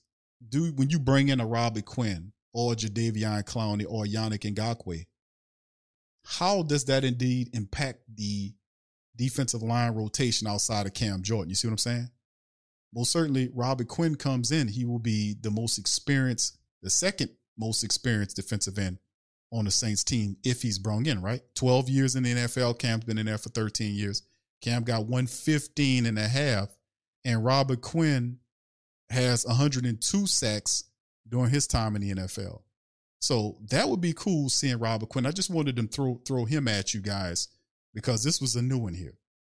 do 0.49 0.73
when 0.73 0.91
you 0.91 0.99
bring 0.99 1.29
in 1.29 1.41
a 1.41 1.47
Robbie 1.47 1.83
Quinn 1.83 2.33
or 2.53 2.75
Jadeveon 2.75 3.45
Clowney 3.45 3.87
or 3.89 4.05
Yannick 4.05 4.53
Ngakoue, 4.55 5.05
how 6.25 6.63
does 6.63 6.85
that 6.87 7.05
indeed 7.05 7.51
impact 7.53 8.01
the 8.15 8.53
defensive 9.17 9.63
line 9.63 9.93
rotation 9.93 10.47
outside 10.47 10.87
of 10.87 10.95
Cam 10.95 11.23
Jordan? 11.23 11.51
You 11.51 11.55
see 11.55 11.69
what 11.69 11.73
I'm 11.73 11.79
saying? 11.79 12.11
Most 12.95 13.11
certainly, 13.11 13.51
Robbie 13.53 13.85
Quinn 13.85 14.15
comes 14.15 14.53
in, 14.53 14.69
he 14.69 14.85
will 14.85 15.01
be 15.01 15.35
the 15.41 15.51
most 15.51 15.79
experienced, 15.79 16.59
the 16.83 16.91
second 16.91 17.31
most 17.59 17.83
experienced 17.83 18.37
defensive 18.37 18.79
end 18.79 18.99
on 19.53 19.65
the 19.65 19.71
Saints 19.71 20.05
team 20.05 20.37
if 20.45 20.63
he's 20.63 20.79
brought 20.79 21.07
in, 21.07 21.21
right? 21.21 21.43
12 21.55 21.89
years 21.89 22.17
in 22.17 22.23
the 22.23 22.35
NFL. 22.35 22.79
Cam's 22.79 23.05
been 23.05 23.19
in 23.19 23.27
there 23.27 23.39
for 23.39 23.51
13 23.51 23.95
years. 23.95 24.23
Cam 24.63 24.83
got 24.83 25.03
115 25.03 26.07
and 26.07 26.19
a 26.19 26.27
half, 26.27 26.69
and 27.25 27.45
Robert 27.45 27.81
Quinn 27.81 28.39
has 29.11 29.47
102 29.47 30.27
sacks 30.27 30.85
during 31.29 31.51
his 31.51 31.67
time 31.67 31.97
in 31.97 32.03
the 32.03 32.15
NFL. 32.15 32.63
So 33.21 33.57
that 33.71 33.89
would 33.89 34.01
be 34.01 34.13
cool 34.13 34.49
seeing 34.51 34.79
Robert 34.79 35.09
Quinn. 35.09 35.27
I 35.27 35.31
just 35.31 35.51
wanted 35.51 35.77
to 35.77 35.87
throw 35.87 36.21
throw 36.27 36.45
him 36.45 36.69
at 36.69 36.93
you 36.93 37.01
guys 37.01 37.49
because 37.95 38.23
this 38.23 38.41
was 38.41 38.57
a 38.57 38.63
new 38.63 38.79
one 38.79 38.95
here. 38.95 39.15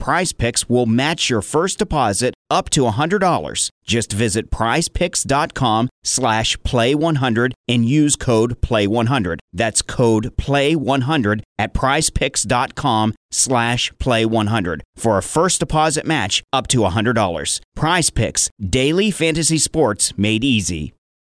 Prize 0.00 0.32
Picks 0.32 0.68
will 0.68 0.86
match 0.86 1.28
your 1.28 1.42
first 1.42 1.78
deposit 1.78 2.34
up 2.50 2.70
to 2.70 2.80
$100. 2.80 3.68
Just 3.84 4.12
visit 4.12 4.50
prizepicks.com 4.50 5.88
slash 6.02 6.56
play100 6.58 7.52
and 7.68 7.84
use 7.84 8.16
code 8.16 8.60
play100. 8.62 9.38
That's 9.52 9.82
code 9.82 10.36
play100 10.36 11.42
at 11.58 11.74
prizepicks.com 11.74 13.14
slash 13.30 13.92
play100 13.92 14.80
for 14.96 15.18
a 15.18 15.22
first 15.22 15.60
deposit 15.60 16.06
match 16.06 16.42
up 16.52 16.66
to 16.68 16.78
$100. 16.78 17.60
Prize 17.76 18.10
Picks, 18.10 18.50
daily 18.58 19.10
fantasy 19.10 19.58
sports 19.58 20.16
made 20.16 20.42
easy. 20.42 20.94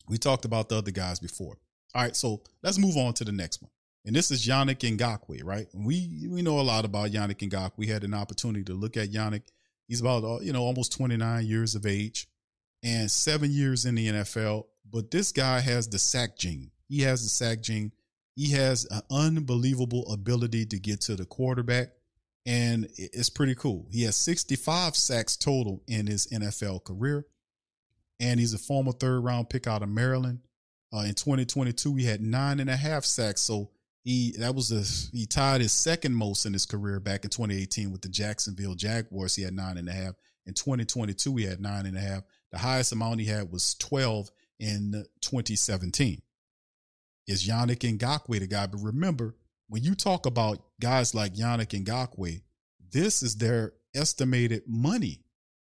We 0.07 0.17
talked 0.17 0.45
about 0.45 0.69
the 0.69 0.77
other 0.77 0.91
guys 0.91 1.19
before. 1.19 1.57
All 1.93 2.01
right, 2.01 2.15
so 2.15 2.41
let's 2.63 2.77
move 2.79 2.97
on 2.97 3.13
to 3.15 3.25
the 3.25 3.31
next 3.31 3.61
one. 3.61 3.69
And 4.05 4.15
this 4.15 4.31
is 4.31 4.45
Yannick 4.45 4.79
Ngakoue, 4.79 5.43
right? 5.43 5.67
We 5.73 6.27
we 6.29 6.41
know 6.41 6.59
a 6.59 6.61
lot 6.61 6.83
about 6.83 7.11
Yannick 7.11 7.49
Ngakoue. 7.49 7.77
We 7.77 7.87
had 7.87 8.03
an 8.03 8.13
opportunity 8.13 8.63
to 8.65 8.73
look 8.73 8.97
at 8.97 9.11
Yannick. 9.11 9.43
He's 9.87 10.01
about 10.01 10.23
uh, 10.23 10.39
you 10.41 10.51
know 10.51 10.63
almost 10.63 10.91
29 10.93 11.45
years 11.45 11.75
of 11.75 11.85
age 11.85 12.27
and 12.83 13.09
seven 13.09 13.51
years 13.51 13.85
in 13.85 13.95
the 13.95 14.07
NFL. 14.09 14.65
But 14.91 15.09
this 15.11 15.31
guy 15.31 15.61
has 15.61 15.87
the 15.87 15.99
sack 15.99 16.37
gene. 16.37 16.71
He 16.89 17.01
has 17.01 17.23
the 17.23 17.29
sack 17.29 17.61
gene. 17.61 17.93
He 18.35 18.51
has 18.51 18.85
an 18.91 19.01
unbelievable 19.09 20.11
ability 20.11 20.65
to 20.67 20.79
get 20.79 21.01
to 21.01 21.15
the 21.15 21.25
quarterback, 21.25 21.89
and 22.45 22.89
it's 22.97 23.29
pretty 23.29 23.55
cool. 23.55 23.87
He 23.91 24.03
has 24.03 24.15
65 24.17 24.95
sacks 24.95 25.37
total 25.37 25.81
in 25.87 26.07
his 26.07 26.27
NFL 26.27 26.83
career, 26.83 27.25
and 28.19 28.39
he's 28.39 28.53
a 28.53 28.57
former 28.57 28.91
third 28.91 29.23
round 29.23 29.49
pick 29.49 29.65
out 29.65 29.83
of 29.83 29.89
Maryland. 29.89 30.39
Uh, 30.91 31.01
in 31.01 31.13
2022, 31.13 31.95
he 31.95 32.05
had 32.05 32.21
nine 32.21 32.59
and 32.59 32.69
a 32.69 32.75
half 32.75 33.05
sacks. 33.05 33.41
So 33.41 33.69
he 34.03 34.33
that 34.37 34.53
was 34.53 34.71
a 34.71 34.83
he 35.15 35.25
tied 35.25 35.61
his 35.61 35.71
second 35.71 36.13
most 36.13 36.45
in 36.45 36.53
his 36.53 36.65
career 36.65 36.99
back 36.99 37.23
in 37.23 37.29
2018 37.29 37.91
with 37.91 38.01
the 38.01 38.09
Jacksonville 38.09 38.75
Jaguars. 38.75 39.35
He 39.35 39.43
had 39.43 39.53
nine 39.53 39.77
and 39.77 39.87
a 39.87 39.93
half. 39.93 40.15
In 40.45 40.53
2022, 40.53 41.37
he 41.37 41.45
had 41.45 41.61
nine 41.61 41.85
and 41.85 41.97
a 41.97 42.01
half. 42.01 42.23
The 42.51 42.57
highest 42.57 42.91
amount 42.91 43.21
he 43.21 43.27
had 43.27 43.49
was 43.51 43.75
12 43.75 44.29
in 44.59 45.05
2017. 45.21 46.21
Is 47.27 47.47
Yannick 47.47 47.97
Ngakoue 47.97 48.39
the 48.39 48.47
guy? 48.47 48.67
But 48.67 48.81
remember, 48.81 49.35
when 49.69 49.83
you 49.83 49.95
talk 49.95 50.25
about 50.25 50.61
guys 50.81 51.15
like 51.15 51.35
Yannick 51.35 51.81
Ngakoue, 51.83 52.41
this 52.91 53.23
is 53.23 53.37
their 53.37 53.73
estimated 53.95 54.63
money 54.67 55.21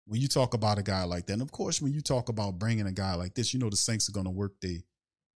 when 0.05 0.19
you 0.19 0.27
talk 0.27 0.53
about 0.53 0.77
a 0.77 0.83
guy 0.83 1.03
like 1.03 1.25
that. 1.27 1.33
And 1.33 1.41
of 1.41 1.53
course, 1.53 1.81
when 1.81 1.93
you 1.93 2.01
talk 2.01 2.27
about 2.27 2.59
bringing 2.59 2.86
a 2.86 2.91
guy 2.91 3.15
like 3.15 3.33
this, 3.33 3.53
you 3.53 3.59
know 3.61 3.69
the 3.69 3.77
Saints 3.77 4.09
are 4.09 4.13
going 4.13 4.25
to 4.25 4.31
work 4.31 4.59
they 4.61 4.83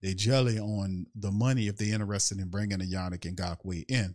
they 0.02 0.14
jelly 0.14 0.58
on 0.58 1.06
the 1.14 1.32
money 1.32 1.66
if 1.66 1.76
they're 1.76 1.94
interested 1.94 2.38
in 2.38 2.48
bringing 2.48 2.80
a 2.80 2.84
Yannick 2.84 3.24
and 3.24 3.36
Ngakoue 3.36 3.84
in. 3.88 4.14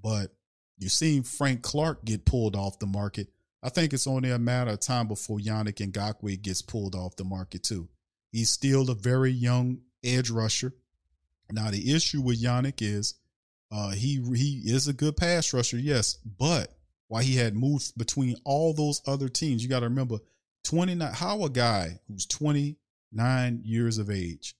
But 0.00 0.32
you've 0.78 0.92
seen 0.92 1.22
Frank 1.22 1.62
Clark 1.62 2.04
get 2.04 2.24
pulled 2.24 2.56
off 2.56 2.78
the 2.78 2.86
market. 2.86 3.28
I 3.62 3.68
think 3.68 3.92
it's 3.92 4.06
only 4.06 4.30
a 4.30 4.38
matter 4.38 4.72
of 4.72 4.80
time 4.80 5.08
before 5.08 5.38
Yannick 5.38 5.80
and 5.80 5.92
Ngakoue 5.92 6.40
gets 6.42 6.62
pulled 6.62 6.94
off 6.94 7.16
the 7.16 7.24
market 7.24 7.62
too. 7.62 7.88
He's 8.32 8.50
still 8.50 8.90
a 8.90 8.94
very 8.94 9.30
young 9.30 9.78
edge 10.04 10.30
rusher. 10.30 10.74
Now 11.50 11.70
the 11.70 11.94
issue 11.94 12.20
with 12.20 12.42
Yannick 12.42 12.82
is 12.82 13.14
uh, 13.70 13.90
he 13.90 14.22
he 14.34 14.62
is 14.64 14.88
a 14.88 14.92
good 14.92 15.16
pass 15.16 15.52
rusher, 15.52 15.78
yes, 15.78 16.18
but 16.38 16.72
why 17.08 17.22
he 17.22 17.36
had 17.36 17.56
moved 17.56 17.96
between 17.96 18.36
all 18.44 18.72
those 18.74 19.00
other 19.06 19.28
teams, 19.28 19.62
you 19.62 19.68
got 19.68 19.80
to 19.80 19.88
remember 19.88 20.18
29 20.64 21.12
how 21.12 21.44
a 21.44 21.50
guy 21.50 22.00
who's 22.08 22.26
29 22.26 23.60
years 23.64 23.98
of 23.98 24.10
age 24.10 24.56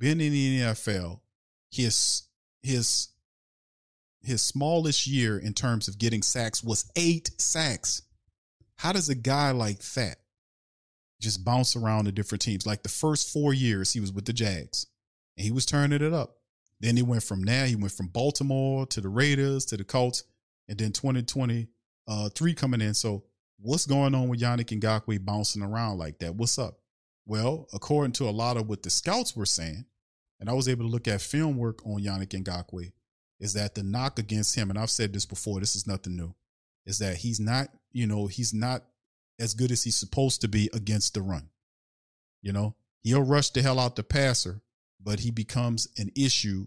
been 0.00 0.20
in 0.20 0.32
the 0.32 0.60
NFL, 0.60 1.20
his 1.70 2.24
his 2.62 3.08
his 4.22 4.42
smallest 4.42 5.06
year 5.06 5.38
in 5.38 5.54
terms 5.54 5.86
of 5.86 5.98
getting 5.98 6.22
sacks 6.22 6.64
was 6.64 6.90
eight 6.96 7.30
sacks. 7.38 8.02
How 8.76 8.92
does 8.92 9.08
a 9.08 9.14
guy 9.14 9.52
like 9.52 9.78
that 9.94 10.16
just 11.20 11.44
bounce 11.44 11.76
around 11.76 12.06
to 12.06 12.12
different 12.12 12.42
teams? 12.42 12.66
Like 12.66 12.82
the 12.82 12.88
first 12.88 13.32
four 13.32 13.54
years 13.54 13.92
he 13.92 14.00
was 14.00 14.12
with 14.12 14.24
the 14.24 14.32
Jags 14.32 14.86
and 15.36 15.44
he 15.44 15.52
was 15.52 15.66
turning 15.66 16.02
it 16.02 16.12
up. 16.12 16.36
Then 16.80 16.96
he 16.96 17.02
went 17.02 17.22
from 17.22 17.42
there, 17.42 17.66
he 17.66 17.76
went 17.76 17.92
from 17.92 18.08
Baltimore 18.08 18.86
to 18.86 19.00
the 19.00 19.08
Raiders 19.08 19.66
to 19.66 19.76
the 19.76 19.84
Colts, 19.84 20.24
and 20.66 20.78
then 20.78 20.92
2023 20.92 21.68
uh, 22.08 22.54
coming 22.56 22.80
in. 22.80 22.94
So 22.94 23.24
what's 23.58 23.86
going 23.86 24.14
on 24.14 24.28
with 24.28 24.40
Yannick 24.40 24.78
Ngakoue 24.80 25.22
bouncing 25.24 25.62
around 25.62 25.98
like 25.98 26.18
that? 26.20 26.34
What's 26.34 26.58
up? 26.58 26.79
Well, 27.30 27.68
according 27.72 28.14
to 28.14 28.28
a 28.28 28.30
lot 28.30 28.56
of 28.56 28.68
what 28.68 28.82
the 28.82 28.90
scouts 28.90 29.36
were 29.36 29.46
saying, 29.46 29.84
and 30.40 30.50
I 30.50 30.52
was 30.52 30.68
able 30.68 30.84
to 30.84 30.90
look 30.90 31.06
at 31.06 31.20
film 31.20 31.58
work 31.58 31.78
on 31.86 32.02
Yannick 32.02 32.30
Ngakoue, 32.30 32.90
is 33.38 33.52
that 33.52 33.76
the 33.76 33.84
knock 33.84 34.18
against 34.18 34.56
him, 34.56 34.68
and 34.68 34.76
I've 34.76 34.90
said 34.90 35.12
this 35.12 35.26
before, 35.26 35.60
this 35.60 35.76
is 35.76 35.86
nothing 35.86 36.16
new, 36.16 36.34
is 36.86 36.98
that 36.98 37.18
he's 37.18 37.38
not, 37.38 37.68
you 37.92 38.08
know, 38.08 38.26
he's 38.26 38.52
not 38.52 38.82
as 39.38 39.54
good 39.54 39.70
as 39.70 39.84
he's 39.84 39.94
supposed 39.94 40.40
to 40.40 40.48
be 40.48 40.70
against 40.74 41.14
the 41.14 41.22
run. 41.22 41.50
You 42.42 42.52
know, 42.52 42.74
he'll 43.00 43.22
rush 43.22 43.50
the 43.50 43.62
hell 43.62 43.78
out 43.78 43.94
the 43.94 44.02
passer, 44.02 44.60
but 45.00 45.20
he 45.20 45.30
becomes 45.30 45.86
an 45.98 46.10
issue 46.16 46.66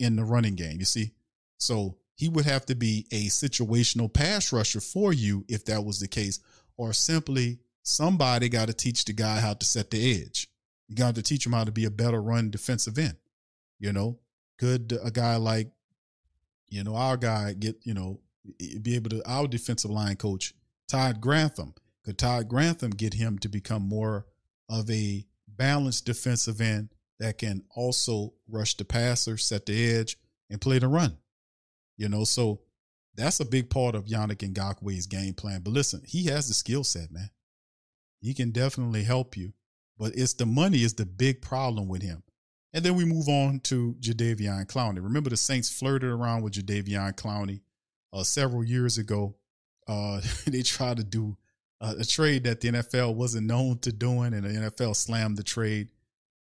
in 0.00 0.16
the 0.16 0.24
running 0.24 0.56
game. 0.56 0.80
You 0.80 0.84
see? 0.84 1.12
So 1.58 1.98
he 2.16 2.28
would 2.28 2.46
have 2.46 2.66
to 2.66 2.74
be 2.74 3.06
a 3.12 3.26
situational 3.26 4.12
pass 4.12 4.52
rusher 4.52 4.80
for 4.80 5.12
you 5.12 5.44
if 5.46 5.64
that 5.66 5.84
was 5.84 6.00
the 6.00 6.08
case, 6.08 6.40
or 6.76 6.92
simply 6.92 7.60
somebody 7.82 8.48
got 8.48 8.68
to 8.68 8.74
teach 8.74 9.04
the 9.04 9.12
guy 9.12 9.40
how 9.40 9.54
to 9.54 9.64
set 9.64 9.90
the 9.90 10.22
edge. 10.22 10.48
You 10.88 10.96
got 10.96 11.14
to 11.14 11.22
teach 11.22 11.46
him 11.46 11.52
how 11.52 11.64
to 11.64 11.72
be 11.72 11.84
a 11.84 11.90
better 11.90 12.22
run 12.22 12.50
defensive 12.50 12.98
end. 12.98 13.16
You 13.78 13.92
know, 13.92 14.18
could 14.58 14.96
a 15.02 15.10
guy 15.10 15.36
like, 15.36 15.68
you 16.68 16.84
know, 16.84 16.94
our 16.94 17.16
guy 17.16 17.52
get, 17.52 17.76
you 17.82 17.94
know, 17.94 18.20
be 18.58 18.94
able 18.94 19.10
to, 19.10 19.22
our 19.28 19.46
defensive 19.46 19.90
line 19.90 20.16
coach, 20.16 20.54
Todd 20.88 21.20
Grantham, 21.20 21.74
could 22.04 22.18
Todd 22.18 22.48
Grantham 22.48 22.90
get 22.90 23.14
him 23.14 23.38
to 23.40 23.48
become 23.48 23.82
more 23.82 24.26
of 24.68 24.90
a 24.90 25.26
balanced 25.48 26.06
defensive 26.06 26.60
end 26.60 26.90
that 27.18 27.38
can 27.38 27.62
also 27.74 28.32
rush 28.48 28.76
the 28.76 28.84
passer, 28.84 29.36
set 29.36 29.66
the 29.66 29.94
edge, 29.94 30.16
and 30.50 30.60
play 30.60 30.78
the 30.78 30.88
run? 30.88 31.18
You 31.96 32.08
know, 32.08 32.24
so 32.24 32.60
that's 33.14 33.40
a 33.40 33.44
big 33.44 33.70
part 33.70 33.94
of 33.94 34.06
Yannick 34.06 34.48
Ngakoue's 34.52 35.06
game 35.06 35.34
plan. 35.34 35.60
But 35.62 35.72
listen, 35.72 36.02
he 36.04 36.26
has 36.26 36.48
the 36.48 36.54
skill 36.54 36.84
set, 36.84 37.12
man. 37.12 37.30
He 38.22 38.34
can 38.34 38.52
definitely 38.52 39.02
help 39.02 39.36
you. 39.36 39.52
But 39.98 40.12
it's 40.14 40.32
the 40.32 40.46
money 40.46 40.82
is 40.82 40.94
the 40.94 41.04
big 41.04 41.42
problem 41.42 41.88
with 41.88 42.02
him. 42.02 42.22
And 42.72 42.84
then 42.84 42.94
we 42.94 43.04
move 43.04 43.28
on 43.28 43.60
to 43.64 43.94
Jadeveon 44.00 44.66
Clowney. 44.66 45.02
Remember 45.02 45.28
the 45.28 45.36
Saints 45.36 45.68
flirted 45.68 46.08
around 46.08 46.42
with 46.42 46.54
Jadeveon 46.54 47.14
Clowney 47.16 47.60
uh, 48.12 48.22
several 48.22 48.64
years 48.64 48.96
ago. 48.96 49.34
Uh, 49.86 50.20
they 50.46 50.62
tried 50.62 50.96
to 50.96 51.04
do 51.04 51.36
a, 51.80 51.96
a 52.00 52.04
trade 52.04 52.44
that 52.44 52.60
the 52.60 52.68
NFL 52.68 53.14
wasn't 53.14 53.46
known 53.46 53.78
to 53.80 53.92
doing, 53.92 54.32
and 54.32 54.44
the 54.44 54.70
NFL 54.70 54.96
slammed 54.96 55.36
the 55.36 55.42
trade, 55.42 55.88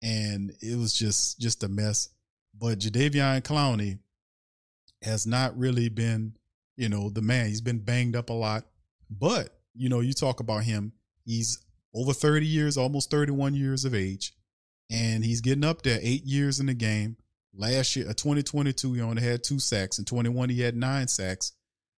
and 0.02 0.52
it 0.60 0.78
was 0.78 0.92
just 0.92 1.40
just 1.40 1.64
a 1.64 1.68
mess. 1.68 2.10
But 2.56 2.78
Jadeveon 2.78 3.42
Clowney 3.42 3.98
has 5.02 5.26
not 5.26 5.56
really 5.58 5.88
been, 5.88 6.36
you 6.76 6.88
know, 6.88 7.10
the 7.10 7.22
man. 7.22 7.46
He's 7.46 7.60
been 7.60 7.78
banged 7.78 8.16
up 8.16 8.30
a 8.30 8.34
lot. 8.34 8.64
But, 9.10 9.58
you 9.74 9.88
know, 9.88 10.00
you 10.00 10.12
talk 10.12 10.40
about 10.40 10.64
him, 10.64 10.92
he's 11.24 11.58
over 11.94 12.12
30 12.12 12.46
years, 12.46 12.76
almost 12.76 13.10
31 13.10 13.54
years 13.54 13.84
of 13.84 13.94
age, 13.94 14.32
and 14.90 15.24
he's 15.24 15.40
getting 15.40 15.64
up 15.64 15.82
there, 15.82 15.98
eight 16.02 16.24
years 16.24 16.60
in 16.60 16.66
the 16.66 16.74
game. 16.74 17.16
Last 17.52 17.96
year, 17.96 18.06
uh, 18.08 18.12
2022, 18.12 18.94
he 18.94 19.00
only 19.00 19.22
had 19.22 19.42
two 19.42 19.58
sacks. 19.58 19.98
In 19.98 20.04
21, 20.04 20.50
he 20.50 20.60
had 20.60 20.76
nine 20.76 21.08
sacks. 21.08 21.52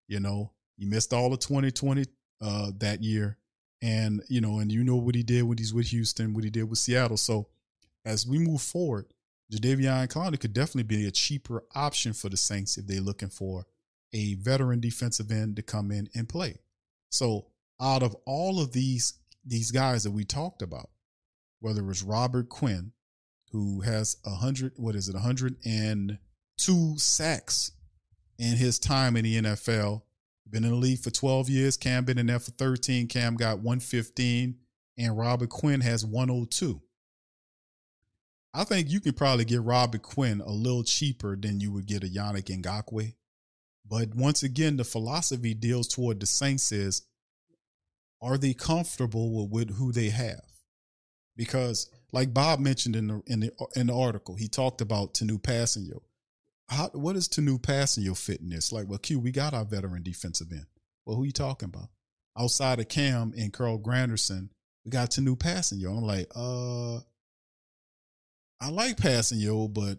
You 0.09 0.21
know, 0.21 0.53
he 0.77 0.87
missed 0.87 1.13
all 1.13 1.33
of 1.33 1.41
2020 1.41 2.05
uh, 2.41 2.71
that 2.79 3.03
year. 3.03 3.39
And, 3.83 4.23
you 4.29 4.41
know, 4.41 4.61
and 4.61 4.71
you 4.71 4.85
know 4.85 4.97
what 4.97 5.15
he 5.15 5.23
did 5.23 5.43
when 5.43 5.59
he's 5.59 5.75
with 5.75 5.89
Houston, 5.89 6.35
what 6.35 6.45
he 6.45 6.51
did 6.51 6.71
with 6.71 6.79
Seattle. 6.79 7.17
So 7.17 7.49
as 8.05 8.27
we 8.27 8.39
move 8.39 8.63
forward, 8.63 9.07
Jadeveon 9.53 10.09
Clowney 10.09 10.41
could 10.41 10.53
definitely 10.53 10.85
be 10.85 11.07
a 11.07 11.11
cheaper 11.11 11.65
option 11.75 12.13
for 12.13 12.29
the 12.29 12.37
Saints 12.37 12.79
if 12.79 12.87
they're 12.87 13.01
looking 13.01 13.29
for 13.29 13.67
a 14.13 14.35
veteran 14.35 14.81
defensive 14.81 15.31
end 15.31 15.57
to 15.57 15.63
come 15.63 15.91
in 15.91 16.09
and 16.15 16.29
play. 16.29 16.57
So 17.11 17.47
out 17.81 18.03
of 18.03 18.17
all 18.25 18.61
of 18.61 18.73
these 18.73 19.15
these 19.45 19.71
guys 19.71 20.05
that 20.05 20.11
we 20.11 20.25
talked 20.25 20.63
about, 20.63 20.91
whether 21.61 21.81
it 21.81 21.87
was 21.87 22.03
Robert 22.03 22.49
Quinn, 22.49 22.93
who 23.51 23.81
has 23.83 24.17
a 24.25 24.37
hundred, 24.37 24.73
what 24.77 24.95
is 24.95 25.09
it, 25.09 25.17
hundred 25.17 25.57
and 25.65 26.19
two 26.57 26.95
sacks 26.99 27.73
in 28.39 28.57
his 28.57 28.79
time 28.79 29.17
in 29.17 29.25
the 29.25 29.43
NFL, 29.43 30.03
been 30.49 30.65
in 30.65 30.71
the 30.71 30.77
league 30.77 31.01
for 31.01 31.11
12 31.11 31.49
years. 31.49 31.77
Cam 31.77 32.05
been 32.05 32.19
in 32.19 32.27
there 32.27 32.39
for 32.39 32.51
13. 32.53 33.09
Cam 33.09 33.37
got 33.37 33.59
115, 33.59 34.57
and 34.99 35.19
Robert 35.19 35.49
Quinn 35.49 35.81
has 35.81 36.05
102. 36.05 36.81
I 38.55 38.65
think 38.65 38.91
you 38.91 39.01
can 39.01 39.15
probably 39.15 39.47
get 39.47 39.63
Robert 39.63 40.03
Quinn 40.03 40.43
a 40.43 40.53
little 40.53 40.85
cheaper 40.85 41.37
than 41.37 41.61
you 41.61 41.73
would 41.73 41.87
get 41.87 42.05
a 42.05 42.07
Yannick 42.07 42.55
Ngakoue. 42.63 43.15
But 43.89 44.15
once 44.15 44.43
again, 44.43 44.77
the 44.77 44.85
philosophy 44.85 45.55
deals 45.55 45.89
toward 45.89 46.21
the 46.21 46.27
Saints 46.27 46.71
is 46.71 47.03
are 48.23 48.39
they 48.39 48.55
comfortable 48.55 49.45
with, 49.45 49.51
with 49.51 49.77
who 49.77 49.93
they 49.93 50.11
have? 50.11 50.45
Because 51.37 51.91
like 52.13 52.33
Bob 52.33 52.61
mentioned 52.61 52.95
in 52.95 53.09
the 53.09 53.23
in 53.27 53.41
the 53.41 53.53
in 53.75 53.87
the 53.89 53.95
article, 53.95 54.37
he 54.37 54.49
talked 54.49 54.81
about 54.81 55.15
Tanoh 55.15 55.41
Kpassagnon. 55.41 56.01
How 56.69 56.89
what 56.93 57.17
is 57.17 57.29
Tanoh 57.29 57.61
Kpassagnon 57.61 58.17
fit 58.17 58.41
in 58.41 58.51
this? 58.51 58.73
Like, 58.73 58.89
well, 58.89 58.99
Q, 58.99 59.19
we 59.19 59.33
got 59.33 59.55
our 59.55 59.65
veteran 59.65 60.03
defensive 60.03 60.53
end. 60.53 60.67
Well, 61.05 61.17
who 61.17 61.23
are 61.23 61.27
you 61.27 61.33
talking 61.33 61.69
about? 61.69 61.89
Outside 62.39 62.81
of 62.81 62.89
Cam 62.89 63.35
and 63.37 63.53
Carl 63.53 63.79
Granderson, 63.79 64.51
we 64.85 64.91
got 64.91 65.11
Tanoh 65.11 65.37
Kpassagnon. 65.37 65.99
I'm 65.99 66.05
like, 66.05 66.29
uh, 66.37 66.97
I 68.61 68.71
like 68.71 68.99
Kpassagnon, 68.99 69.75
but 69.75 69.99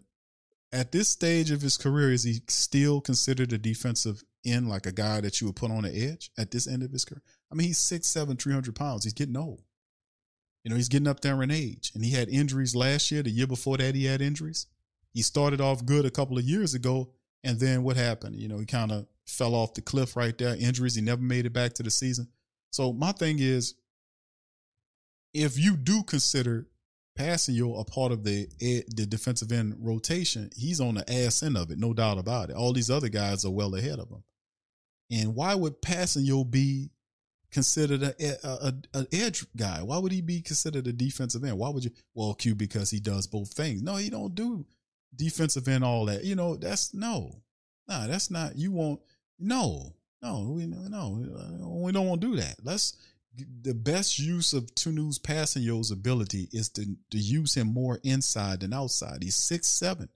at 0.72 0.92
this 0.92 1.10
stage 1.10 1.52
of 1.52 1.62
his 1.62 1.78
career, 1.78 2.12
is 2.12 2.24
he 2.24 2.42
still 2.48 3.02
considered 3.02 3.54
a 3.54 3.58
defensive 3.58 4.24
end, 4.46 4.70
like 4.70 4.86
a 4.86 4.92
guy 4.92 5.22
that 5.22 5.40
you 5.40 5.48
would 5.48 5.56
put 5.56 5.72
on 5.72 5.84
the 5.84 5.96
edge 5.96 6.32
at 6.38 6.52
this 6.52 6.68
end 6.68 6.84
of 6.84 6.92
his 6.92 7.06
career? 7.06 7.22
I 7.54 7.56
mean, 7.56 7.68
he's 7.68 7.78
6'7, 7.78 8.42
300 8.42 8.74
pounds. 8.74 9.04
He's 9.04 9.14
getting 9.14 9.38
old. 9.38 9.62
You 10.64 10.72
know, 10.72 10.76
he's 10.76 10.90
getting 10.90 11.08
up 11.08 11.20
there 11.20 11.44
in 11.44 11.52
age. 11.52 11.92
And 11.94 12.04
he 12.04 12.12
had 12.12 12.28
injuries 12.30 12.76
last 12.76 13.12
year. 13.12 13.22
The 13.22 13.30
year 13.30 13.46
before 13.46 13.78
that, 13.78 13.94
he 13.94 14.06
had 14.06 14.22
injuries. 14.22 14.66
He 15.14 15.22
started 15.22 15.62
off 15.62 15.86
good 15.86 16.04
a 16.04 16.10
couple 16.10 16.40
of 16.40 16.46
years 16.46 16.74
ago. 16.74 17.12
And 17.44 17.60
then 17.60 17.84
what 17.84 17.96
happened? 17.96 18.38
You 18.38 18.48
know, 18.48 18.58
he 18.58 18.66
kind 18.66 18.92
of 18.92 19.06
fell 19.28 19.54
off 19.54 19.76
the 19.76 19.82
cliff 19.82 20.16
right 20.16 20.36
there. 20.36 20.56
Injuries. 20.56 20.96
He 20.96 21.02
never 21.02 21.22
made 21.22 21.46
it 21.46 21.54
back 21.54 21.74
to 21.74 21.84
the 21.84 21.92
season. 21.92 22.28
So 22.72 22.92
my 22.92 23.12
thing 23.12 23.38
is, 23.38 23.76
if 25.36 25.60
you 25.60 25.78
do 25.78 26.02
consider 26.02 26.68
Kpassagnon 27.20 27.80
a 27.80 27.86
part 27.86 28.12
of 28.12 28.24
the 28.24 28.48
the 28.96 29.06
defensive 29.06 29.52
end 29.52 29.76
rotation, 29.78 30.50
he's 30.56 30.82
on 30.82 30.96
the 30.96 31.14
ass 31.14 31.44
end 31.44 31.58
of 31.58 31.70
it, 31.70 31.78
no 31.78 31.94
doubt 31.94 32.18
about 32.18 32.50
it. 32.50 32.56
All 32.56 32.74
these 32.74 32.90
other 32.90 33.10
guys 33.10 33.46
are 33.46 33.52
well 33.52 33.76
ahead 33.76 34.00
of 34.00 34.10
him. 34.10 34.24
And 35.12 35.36
why 35.36 35.54
would 35.54 35.82
Kpassagnon 35.82 36.50
be 36.50 36.90
considered 37.54 38.04
a, 38.04 38.14
a, 38.44 38.74
a, 38.94 39.08
edge 39.14 39.46
guy? 39.56 39.82
Why 39.82 39.98
would 39.98 40.12
he 40.12 40.22
be 40.22 40.42
considered 40.42 40.88
a 40.88 40.94
defensive 40.94 41.44
end? 41.44 41.58
Why 41.58 41.70
would 41.70 41.86
you? 41.86 41.92
Well, 42.14 42.34
Q 42.34 42.56
because 42.56 42.90
he 42.90 43.00
does 43.00 43.28
both 43.28 43.54
things. 43.54 43.82
No, 43.82 43.96
he 43.96 44.10
don't 44.10 44.36
do 44.36 44.66
defensive 45.16 45.68
end 45.68 45.84
all 45.84 46.06
that. 46.06 46.24
You 46.24 46.36
know, 46.36 46.56
that's 46.56 46.94
no, 46.94 47.42
nah, 47.88 48.08
that's 48.08 48.30
not. 48.30 48.58
You 48.58 48.72
won't. 48.72 49.00
No, 49.40 49.94
no, 50.22 50.54
we 50.56 50.66
no, 50.66 51.82
we 51.84 51.92
don't 51.92 52.08
want 52.08 52.22
to 52.22 52.28
do 52.28 52.36
that. 52.38 52.56
Let's 52.64 52.98
the 53.36 53.74
best 53.74 54.20
use 54.20 54.54
of 54.54 54.66
Tanoh's 54.76 55.20
Kpassagnon's 55.20 55.92
ability 55.92 56.50
is 56.52 56.70
to, 56.70 56.86
to 57.12 57.18
use 57.18 57.56
him 57.56 57.68
more 57.68 58.00
inside 58.04 58.60
than 58.60 58.74
outside. 58.74 59.24
He's 59.24 59.36
six 59.36 59.68
seven. 59.68 60.10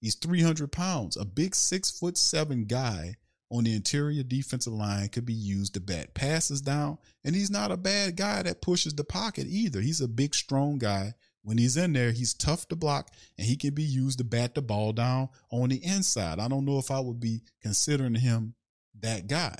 He's 0.00 0.14
300 0.16 0.72
pounds. 0.72 1.16
A 1.16 1.24
big 1.24 1.54
six 1.54 1.90
foot 1.90 2.16
seven 2.16 2.64
guy 2.64 3.16
on 3.52 3.64
the 3.64 3.74
interior 3.74 4.22
defensive 4.22 4.72
line 4.72 5.08
could 5.10 5.26
be 5.26 5.34
used 5.34 5.74
to 5.74 5.80
bat 5.80 6.14
passes 6.14 6.62
down. 6.62 6.96
And 7.22 7.36
he's 7.36 7.50
not 7.50 7.70
a 7.70 7.76
bad 7.76 8.16
guy 8.16 8.42
that 8.42 8.62
pushes 8.62 8.94
the 8.94 9.04
pocket 9.04 9.46
either. 9.46 9.80
He's 9.80 10.00
a 10.00 10.08
big, 10.08 10.34
strong 10.34 10.78
guy. 10.78 11.14
When 11.42 11.58
he's 11.58 11.76
in 11.76 11.92
there, 11.92 12.12
he's 12.12 12.34
tough 12.34 12.68
to 12.68 12.76
block 12.76 13.10
and 13.36 13.46
he 13.46 13.56
can 13.56 13.74
be 13.74 13.82
used 13.82 14.18
to 14.18 14.24
bat 14.24 14.54
the 14.54 14.62
ball 14.62 14.92
down 14.92 15.28
on 15.50 15.68
the 15.68 15.84
inside. 15.84 16.38
I 16.38 16.48
don't 16.48 16.64
know 16.64 16.78
if 16.78 16.90
I 16.90 17.00
would 17.00 17.20
be 17.20 17.42
considering 17.60 18.14
him 18.14 18.54
that 19.00 19.26
guy 19.26 19.56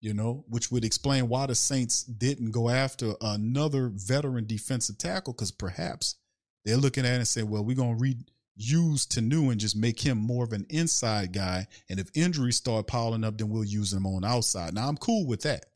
you 0.00 0.14
know, 0.14 0.44
which 0.48 0.70
would 0.70 0.84
explain 0.84 1.28
why 1.28 1.46
the 1.46 1.54
Saints 1.54 2.04
didn't 2.04 2.52
go 2.52 2.68
after 2.68 3.14
another 3.20 3.90
veteran 3.92 4.46
defensive 4.46 4.98
tackle 4.98 5.32
because 5.32 5.50
perhaps 5.50 6.16
they're 6.64 6.76
looking 6.76 7.04
at 7.04 7.14
it 7.14 7.16
and 7.16 7.28
say, 7.28 7.42
well, 7.42 7.64
we're 7.64 7.76
going 7.76 7.96
to 7.96 8.04
reuse 8.58 9.06
Tanoh 9.06 9.50
and 9.50 9.60
just 9.60 9.76
make 9.76 10.00
him 10.00 10.18
more 10.18 10.44
of 10.44 10.52
an 10.52 10.66
inside 10.68 11.32
guy. 11.32 11.66
And 11.88 11.98
if 11.98 12.10
injuries 12.14 12.56
start 12.56 12.86
piling 12.86 13.24
up, 13.24 13.38
then 13.38 13.48
we'll 13.48 13.64
use 13.64 13.92
him 13.92 14.06
on 14.06 14.24
outside. 14.24 14.74
Now, 14.74 14.88
I'm 14.88 14.96
cool 14.96 15.26
with 15.26 15.42
that. 15.42 15.66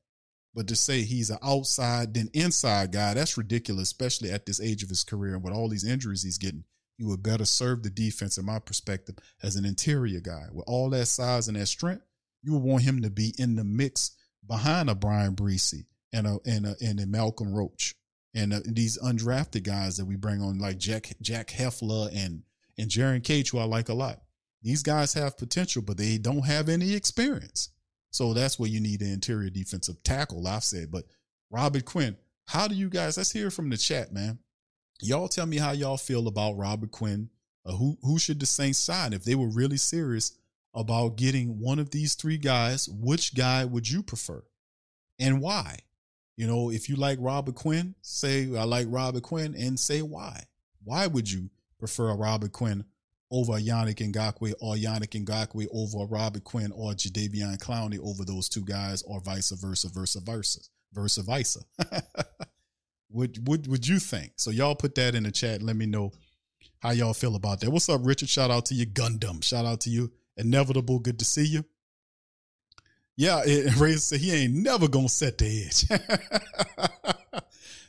But 0.54 0.68
to 0.68 0.76
say 0.76 1.02
he's 1.02 1.30
an 1.30 1.38
outside, 1.42 2.14
then 2.14 2.28
inside 2.34 2.92
guy, 2.92 3.14
that's 3.14 3.38
ridiculous, 3.38 3.88
especially 3.88 4.30
at 4.30 4.44
this 4.44 4.60
age 4.60 4.82
of 4.82 4.90
his 4.90 5.04
career 5.04 5.34
and 5.34 5.42
with 5.42 5.54
all 5.54 5.68
these 5.68 5.84
injuries 5.84 6.22
he's 6.22 6.38
getting. 6.38 6.64
He 6.98 7.04
would 7.04 7.22
better 7.22 7.46
serve 7.46 7.82
the 7.82 7.90
defense, 7.90 8.36
in 8.36 8.44
my 8.44 8.58
perspective, 8.58 9.16
as 9.42 9.56
an 9.56 9.64
interior 9.64 10.20
guy. 10.20 10.44
With 10.52 10.64
all 10.68 10.90
that 10.90 11.06
size 11.06 11.48
and 11.48 11.56
that 11.56 11.66
strength, 11.66 12.04
you 12.42 12.52
would 12.52 12.62
want 12.62 12.82
him 12.82 13.00
to 13.02 13.10
be 13.10 13.34
in 13.38 13.56
the 13.56 13.64
mix 13.64 14.10
behind 14.46 14.90
a 14.90 14.94
Bryan 14.94 15.34
Bresee 15.34 15.86
and 16.12 16.26
a 16.26 16.38
and 16.44 16.66
a, 16.66 16.76
and 16.82 17.00
a 17.00 17.06
Malcolm 17.06 17.54
Roach 17.54 17.94
and 18.34 18.52
uh, 18.52 18.60
these 18.64 18.98
undrafted 18.98 19.62
guys 19.62 19.96
that 19.96 20.04
we 20.04 20.16
bring 20.16 20.40
on 20.40 20.58
like 20.58 20.78
Jack 20.78 21.14
Jack 21.20 21.50
Heffler 21.50 22.10
and 22.14 22.42
and 22.78 22.90
Jerron 22.90 23.22
Cage, 23.22 23.50
who 23.50 23.58
I 23.58 23.64
like 23.64 23.88
a 23.88 23.94
lot. 23.94 24.20
These 24.62 24.82
guys 24.82 25.14
have 25.14 25.38
potential, 25.38 25.82
but 25.82 25.96
they 25.96 26.18
don't 26.18 26.46
have 26.46 26.68
any 26.68 26.94
experience. 26.94 27.70
So 28.10 28.34
that's 28.34 28.58
where 28.58 28.68
you 28.68 28.80
need 28.80 29.00
an 29.00 29.12
interior 29.12 29.50
defensive 29.50 30.02
tackle. 30.02 30.46
I've 30.46 30.64
said, 30.64 30.90
but 30.90 31.04
Robert 31.50 31.84
Quinn, 31.84 32.16
how 32.46 32.68
do 32.68 32.74
you 32.74 32.88
guys? 32.88 33.16
Let's 33.16 33.32
hear 33.32 33.50
from 33.50 33.70
the 33.70 33.76
chat, 33.76 34.12
man. 34.12 34.38
Y'all 35.00 35.28
tell 35.28 35.46
me 35.46 35.56
how 35.56 35.72
y'all 35.72 35.96
feel 35.96 36.28
about 36.28 36.56
Robert 36.56 36.90
Quinn. 36.90 37.30
Uh, 37.64 37.72
who 37.72 37.96
who 38.02 38.18
should 38.18 38.40
the 38.40 38.46
Saints 38.46 38.78
sign 38.78 39.12
if 39.12 39.24
they 39.24 39.34
were 39.34 39.48
really 39.48 39.76
serious 39.76 40.32
about 40.74 41.16
getting 41.16 41.60
one 41.60 41.78
of 41.78 41.90
these 41.90 42.14
three 42.14 42.38
guys, 42.38 42.88
which 42.88 43.34
guy 43.34 43.64
would 43.64 43.88
you 43.88 44.02
prefer 44.02 44.42
and 45.18 45.40
why? 45.40 45.78
You 46.36 46.46
know, 46.46 46.70
if 46.70 46.88
you 46.88 46.96
like 46.96 47.18
Robert 47.20 47.54
Quinn, 47.54 47.94
say 48.02 48.56
I 48.56 48.64
like 48.64 48.86
Robert 48.90 49.22
Quinn 49.22 49.54
and 49.54 49.78
say 49.78 50.02
why. 50.02 50.44
Why 50.82 51.06
would 51.06 51.30
you 51.30 51.50
prefer 51.82 52.10
a 52.10 52.14
Robert 52.14 52.52
Quinn 52.52 52.84
over 53.28 53.54
a 53.54 53.60
Yannick 53.60 53.96
Ngakoue 53.96 54.54
or 54.60 54.76
Yannick 54.76 55.20
Ngakoue 55.24 55.66
over 55.74 56.04
a 56.04 56.06
Robert 56.06 56.44
Quinn 56.44 56.70
or 56.70 56.92
Jadeveon 56.92 57.58
Clowney 57.58 57.98
over 57.98 58.24
those 58.24 58.48
two 58.48 58.60
guys 58.60 59.02
or 59.02 59.20
vice 59.20 59.50
versa, 59.50 59.88
versa, 59.88 60.20
versa, 60.20 60.60
versa, 60.92 61.22
versa. 61.22 61.60
what, 63.08 63.36
what 63.40 63.66
would 63.66 63.88
you 63.88 63.98
think? 63.98 64.34
So 64.36 64.50
y'all 64.52 64.76
put 64.76 64.94
that 64.94 65.16
in 65.16 65.24
the 65.24 65.32
chat. 65.32 65.60
Let 65.60 65.74
me 65.74 65.86
know 65.86 66.12
how 66.78 66.92
y'all 66.92 67.14
feel 67.14 67.34
about 67.34 67.58
that. 67.60 67.70
What's 67.70 67.88
up, 67.88 68.02
Richard? 68.04 68.28
Shout 68.28 68.52
out 68.52 68.66
to 68.66 68.74
you, 68.74 68.86
Gundam. 68.86 69.42
Shout 69.42 69.66
out 69.66 69.80
to 69.80 69.90
you. 69.90 70.12
Inevitable, 70.36 71.00
good 71.00 71.18
to 71.18 71.24
see 71.24 71.46
you. 71.46 71.64
Yeah, 73.16 73.42
it, 73.44 73.74
Razor 73.74 73.98
said 73.98 74.20
he 74.20 74.32
ain't 74.32 74.54
never 74.54 74.86
gonna 74.86 75.08
set 75.08 75.36
the 75.38 75.64
edge. 75.66 75.88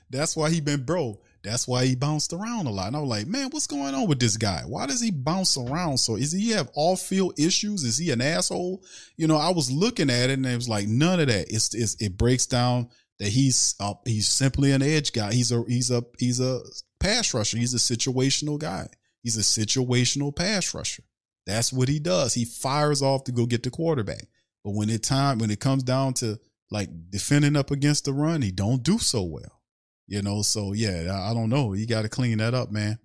That's 0.10 0.36
why 0.36 0.50
he 0.50 0.62
been 0.62 0.84
bro. 0.84 1.20
That's 1.44 1.68
why 1.68 1.86
he 1.86 1.96
bounced 1.96 2.32
around 2.32 2.68
a 2.68 2.72
lot. 2.72 2.88
And 2.88 2.96
I 2.96 3.00
was 3.00 3.10
like, 3.10 3.28
man, 3.28 3.50
what's 3.50 3.68
going 3.68 3.94
on 3.94 4.08
with 4.08 4.20
this 4.20 4.38
guy? 4.38 4.62
Why 4.66 4.86
does 4.86 5.02
he 5.02 5.12
bounce 5.12 5.58
around? 5.58 5.98
So 5.98 6.16
is 6.16 6.32
he 6.32 6.52
have 6.52 6.72
off 6.74 7.02
field 7.02 7.38
issues? 7.38 7.84
Is 7.84 7.98
he 7.98 8.12
an 8.12 8.22
asshole? 8.22 8.82
You 9.18 9.28
know, 9.28 9.36
I 9.36 9.50
was 9.50 9.70
looking 9.70 10.10
at 10.10 10.30
it 10.30 10.34
and 10.34 10.46
it 10.46 10.56
was 10.56 10.70
like 10.70 10.88
none 10.88 11.20
of 11.20 11.28
that. 11.28 11.48
It's, 11.50 11.76
it's 11.76 12.02
it 12.02 12.18
breaks 12.18 12.46
down 12.46 12.90
that 13.20 13.30
he's 13.30 13.76
uh, 13.80 13.94
he's 14.06 14.30
simply 14.30 14.72
an 14.72 14.82
edge 14.82 15.12
guy. 15.12 15.34
He's 15.34 15.52
a 15.52 15.64
he's 15.68 15.92
a 15.92 16.04
he's 16.18 16.40
a 16.40 16.62
pass 17.00 17.34
rusher. 17.34 17.58
He's 17.58 17.74
a 17.74 17.78
situational 17.78 18.58
guy. 18.58 18.88
He's 19.22 19.38
a 19.38 19.42
situational 19.42 20.36
pass 20.36 20.74
rusher. 20.74 21.04
That's 21.46 21.74
what 21.74 21.90
he 21.90 22.00
does. 22.00 22.34
He 22.34 22.46
fires 22.46 23.02
off 23.02 23.26
to 23.26 23.34
go 23.34 23.46
get 23.46 23.64
the 23.64 23.70
quarterback. 23.70 24.28
But 24.64 24.72
when 24.72 24.90
it 24.90 25.04
time 25.04 25.40
when 25.40 25.52
it 25.52 25.60
comes 25.60 25.84
down 25.84 26.14
to 26.16 26.40
like 26.72 26.90
defending 27.10 27.58
up 27.58 27.70
against 27.70 28.06
the 28.06 28.14
run, 28.14 28.42
he 28.42 28.52
don't 28.52 28.82
do 28.82 28.98
so 28.98 29.24
well. 29.24 29.53
You 30.08 30.22
know, 30.22 30.42
so 30.42 30.74
yeah, 30.74 31.28
I, 31.30 31.34
don't 31.34 31.50
know. 31.50 31.74
You 31.74 31.88
got 31.88 32.02
to 32.02 32.10
clean 32.10 32.40
that 32.40 32.54
up, 32.54 32.72
man. 32.72 33.00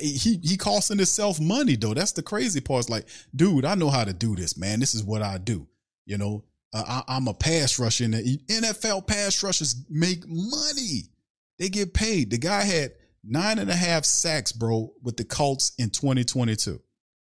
He 0.00 0.40
he 0.42 0.56
costing 0.56 0.96
himself 0.96 1.38
money 1.38 1.76
though. 1.76 1.92
That's 1.92 2.12
the 2.12 2.22
crazy 2.22 2.60
part. 2.60 2.80
It's 2.80 2.88
like, 2.88 3.06
dude, 3.34 3.66
I 3.66 3.74
know 3.74 3.90
how 3.90 4.04
to 4.04 4.14
do 4.14 4.34
this, 4.34 4.56
man. 4.56 4.80
This 4.80 4.94
is 4.94 5.04
what 5.04 5.20
I 5.20 5.36
do. 5.36 5.66
You 6.06 6.16
know, 6.16 6.44
uh, 6.72 7.02
I, 7.08 7.16
I'm 7.16 7.28
a 7.28 7.34
pass 7.34 7.78
rusher, 7.78 8.04
and 8.04 8.14
the 8.14 8.38
NFL 8.48 9.06
pass 9.06 9.42
rushers 9.42 9.84
make 9.90 10.26
money. 10.26 11.10
They 11.58 11.68
get 11.68 11.92
paid. 11.92 12.30
The 12.30 12.38
guy 12.38 12.62
had 12.62 12.92
nine 13.22 13.58
and 13.58 13.70
a 13.70 13.74
half 13.74 14.04
sacks, 14.04 14.52
bro, 14.52 14.92
with 15.02 15.16
the 15.16 15.24
Colts 15.24 15.72
in 15.78 15.90
2022, 15.90 16.80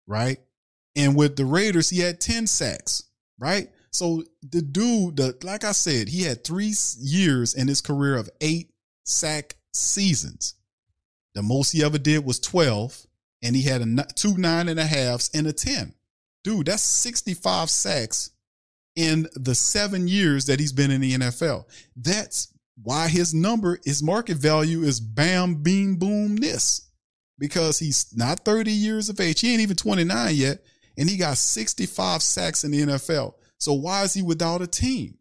right? 0.06 0.38
And 0.96 1.16
with 1.16 1.36
the 1.36 1.44
Raiders, 1.44 1.90
he 1.90 2.00
had 2.00 2.20
10 2.20 2.46
sacks, 2.46 3.04
right? 3.38 3.70
So 3.90 4.24
the 4.42 4.62
dude, 4.62 5.16
the 5.16 5.36
like 5.42 5.64
I 5.64 5.72
said, 5.72 6.08
he 6.08 6.22
had 6.22 6.44
three 6.44 6.72
years 6.98 7.54
in 7.54 7.68
his 7.68 7.80
career 7.80 8.16
of 8.16 8.30
eight 8.40 8.71
sack 9.04 9.56
seasons. 9.72 10.54
The 11.34 11.42
most 11.42 11.72
he 11.72 11.82
ever 11.82 11.98
did 11.98 12.24
was 12.24 12.38
12, 12.38 13.06
and 13.42 13.56
he 13.56 13.62
had 13.62 13.80
a 13.80 14.06
two 14.14 14.36
nine 14.36 14.68
and 14.68 14.78
a 14.78 14.84
halves 14.84 15.30
and 15.34 15.46
a 15.46 15.52
10. 15.52 15.94
Dude, 16.44 16.66
that's 16.66 16.82
65 16.82 17.70
sacks 17.70 18.30
in 18.96 19.28
the 19.34 19.54
seven 19.54 20.08
years 20.08 20.46
that 20.46 20.60
he's 20.60 20.72
been 20.72 20.90
in 20.90 21.00
the 21.00 21.14
NFL. 21.14 21.64
That's 21.96 22.52
why 22.82 23.08
his 23.08 23.32
number, 23.32 23.78
his 23.84 24.02
market 24.02 24.36
value 24.36 24.82
is 24.82 25.00
bam, 25.00 25.62
beam, 25.62 25.96
boom, 25.96 26.36
this. 26.36 26.88
Because 27.38 27.78
he's 27.78 28.14
not 28.16 28.44
30 28.44 28.70
years 28.70 29.08
of 29.08 29.18
age. 29.20 29.40
He 29.40 29.52
ain't 29.52 29.62
even 29.62 29.76
29 29.76 30.34
yet. 30.34 30.62
And 30.98 31.08
he 31.08 31.16
got 31.16 31.38
65 31.38 32.22
sacks 32.22 32.64
in 32.64 32.70
the 32.70 32.82
NFL. 32.82 33.34
So 33.58 33.72
why 33.72 34.02
is 34.02 34.14
he 34.14 34.22
without 34.22 34.62
a 34.62 34.66
team? 34.66 35.18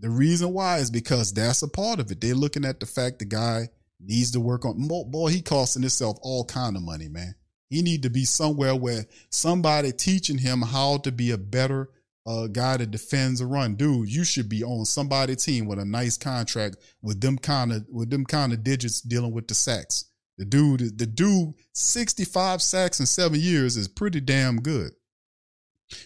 The 0.00 0.10
reason 0.10 0.52
why 0.52 0.78
is 0.78 0.90
because 0.90 1.32
that's 1.32 1.62
a 1.62 1.68
part 1.68 2.00
of 2.00 2.10
it. 2.10 2.20
They're 2.20 2.34
looking 2.34 2.64
at 2.64 2.80
the 2.80 2.86
fact 2.86 3.18
the 3.18 3.26
guy 3.26 3.68
needs 4.00 4.30
to 4.32 4.40
work 4.40 4.64
on. 4.64 4.88
Boy, 4.88 5.28
he 5.28 5.42
costing 5.42 5.82
himself 5.82 6.18
all 6.22 6.44
kind 6.44 6.74
of 6.74 6.82
money, 6.82 7.08
man. 7.08 7.34
He 7.68 7.82
need 7.82 8.02
to 8.02 8.10
be 8.10 8.24
somewhere 8.24 8.74
where 8.74 9.04
somebody 9.28 9.92
teaching 9.92 10.38
him 10.38 10.62
how 10.62 10.96
to 10.98 11.12
be 11.12 11.30
a 11.30 11.38
better 11.38 11.90
uh, 12.26 12.46
guy 12.46 12.78
that 12.78 12.90
defends 12.90 13.40
a 13.40 13.46
run. 13.46 13.76
Dude, 13.76 14.10
you 14.10 14.24
should 14.24 14.48
be 14.48 14.64
on 14.64 14.84
somebody 14.84 15.36
team 15.36 15.66
with 15.66 15.78
a 15.78 15.84
nice 15.84 16.16
contract 16.16 16.76
with 17.02 17.20
them 17.20 17.38
kind 17.38 17.72
of 17.72 17.86
with 17.90 18.10
them 18.10 18.24
kind 18.24 18.52
of 18.52 18.64
digits 18.64 19.00
dealing 19.00 19.32
with 19.32 19.48
the 19.48 19.54
sacks. 19.54 20.06
The 20.38 20.46
dude, 20.46 20.98
the 20.98 21.06
dude, 21.06 21.52
65 21.74 22.62
sacks 22.62 23.00
in 23.00 23.06
seven 23.06 23.38
years 23.38 23.76
is 23.76 23.88
pretty 23.88 24.20
damn 24.20 24.56
good. 24.60 24.92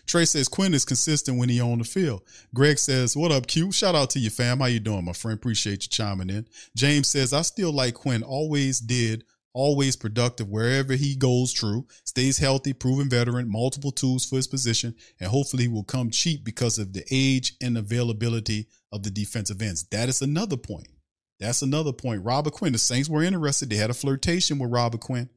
Trey 0.06 0.24
says 0.24 0.48
Quinn 0.48 0.74
is 0.74 0.84
consistent 0.84 1.38
when 1.38 1.48
he 1.48 1.60
on 1.60 1.78
the 1.78 1.84
field. 1.84 2.22
Greg 2.54 2.78
says, 2.78 3.16
"What 3.16 3.32
up, 3.32 3.46
Q? 3.46 3.72
Shout 3.72 3.94
out 3.94 4.10
to 4.10 4.18
you, 4.18 4.30
fam. 4.30 4.60
How 4.60 4.66
you 4.66 4.80
doing, 4.80 5.04
my 5.04 5.12
friend? 5.12 5.36
Appreciate 5.36 5.82
you 5.82 5.88
chiming 5.88 6.30
in." 6.30 6.46
James 6.76 7.08
says, 7.08 7.32
"I 7.32 7.42
still 7.42 7.72
like 7.72 7.94
Quinn. 7.94 8.22
Always 8.22 8.80
did. 8.80 9.24
Always 9.52 9.94
productive 9.94 10.48
wherever 10.48 10.94
he 10.94 11.14
goes. 11.14 11.52
True. 11.52 11.86
Stays 12.04 12.38
healthy. 12.38 12.72
Proven 12.72 13.08
veteran. 13.08 13.48
Multiple 13.48 13.92
tools 13.92 14.24
for 14.24 14.36
his 14.36 14.48
position, 14.48 14.94
and 15.20 15.30
hopefully 15.30 15.68
will 15.68 15.84
come 15.84 16.10
cheap 16.10 16.44
because 16.44 16.78
of 16.78 16.92
the 16.92 17.04
age 17.10 17.54
and 17.60 17.78
availability 17.78 18.66
of 18.90 19.04
the 19.04 19.10
defensive 19.10 19.62
ends. 19.62 19.84
That 19.90 20.08
is 20.08 20.22
another 20.22 20.56
point. 20.56 20.88
That's 21.38 21.62
another 21.62 21.92
point. 21.92 22.24
Robert 22.24 22.52
Quinn. 22.52 22.72
The 22.72 22.78
Saints 22.78 23.08
were 23.08 23.22
interested. 23.22 23.70
They 23.70 23.76
had 23.76 23.90
a 23.90 23.94
flirtation 23.94 24.58
with 24.58 24.70
Robert 24.70 25.00
Quinn." 25.00 25.28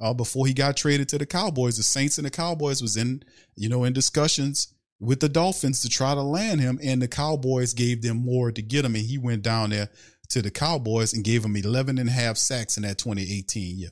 Uh, 0.00 0.12
before 0.14 0.46
he 0.46 0.54
got 0.54 0.76
traded 0.76 1.08
to 1.10 1.18
the 1.18 1.26
Cowboys. 1.26 1.76
The 1.76 1.82
Saints 1.82 2.18
and 2.18 2.26
the 2.26 2.30
Cowboys 2.30 2.82
was 2.82 2.96
in, 2.96 3.22
you 3.54 3.68
know, 3.68 3.84
in 3.84 3.92
discussions 3.92 4.74
with 5.00 5.20
the 5.20 5.28
Dolphins 5.28 5.80
to 5.80 5.88
try 5.88 6.14
to 6.14 6.22
land 6.22 6.60
him, 6.60 6.78
and 6.82 7.02
the 7.02 7.08
Cowboys 7.08 7.74
gave 7.74 8.02
them 8.02 8.18
more 8.18 8.52
to 8.52 8.62
get 8.62 8.84
him, 8.84 8.94
and 8.94 9.04
he 9.04 9.18
went 9.18 9.42
down 9.42 9.70
there 9.70 9.88
to 10.28 10.42
the 10.42 10.50
Cowboys 10.50 11.12
and 11.12 11.24
gave 11.24 11.44
him 11.44 11.56
11 11.56 11.98
and 11.98 12.08
a 12.08 12.12
half 12.12 12.36
sacks 12.36 12.76
in 12.76 12.84
that 12.84 12.98
2018 12.98 13.78
year. 13.78 13.90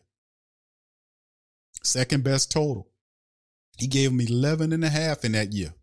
Second 1.82 2.24
best 2.24 2.52
total. 2.52 2.88
He 3.78 3.86
gave 3.86 4.10
him 4.10 4.20
11 4.20 4.72
and 4.72 4.84
a 4.84 4.88
half 4.88 5.24
in 5.24 5.32
that 5.32 5.52
year. 5.52 5.74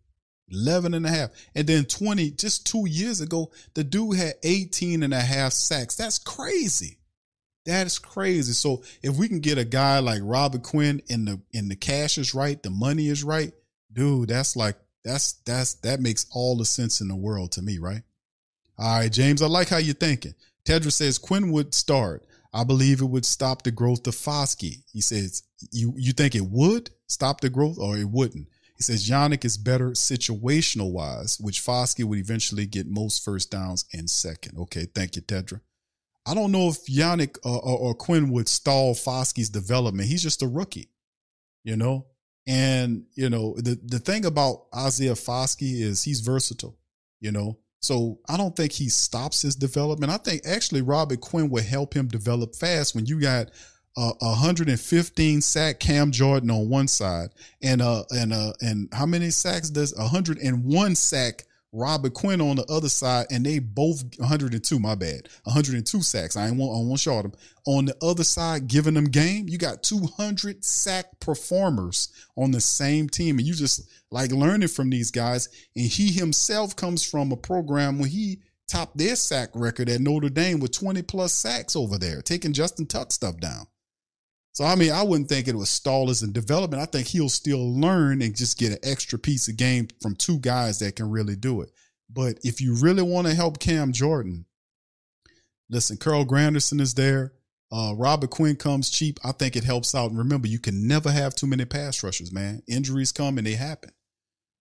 11 0.50 0.94
and 0.94 1.04
a 1.04 1.10
half. 1.10 1.30
And 1.54 1.66
then 1.66 1.84
20, 1.84 2.30
just 2.32 2.66
two 2.66 2.88
years 2.88 3.20
ago, 3.20 3.50
the 3.74 3.84
dude 3.84 4.16
had 4.16 4.34
18 4.42 5.02
and 5.02 5.12
a 5.12 5.20
half 5.20 5.52
sacks. 5.52 5.94
That's 5.96 6.18
crazy. 6.18 6.98
That 7.68 7.86
is 7.86 7.98
crazy. 7.98 8.54
So 8.54 8.82
if 9.02 9.16
we 9.18 9.28
can 9.28 9.40
get 9.40 9.58
a 9.58 9.64
guy 9.64 9.98
like 9.98 10.20
Robert 10.24 10.62
Quinn 10.62 11.02
and 11.10 11.28
the 11.28 11.40
and 11.52 11.70
the 11.70 11.76
cash 11.76 12.16
is 12.16 12.32
right, 12.34 12.60
the 12.62 12.70
money 12.70 13.08
is 13.08 13.22
right, 13.22 13.52
dude, 13.92 14.30
that's 14.30 14.56
like 14.56 14.76
that's 15.04 15.34
that's 15.44 15.74
that 15.74 16.00
makes 16.00 16.24
all 16.32 16.56
the 16.56 16.64
sense 16.64 17.02
in 17.02 17.08
the 17.08 17.14
world 17.14 17.52
to 17.52 17.62
me, 17.62 17.76
right? 17.76 18.00
All 18.78 19.00
right, 19.00 19.12
James, 19.12 19.42
I 19.42 19.48
like 19.48 19.68
how 19.68 19.76
you're 19.76 19.94
thinking. 19.94 20.34
Tedra 20.64 20.90
says 20.90 21.18
Quinn 21.18 21.52
would 21.52 21.74
start. 21.74 22.24
I 22.54 22.64
believe 22.64 23.02
it 23.02 23.10
would 23.10 23.26
stop 23.26 23.60
the 23.60 23.70
growth 23.70 24.06
of 24.06 24.14
Foskey. 24.14 24.84
He 24.90 25.02
says, 25.02 25.42
you 25.70 25.92
you 25.94 26.12
think 26.12 26.34
it 26.34 26.46
would 26.46 26.88
stop 27.06 27.42
the 27.42 27.50
growth 27.50 27.76
or 27.78 27.98
it 27.98 28.08
wouldn't? 28.08 28.48
He 28.78 28.82
says 28.82 29.10
Yannick 29.10 29.44
is 29.44 29.58
better 29.58 29.90
situational 29.90 30.90
wise, 30.90 31.38
which 31.38 31.60
Foskey 31.60 32.04
would 32.04 32.18
eventually 32.18 32.64
get 32.64 32.86
most 32.86 33.22
first 33.22 33.50
downs 33.50 33.84
and 33.92 34.08
second. 34.08 34.56
Okay, 34.56 34.86
thank 34.86 35.16
you, 35.16 35.22
Tedra. 35.22 35.60
I 36.28 36.34
don't 36.34 36.52
know 36.52 36.68
if 36.68 36.84
Yannick 36.86 37.38
uh, 37.44 37.56
or, 37.56 37.78
or 37.78 37.94
Quinn 37.94 38.30
would 38.30 38.48
stall 38.48 38.94
Foskey's 38.94 39.48
development. 39.48 40.08
He's 40.08 40.22
just 40.22 40.42
a 40.42 40.46
rookie, 40.46 40.90
you 41.64 41.76
know. 41.76 42.06
And 42.46 43.04
you 43.14 43.28
know 43.28 43.54
the 43.56 43.78
the 43.82 43.98
thing 43.98 44.24
about 44.24 44.66
Isaiah 44.74 45.12
Foskey 45.12 45.80
is 45.80 46.02
he's 46.02 46.20
versatile, 46.20 46.76
you 47.20 47.32
know. 47.32 47.58
So 47.80 48.18
I 48.28 48.36
don't 48.36 48.56
think 48.56 48.72
he 48.72 48.88
stops 48.88 49.42
his 49.42 49.54
development. 49.56 50.12
I 50.12 50.16
think 50.18 50.42
actually 50.46 50.82
Robert 50.82 51.20
Quinn 51.20 51.48
would 51.50 51.64
help 51.64 51.94
him 51.94 52.08
develop 52.08 52.54
fast 52.54 52.94
when 52.94 53.06
you 53.06 53.20
got 53.20 53.50
uh, 53.96 54.12
115 54.20 55.40
sack 55.40 55.80
Cam 55.80 56.10
Jordan 56.10 56.50
on 56.50 56.68
one 56.68 56.88
side 56.88 57.30
and 57.62 57.82
uh 57.82 58.04
and 58.10 58.32
uh 58.32 58.52
and 58.60 58.88
how 58.92 59.06
many 59.06 59.30
sacks 59.30 59.70
does 59.70 59.94
101 59.96 60.94
sack 60.94 61.44
Robert 61.72 62.14
Quinn 62.14 62.40
on 62.40 62.56
the 62.56 62.64
other 62.66 62.88
side, 62.88 63.26
and 63.30 63.44
they 63.44 63.58
both 63.58 64.02
102. 64.18 64.78
My 64.78 64.94
bad, 64.94 65.28
102 65.44 66.02
sacks. 66.02 66.36
I 66.36 66.48
ain't 66.48 66.56
want, 66.56 66.72
I 66.72 66.86
won't 66.86 67.00
short 67.00 67.24
them. 67.24 67.32
On 67.66 67.84
the 67.84 67.96
other 68.00 68.24
side, 68.24 68.68
giving 68.68 68.94
them 68.94 69.04
game, 69.04 69.48
you 69.48 69.58
got 69.58 69.82
200 69.82 70.64
sack 70.64 71.20
performers 71.20 72.08
on 72.36 72.50
the 72.50 72.60
same 72.60 73.08
team, 73.08 73.38
and 73.38 73.46
you 73.46 73.54
just 73.54 73.90
like 74.10 74.32
learning 74.32 74.68
from 74.68 74.90
these 74.90 75.10
guys. 75.10 75.48
And 75.76 75.86
he 75.86 76.10
himself 76.12 76.74
comes 76.74 77.04
from 77.04 77.32
a 77.32 77.36
program 77.36 77.98
where 77.98 78.08
he 78.08 78.40
topped 78.68 78.96
their 78.96 79.16
sack 79.16 79.50
record 79.54 79.88
at 79.88 80.00
Notre 80.00 80.28
Dame 80.28 80.60
with 80.60 80.72
20 80.72 81.02
plus 81.02 81.32
sacks 81.32 81.76
over 81.76 81.98
there, 81.98 82.22
taking 82.22 82.52
Justin 82.52 82.86
Tuck 82.86 83.12
stuff 83.12 83.38
down. 83.38 83.66
So 84.58 84.64
I 84.64 84.74
mean, 84.74 84.90
I 84.90 85.04
wouldn't 85.04 85.28
think 85.28 85.46
it 85.46 85.54
was 85.54 85.70
stall 85.70 86.10
as 86.10 86.24
in 86.24 86.32
development. 86.32 86.82
I 86.82 86.86
think 86.86 87.06
he'll 87.06 87.28
still 87.28 87.80
learn 87.80 88.20
and 88.22 88.34
just 88.34 88.58
get 88.58 88.72
an 88.72 88.78
extra 88.82 89.16
piece 89.16 89.46
of 89.46 89.56
game 89.56 89.86
from 90.02 90.16
two 90.16 90.40
guys 90.40 90.80
that 90.80 90.96
can 90.96 91.08
really 91.12 91.36
do 91.36 91.60
it. 91.60 91.70
But 92.10 92.40
if 92.42 92.60
you 92.60 92.74
really 92.74 93.04
want 93.04 93.28
to 93.28 93.34
help 93.36 93.60
Cam 93.60 93.92
Jordan, 93.92 94.46
listen, 95.70 95.96
Carl 95.96 96.24
Granderson 96.24 96.80
is 96.80 96.94
there. 96.94 97.34
Uh, 97.70 97.94
Robert 97.96 98.30
Quinn 98.30 98.56
comes 98.56 98.90
cheap. 98.90 99.20
I 99.24 99.30
think 99.30 99.54
it 99.54 99.62
helps 99.62 99.94
out. 99.94 100.10
And 100.10 100.18
remember, 100.18 100.48
you 100.48 100.58
can 100.58 100.88
never 100.88 101.12
have 101.12 101.36
too 101.36 101.46
many 101.46 101.64
pass 101.64 102.02
rushers, 102.02 102.32
man. 102.32 102.60
Injuries 102.66 103.12
come 103.12 103.38
and 103.38 103.46
they 103.46 103.54
happen. 103.54 103.92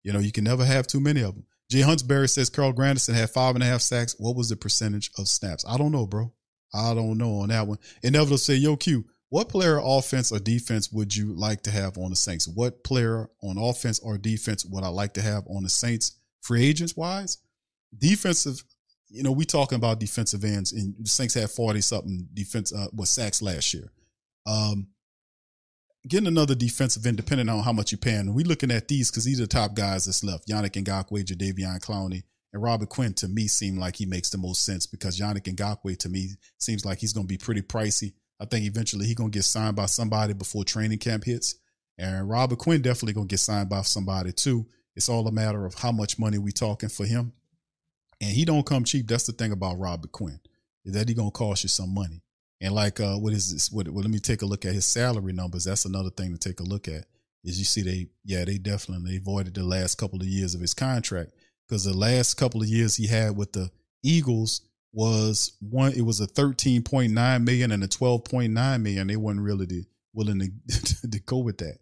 You 0.03 0.13
know, 0.13 0.19
you 0.19 0.31
can 0.31 0.43
never 0.43 0.63
have 0.63 0.85
too 0.85 0.99
many 0.99 1.21
of 1.23 1.33
them. 1.33 1.47
Jay 1.71 1.81
Huntsberry 1.81 2.29
says 2.29 2.51
Carl 2.51 2.71
Granderson 2.71 3.15
had 3.15 3.31
five 3.31 3.55
and 3.55 3.63
a 3.63 3.67
half 3.67 3.81
sacks. 3.81 4.15
What 4.19 4.35
was 4.35 4.49
the 4.49 4.57
percentage 4.57 5.09
of 5.17 5.27
snaps? 5.27 5.65
I 5.67 5.75
don't 5.75 5.91
know, 5.91 6.05
bro. 6.05 6.33
I 6.71 6.93
don't 6.93 7.17
know 7.17 7.39
on 7.39 7.49
that 7.49 7.65
one. 7.65 7.79
Inevitable 8.03 8.37
say, 8.37 8.53
Yo, 8.57 8.75
Q, 8.75 9.03
what 9.29 9.49
player, 9.49 9.79
offense 9.83 10.31
or 10.31 10.39
defense, 10.39 10.91
would 10.91 11.15
you 11.15 11.33
like 11.33 11.63
to 11.63 11.71
have 11.71 11.97
on 11.97 12.09
the 12.09 12.15
Saints? 12.15 12.47
What 12.47 12.83
player 12.83 13.29
on 13.43 13.57
offense 13.57 13.99
or 13.99 14.17
defense 14.17 14.65
would 14.65 14.83
I 14.83 14.87
like 14.87 15.13
to 15.15 15.21
have 15.21 15.43
on 15.47 15.63
the 15.63 15.69
Saints, 15.69 16.15
free 16.41 16.65
agents 16.65 16.95
wise? 16.95 17.37
Defensive, 17.97 18.63
you 19.09 19.23
know, 19.23 19.31
we 19.31 19.43
talking 19.43 19.75
about 19.75 19.99
defensive 19.99 20.45
ends, 20.45 20.71
and 20.71 20.95
the 20.99 21.09
Saints 21.09 21.33
had 21.33 21.49
forty 21.49 21.81
something 21.81 22.27
defense 22.33 22.73
uh, 22.73 22.87
with 22.93 23.09
sacks 23.09 23.41
last 23.41 23.73
year. 23.73 23.91
Um, 24.45 24.87
getting 26.07 26.27
another 26.27 26.55
defensive 26.55 27.05
end, 27.05 27.17
depending 27.17 27.49
on 27.49 27.63
how 27.63 27.73
much 27.73 27.91
you're 27.91 27.99
paying. 27.99 28.33
We 28.33 28.45
looking 28.45 28.71
at 28.71 28.87
these 28.87 29.11
because 29.11 29.25
these 29.25 29.39
are 29.39 29.43
the 29.43 29.47
top 29.47 29.75
guys 29.75 30.05
that's 30.05 30.23
left: 30.23 30.47
Yannick 30.47 30.81
Ngakoue, 30.81 31.25
Jadeveon 31.25 31.81
Clowney, 31.81 32.23
and 32.53 32.63
Robert 32.63 32.89
Quinn. 32.89 33.13
To 33.15 33.27
me, 33.27 33.47
seem 33.47 33.77
like 33.77 33.97
he 33.97 34.05
makes 34.05 34.29
the 34.29 34.37
most 34.37 34.63
sense 34.63 34.87
because 34.87 35.19
Yannick 35.19 35.53
Ngakoue 35.53 35.97
to 35.97 36.09
me 36.09 36.29
seems 36.57 36.85
like 36.85 36.99
he's 36.99 37.13
going 37.13 37.27
to 37.27 37.33
be 37.33 37.37
pretty 37.37 37.61
pricey. 37.61 38.13
I 38.39 38.45
think 38.45 38.65
eventually 38.65 39.05
he's 39.05 39.15
to 39.15 39.29
get 39.29 39.43
signed 39.43 39.75
by 39.75 39.87
somebody 39.87 40.33
before 40.33 40.63
training 40.63 40.99
camp 40.99 41.23
hits. 41.23 41.55
And 41.97 42.29
Robert 42.29 42.59
Quinn 42.59 42.81
definitely 42.81 43.13
to 43.13 43.25
get 43.25 43.39
signed 43.39 43.69
by 43.69 43.81
somebody 43.81 44.31
too. 44.31 44.67
It's 44.95 45.09
all 45.09 45.27
a 45.27 45.31
matter 45.31 45.65
of 45.65 45.75
how 45.75 45.91
much 45.91 46.19
money 46.19 46.37
we 46.37 46.51
talking 46.51 46.89
for 46.89 47.05
him. 47.05 47.33
And 48.21 48.31
he 48.31 48.45
don't 48.45 48.65
come 48.65 48.83
cheap. 48.83 49.07
That's 49.07 49.25
the 49.25 49.33
thing 49.33 49.51
about 49.51 49.79
Robert 49.79 50.11
Quinn. 50.11 50.39
Is 50.85 50.93
that 50.93 51.07
he 51.07 51.15
to 51.15 51.29
cost 51.31 51.63
you 51.63 51.69
some 51.69 51.93
money. 51.93 52.21
And 52.61 52.73
like 52.73 52.99
uh 52.99 53.15
what 53.15 53.33
is 53.33 53.51
this? 53.53 53.71
What, 53.71 53.87
well, 53.89 54.01
let 54.01 54.09
me 54.09 54.19
take 54.19 54.41
a 54.41 54.45
look 54.45 54.65
at 54.65 54.73
his 54.73 54.85
salary 54.85 55.33
numbers. 55.33 55.65
That's 55.65 55.85
another 55.85 56.09
thing 56.09 56.31
to 56.31 56.37
take 56.37 56.59
a 56.59 56.63
look 56.63 56.87
at. 56.87 57.05
Is 57.43 57.59
you 57.59 57.65
see 57.65 57.81
they 57.81 58.07
yeah, 58.23 58.45
they 58.45 58.57
definitely 58.57 59.17
avoided 59.17 59.53
the 59.53 59.63
last 59.63 59.95
couple 59.95 60.19
of 60.19 60.27
years 60.27 60.55
of 60.55 60.61
his 60.61 60.73
contract. 60.73 61.31
Because 61.67 61.83
the 61.83 61.95
last 61.95 62.35
couple 62.35 62.61
of 62.61 62.67
years 62.67 62.95
he 62.95 63.07
had 63.07 63.35
with 63.35 63.51
the 63.51 63.69
Eagles 64.01 64.61
was 64.97 65.55
one 65.61 65.93
it 65.93 66.01
was 66.01 66.19
a 66.21 66.25
13.9 66.25 67.43
million 67.43 67.71
and 67.71 67.83
a 67.83 67.87
12.9 67.87 68.81
million. 68.81 69.05
They 69.05 69.15
weren't 69.15 69.39
really 69.39 69.85
willing 70.11 70.39
to, 70.39 71.07
to 71.11 71.19
go 71.19 71.37
with 71.37 71.59
that. 71.59 71.77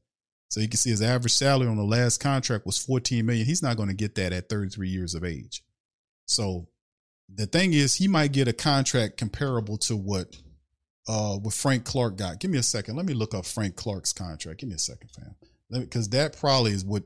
So 0.49 0.59
you 0.59 0.68
can 0.68 0.78
see 0.78 0.89
his 0.89 1.01
average 1.01 1.32
salary 1.32 1.70
on 1.70 1.78
the 1.78 1.84
last 1.84 2.20
contract 2.20 2.66
was 2.66 2.78
14 2.78 3.26
million. 3.26 3.45
He's 3.45 3.63
not 3.63 3.78
going 3.78 3.88
to 3.88 3.95
get 3.95 4.16
that 4.16 4.34
at 4.34 4.49
33 4.49 4.89
years 4.89 5.16
of 5.16 5.24
age. 5.24 5.63
So 6.26 6.68
the 7.34 7.45
thing 7.45 7.72
is, 7.72 7.95
he 7.95 8.09
might 8.09 8.34
get 8.34 8.49
a 8.49 8.53
contract 8.53 9.16
comparable 9.16 9.78
to 9.78 9.95
what 9.95 10.36
uh 11.07 11.36
what 11.38 11.53
Frank 11.53 11.86
Clark 11.86 12.18
got. 12.18 12.41
Give 12.41 12.51
me 12.51 12.57
a 12.57 12.63
second. 12.63 12.97
Let 12.97 13.05
me 13.05 13.13
look 13.13 13.34
up 13.34 13.45
Frank 13.45 13.78
Clark's 13.78 14.11
contract. 14.11 14.59
Give 14.59 14.68
me 14.68 14.76
a 14.76 14.80
second, 14.80 15.09
fam. 15.11 15.36
Because 15.72 16.09
that 16.09 16.38
probably 16.38 16.74
is 16.74 16.84
what 16.84 17.03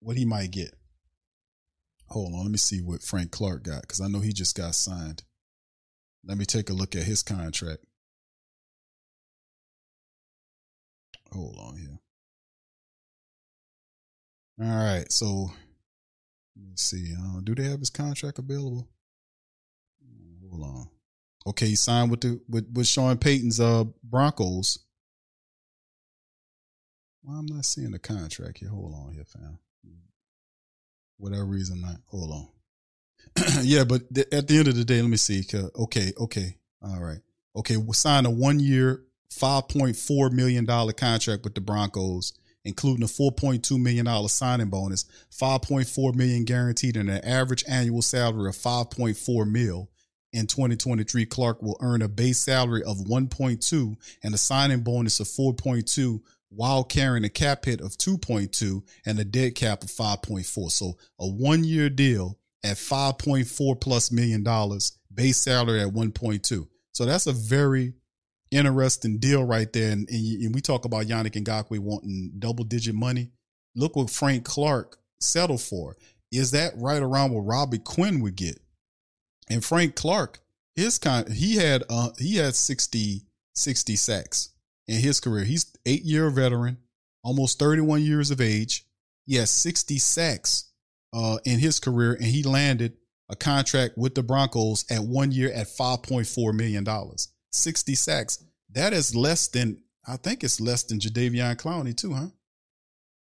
what 0.00 0.16
he 0.16 0.24
might 0.24 0.50
get. 0.50 0.74
Hold 2.08 2.34
on, 2.34 2.42
let 2.42 2.50
me 2.50 2.58
see 2.58 2.80
what 2.80 3.04
Frank 3.04 3.30
Clark 3.30 3.62
got 3.62 3.82
because 3.82 4.00
I 4.00 4.08
know 4.08 4.18
he 4.18 4.32
just 4.32 4.56
got 4.56 4.74
signed. 4.74 5.22
Let 6.26 6.38
me 6.38 6.44
take 6.44 6.70
a 6.70 6.74
look 6.74 6.96
at 6.96 7.04
his 7.04 7.22
contract. 7.22 7.84
Hold 11.32 11.56
on 11.58 11.76
here. 11.76 11.98
All 14.60 14.76
right, 14.76 15.10
so 15.12 15.50
let 16.56 16.66
me 16.66 16.72
see. 16.76 17.14
Uh, 17.14 17.40
do 17.44 17.54
they 17.54 17.64
have 17.64 17.80
his 17.80 17.90
contract 17.90 18.38
available? 18.38 18.88
Hold 20.50 20.62
on. 20.62 20.88
Okay, 21.46 21.66
he 21.66 21.76
signed 21.76 22.10
with 22.10 22.22
the 22.22 22.40
with, 22.48 22.66
with 22.72 22.86
Sean 22.86 23.18
Payton's 23.18 23.60
uh 23.60 23.84
Broncos. 24.02 24.80
Well, 27.22 27.38
I'm 27.38 27.46
not 27.46 27.64
seeing 27.64 27.90
the 27.90 27.98
contract 27.98 28.58
here. 28.58 28.70
Hold 28.70 28.94
on 28.94 29.12
here, 29.12 29.24
fam. 29.24 29.58
Whatever 31.18 31.44
reason, 31.44 31.80
not 31.82 31.96
hold 32.06 32.30
on. 32.32 32.48
yeah, 33.62 33.84
but 33.84 34.12
th- 34.14 34.28
at 34.32 34.48
the 34.48 34.58
end 34.58 34.68
of 34.68 34.76
the 34.76 34.84
day, 34.84 35.00
let 35.00 35.10
me 35.10 35.16
see. 35.16 35.44
Okay, 35.76 36.12
okay, 36.18 36.56
all 36.82 37.00
right, 37.00 37.20
okay. 37.54 37.76
We 37.76 37.92
signed 37.92 38.26
a 38.26 38.30
one 38.30 38.60
year, 38.60 39.02
five 39.30 39.68
point 39.68 39.96
four 39.96 40.30
million 40.30 40.64
dollar 40.64 40.92
contract 40.92 41.44
with 41.44 41.54
the 41.54 41.60
Broncos, 41.60 42.32
including 42.64 43.04
a 43.04 43.08
four 43.08 43.32
point 43.32 43.64
two 43.64 43.78
million 43.78 44.06
dollar 44.06 44.28
signing 44.28 44.68
bonus, 44.68 45.04
five 45.30 45.62
point 45.62 45.86
four 45.86 46.12
million 46.12 46.44
guaranteed, 46.44 46.96
and 46.96 47.10
an 47.10 47.24
average 47.24 47.64
annual 47.68 48.02
salary 48.02 48.48
of 48.48 48.56
five 48.56 48.90
point 48.90 49.16
four 49.16 49.44
mil. 49.44 49.90
In 50.32 50.46
2023, 50.46 51.24
Clark 51.26 51.62
will 51.62 51.78
earn 51.80 52.02
a 52.02 52.08
base 52.08 52.40
salary 52.40 52.82
of 52.82 52.98
1.2 52.98 53.96
and 54.22 54.34
a 54.34 54.38
signing 54.38 54.80
bonus 54.80 55.18
of 55.18 55.28
4.2 55.28 56.20
while 56.50 56.84
carrying 56.84 57.24
a 57.24 57.30
cap 57.30 57.64
hit 57.64 57.80
of 57.80 57.92
2.2 57.96 58.82
and 59.06 59.18
a 59.18 59.24
dead 59.24 59.54
cap 59.54 59.82
of 59.82 59.88
5.4. 59.88 60.70
So 60.70 60.98
a 61.18 61.26
one 61.26 61.64
year 61.64 61.88
deal 61.88 62.38
at 62.66 62.76
5.4 62.76 63.80
plus 63.80 64.10
million 64.10 64.42
dollars, 64.42 64.98
base 65.12 65.38
salary 65.38 65.80
at 65.80 65.88
1.2. 65.88 66.66
So 66.92 67.04
that's 67.04 67.26
a 67.26 67.32
very 67.32 67.94
interesting 68.50 69.18
deal 69.18 69.44
right 69.44 69.72
there. 69.72 69.92
And, 69.92 70.08
and, 70.10 70.42
and 70.42 70.54
we 70.54 70.60
talk 70.60 70.84
about 70.84 71.06
Yannick 71.06 71.42
Ngakoue 71.42 71.78
wanting 71.78 72.32
double 72.38 72.64
digit 72.64 72.94
money. 72.94 73.30
Look 73.74 73.96
what 73.96 74.10
Frank 74.10 74.44
Clark 74.44 74.98
settled 75.20 75.60
for. 75.60 75.96
Is 76.32 76.50
that 76.52 76.72
right 76.76 77.02
around 77.02 77.32
what 77.32 77.42
Robbie 77.42 77.78
Quinn 77.78 78.20
would 78.20 78.36
get? 78.36 78.58
And 79.48 79.64
Frank 79.64 79.94
Clark, 79.94 80.40
his 80.74 80.98
con 80.98 81.30
he 81.30 81.56
had 81.56 81.84
uh 81.88 82.10
he 82.18 82.36
had 82.36 82.54
60 82.54 83.22
60 83.54 83.96
sacks 83.96 84.50
in 84.88 85.00
his 85.00 85.20
career. 85.20 85.44
He's 85.44 85.72
eight 85.86 86.02
year 86.02 86.28
veteran, 86.30 86.78
almost 87.22 87.58
31 87.58 88.02
years 88.02 88.30
of 88.30 88.40
age. 88.40 88.84
He 89.24 89.36
has 89.36 89.50
60 89.50 89.98
sacks 89.98 90.65
uh, 91.16 91.38
in 91.44 91.58
his 91.58 91.80
career, 91.80 92.12
and 92.12 92.26
he 92.26 92.42
landed 92.42 92.98
a 93.28 93.36
contract 93.36 93.96
with 93.96 94.14
the 94.14 94.22
Broncos 94.22 94.84
at 94.90 95.00
one 95.00 95.32
year 95.32 95.50
at 95.52 95.66
$5.4 95.66 96.54
million. 96.54 96.86
60 97.50 97.94
sacks. 97.94 98.44
That 98.72 98.92
is 98.92 99.16
less 99.16 99.48
than, 99.48 99.82
I 100.06 100.16
think 100.18 100.44
it's 100.44 100.60
less 100.60 100.82
than 100.82 101.00
Jadeveon 101.00 101.56
Clowney, 101.56 101.96
too, 101.96 102.12
huh? 102.12 102.26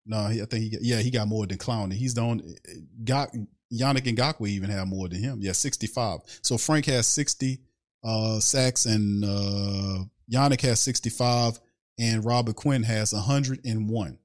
No, 0.06 0.18
I 0.18 0.34
think 0.34 0.64
he 0.64 0.70
got, 0.72 0.82
yeah, 0.82 1.00
he 1.00 1.12
got 1.12 1.28
more 1.28 1.46
than 1.46 1.58
Clowney. 1.58 1.94
He's 1.94 2.16
the 2.16 2.22
only, 2.22 2.58
got 3.04 3.30
Yannick 3.72 4.16
Ngakoue 4.16 4.50
even 4.50 4.70
have 4.70 4.88
more 4.88 5.08
than 5.08 5.22
him. 5.22 5.38
Yeah, 5.40 5.54
65. 5.54 6.22
So 6.42 6.58
Frank 6.58 6.86
has 6.88 7.08
60 7.08 7.62
uh, 8.04 8.40
sacks 8.40 8.86
and 8.86 9.24
uh, 9.24 10.04
Yannick 10.30 10.62
has 10.62 10.82
65 10.82 11.60
and 12.00 12.26
Robert 12.26 12.56
Quinn 12.56 12.84
has 12.84 13.14
101. 13.14 14.18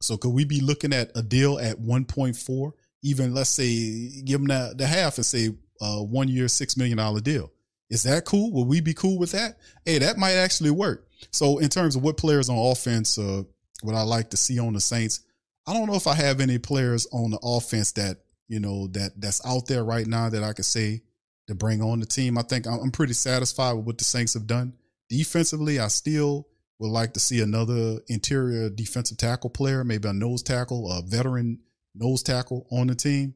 So 0.00 0.16
could 0.16 0.30
we 0.30 0.44
be 0.44 0.60
looking 0.60 0.92
at 0.92 1.12
a 1.14 1.22
deal 1.22 1.58
at 1.58 1.78
1.4? 1.78 2.72
Even 3.02 3.34
let's 3.34 3.50
say 3.50 4.22
give 4.24 4.40
them 4.40 4.48
the, 4.48 4.74
the 4.76 4.86
half 4.86 5.16
and 5.16 5.26
say 5.26 5.50
uh, 5.80 5.98
one 5.98 6.28
year, 6.28 6.46
$6 6.46 6.76
million 6.76 7.22
deal. 7.22 7.50
Is 7.88 8.04
that 8.04 8.24
cool? 8.24 8.52
Will 8.52 8.66
we 8.66 8.80
be 8.80 8.94
cool 8.94 9.18
with 9.18 9.32
that? 9.32 9.58
Hey, 9.84 9.98
that 9.98 10.16
might 10.16 10.34
actually 10.34 10.70
work. 10.70 11.08
So 11.30 11.58
in 11.58 11.68
terms 11.68 11.96
of 11.96 12.02
what 12.02 12.16
players 12.16 12.48
on 12.48 12.56
offense, 12.56 13.18
uh, 13.18 13.42
what 13.82 13.94
I 13.94 14.02
like 14.02 14.30
to 14.30 14.36
see 14.36 14.58
on 14.58 14.74
the 14.74 14.80
Saints, 14.80 15.20
I 15.66 15.72
don't 15.72 15.86
know 15.86 15.94
if 15.94 16.06
I 16.06 16.14
have 16.14 16.40
any 16.40 16.58
players 16.58 17.06
on 17.12 17.30
the 17.30 17.40
offense 17.42 17.92
that, 17.92 18.18
you 18.48 18.60
know, 18.60 18.86
that 18.88 19.12
that's 19.20 19.44
out 19.44 19.66
there 19.66 19.84
right 19.84 20.06
now 20.06 20.28
that 20.28 20.42
I 20.42 20.52
could 20.52 20.64
say 20.64 21.02
to 21.48 21.54
bring 21.54 21.82
on 21.82 22.00
the 22.00 22.06
team. 22.06 22.38
I 22.38 22.42
think 22.42 22.66
I'm 22.66 22.90
pretty 22.90 23.12
satisfied 23.12 23.72
with 23.72 23.84
what 23.84 23.98
the 23.98 24.04
Saints 24.04 24.34
have 24.34 24.46
done. 24.46 24.74
Defensively, 25.08 25.80
I 25.80 25.88
still 25.88 26.46
would 26.78 26.90
like 26.90 27.12
to 27.14 27.20
see 27.20 27.40
another 27.40 28.00
interior 28.08 28.70
defensive 28.70 29.18
tackle 29.18 29.50
player, 29.50 29.84
maybe 29.84 30.08
a 30.08 30.12
nose 30.12 30.42
tackle, 30.42 30.90
a 30.90 31.02
veteran 31.02 31.58
nose 32.00 32.22
tackle 32.22 32.66
on 32.70 32.86
the 32.86 32.94
team. 32.94 33.34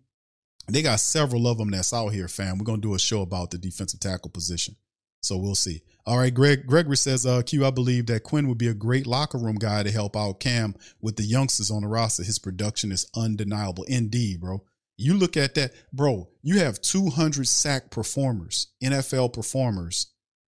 They 0.68 0.82
got 0.82 1.00
several 1.00 1.46
of 1.46 1.58
them 1.58 1.70
that's 1.70 1.92
out 1.92 2.08
here, 2.08 2.28
fam. 2.28 2.58
We're 2.58 2.64
gonna 2.64 2.78
do 2.78 2.94
a 2.94 2.98
show 2.98 3.22
about 3.22 3.50
the 3.50 3.58
defensive 3.58 4.00
tackle 4.00 4.30
position. 4.30 4.76
So 5.22 5.36
we'll 5.36 5.54
see. 5.54 5.82
All 6.06 6.18
right, 6.18 6.32
Greg 6.32 6.66
Gregory 6.66 6.96
says, 6.96 7.24
uh, 7.24 7.42
Q, 7.42 7.64
I 7.64 7.70
believe 7.70 8.06
that 8.06 8.24
Quinn 8.24 8.46
would 8.48 8.58
be 8.58 8.68
a 8.68 8.74
great 8.74 9.06
locker 9.06 9.38
room 9.38 9.56
guy 9.56 9.82
to 9.82 9.90
help 9.90 10.16
out 10.16 10.40
Cam 10.40 10.74
with 11.00 11.16
the 11.16 11.22
youngsters 11.22 11.70
on 11.70 11.82
the 11.82 11.88
roster. 11.88 12.22
His 12.22 12.38
production 12.38 12.92
is 12.92 13.06
undeniable. 13.16 13.84
Indeed, 13.84 14.40
bro. 14.40 14.62
You 14.96 15.14
look 15.14 15.36
at 15.36 15.54
that, 15.54 15.72
bro, 15.92 16.28
you 16.42 16.60
have 16.60 16.80
200 16.80 17.48
sack 17.48 17.90
performers, 17.90 18.68
NFL 18.82 19.32
performers 19.32 20.08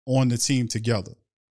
on 0.07 0.29
the 0.29 0.39
team 0.39 0.67
together. 0.67 1.13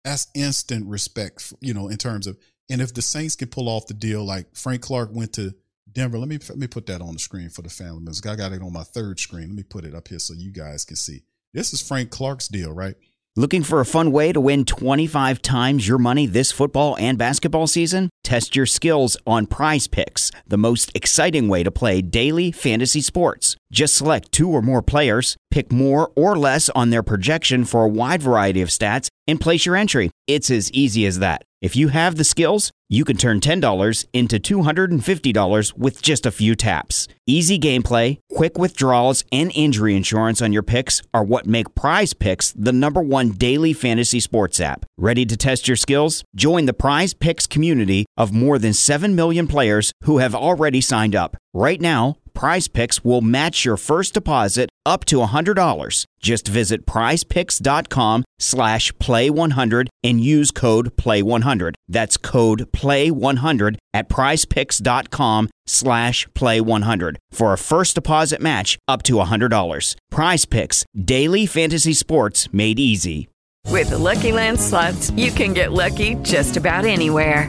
That's 0.04 0.26
instant 0.34 0.88
respect, 0.88 1.52
you 1.60 1.74
know, 1.74 1.88
in 1.88 1.96
terms 1.96 2.26
of, 2.26 2.38
and 2.68 2.80
if 2.80 2.92
the 2.92 3.02
Saints 3.02 3.36
can 3.36 3.48
pull 3.48 3.68
off 3.68 3.86
the 3.86 3.94
deal, 3.94 4.24
like 4.24 4.56
Frank 4.56 4.82
Clark 4.82 5.10
went 5.12 5.34
to 5.34 5.54
Denver, 5.92 6.18
let 6.18 6.28
me 6.28 6.38
let 6.48 6.58
me 6.58 6.66
put 6.66 6.86
that 6.86 7.00
on 7.00 7.14
the 7.14 7.18
screen 7.18 7.50
for 7.50 7.62
the 7.62 7.68
family 7.68 8.00
members. 8.00 8.22
I 8.24 8.36
got 8.36 8.52
it 8.52 8.62
on 8.62 8.72
my 8.72 8.82
third 8.82 9.20
screen. 9.20 9.48
Let 9.48 9.56
me 9.56 9.62
put 9.62 9.84
it 9.84 9.94
up 9.94 10.08
here 10.08 10.18
so 10.18 10.34
you 10.34 10.50
guys 10.50 10.84
can 10.84 10.96
see. 10.96 11.22
This 11.52 11.72
is 11.72 11.86
Frank 11.86 12.10
Clark's 12.10 12.48
deal, 12.48 12.72
right? 12.72 12.94
Looking 13.34 13.62
for 13.62 13.80
a 13.80 13.86
fun 13.86 14.12
way 14.12 14.30
to 14.32 14.40
win 14.42 14.66
25 14.66 15.40
times 15.40 15.88
your 15.88 15.96
money 15.96 16.26
this 16.26 16.52
football 16.52 16.98
and 16.98 17.16
basketball 17.16 17.66
season? 17.66 18.10
Test 18.22 18.54
your 18.54 18.66
skills 18.66 19.16
on 19.26 19.46
prize 19.46 19.86
picks, 19.86 20.30
the 20.46 20.58
most 20.58 20.92
exciting 20.94 21.48
way 21.48 21.62
to 21.62 21.70
play 21.70 22.02
daily 22.02 22.52
fantasy 22.52 23.00
sports. 23.00 23.56
Just 23.70 23.96
select 23.96 24.32
two 24.32 24.50
or 24.50 24.60
more 24.60 24.82
players, 24.82 25.34
pick 25.50 25.72
more 25.72 26.12
or 26.14 26.36
less 26.36 26.68
on 26.70 26.90
their 26.90 27.02
projection 27.02 27.64
for 27.64 27.84
a 27.84 27.88
wide 27.88 28.20
variety 28.22 28.60
of 28.60 28.68
stats, 28.68 29.08
and 29.26 29.40
place 29.40 29.64
your 29.64 29.76
entry. 29.76 30.10
It's 30.26 30.50
as 30.50 30.70
easy 30.72 31.06
as 31.06 31.18
that. 31.20 31.42
If 31.62 31.76
you 31.76 31.88
have 31.88 32.16
the 32.16 32.24
skills, 32.24 32.72
you 32.88 33.04
can 33.04 33.16
turn 33.16 33.38
$10 33.38 34.06
into 34.12 34.40
$250 34.40 35.78
with 35.78 36.02
just 36.02 36.26
a 36.26 36.32
few 36.32 36.56
taps. 36.56 37.06
Easy 37.24 37.56
gameplay, 37.56 38.18
quick 38.34 38.58
withdrawals, 38.58 39.22
and 39.30 39.52
injury 39.54 39.94
insurance 39.94 40.42
on 40.42 40.52
your 40.52 40.64
picks 40.64 41.02
are 41.14 41.22
what 41.22 41.46
make 41.46 41.76
Prize 41.76 42.14
Picks 42.14 42.50
the 42.50 42.72
number 42.72 43.00
one 43.00 43.30
daily 43.30 43.72
fantasy 43.72 44.18
sports 44.18 44.58
app. 44.58 44.84
Ready 44.98 45.24
to 45.24 45.36
test 45.36 45.68
your 45.68 45.76
skills? 45.76 46.24
Join 46.34 46.66
the 46.66 46.74
Prize 46.74 47.14
Picks 47.14 47.46
community 47.46 48.06
of 48.16 48.32
more 48.32 48.58
than 48.58 48.72
7 48.72 49.14
million 49.14 49.46
players 49.46 49.92
who 50.02 50.18
have 50.18 50.34
already 50.34 50.80
signed 50.80 51.14
up. 51.14 51.36
Right 51.54 51.80
now, 51.80 52.16
Prize 52.34 52.68
Picks 52.68 53.04
will 53.04 53.20
match 53.20 53.64
your 53.64 53.76
first 53.76 54.14
deposit 54.14 54.68
up 54.84 55.04
to 55.06 55.16
$100. 55.16 56.04
Just 56.20 56.48
visit 56.48 56.86
prizepicks.com 56.86 58.24
slash 58.38 58.92
play100 58.92 59.88
and 60.02 60.20
use 60.20 60.50
code 60.50 60.96
play100. 60.96 61.74
That's 61.88 62.16
code 62.16 62.70
play100 62.72 63.76
at 63.94 64.08
prizepicks.com 64.08 65.50
slash 65.66 66.26
play100 66.28 67.16
for 67.30 67.52
a 67.52 67.58
first 67.58 67.94
deposit 67.94 68.40
match 68.40 68.78
up 68.88 69.02
to 69.04 69.14
$100. 69.14 69.96
Prize 70.10 70.44
Picks, 70.44 70.84
daily 70.98 71.46
fantasy 71.46 71.92
sports 71.92 72.52
made 72.52 72.78
easy. 72.78 73.28
With 73.68 73.90
the 73.90 73.98
Lucky 73.98 74.32
Land 74.32 74.60
slots, 74.60 75.10
you 75.12 75.30
can 75.30 75.54
get 75.54 75.72
lucky 75.72 76.16
just 76.16 76.56
about 76.56 76.84
anywhere. 76.84 77.48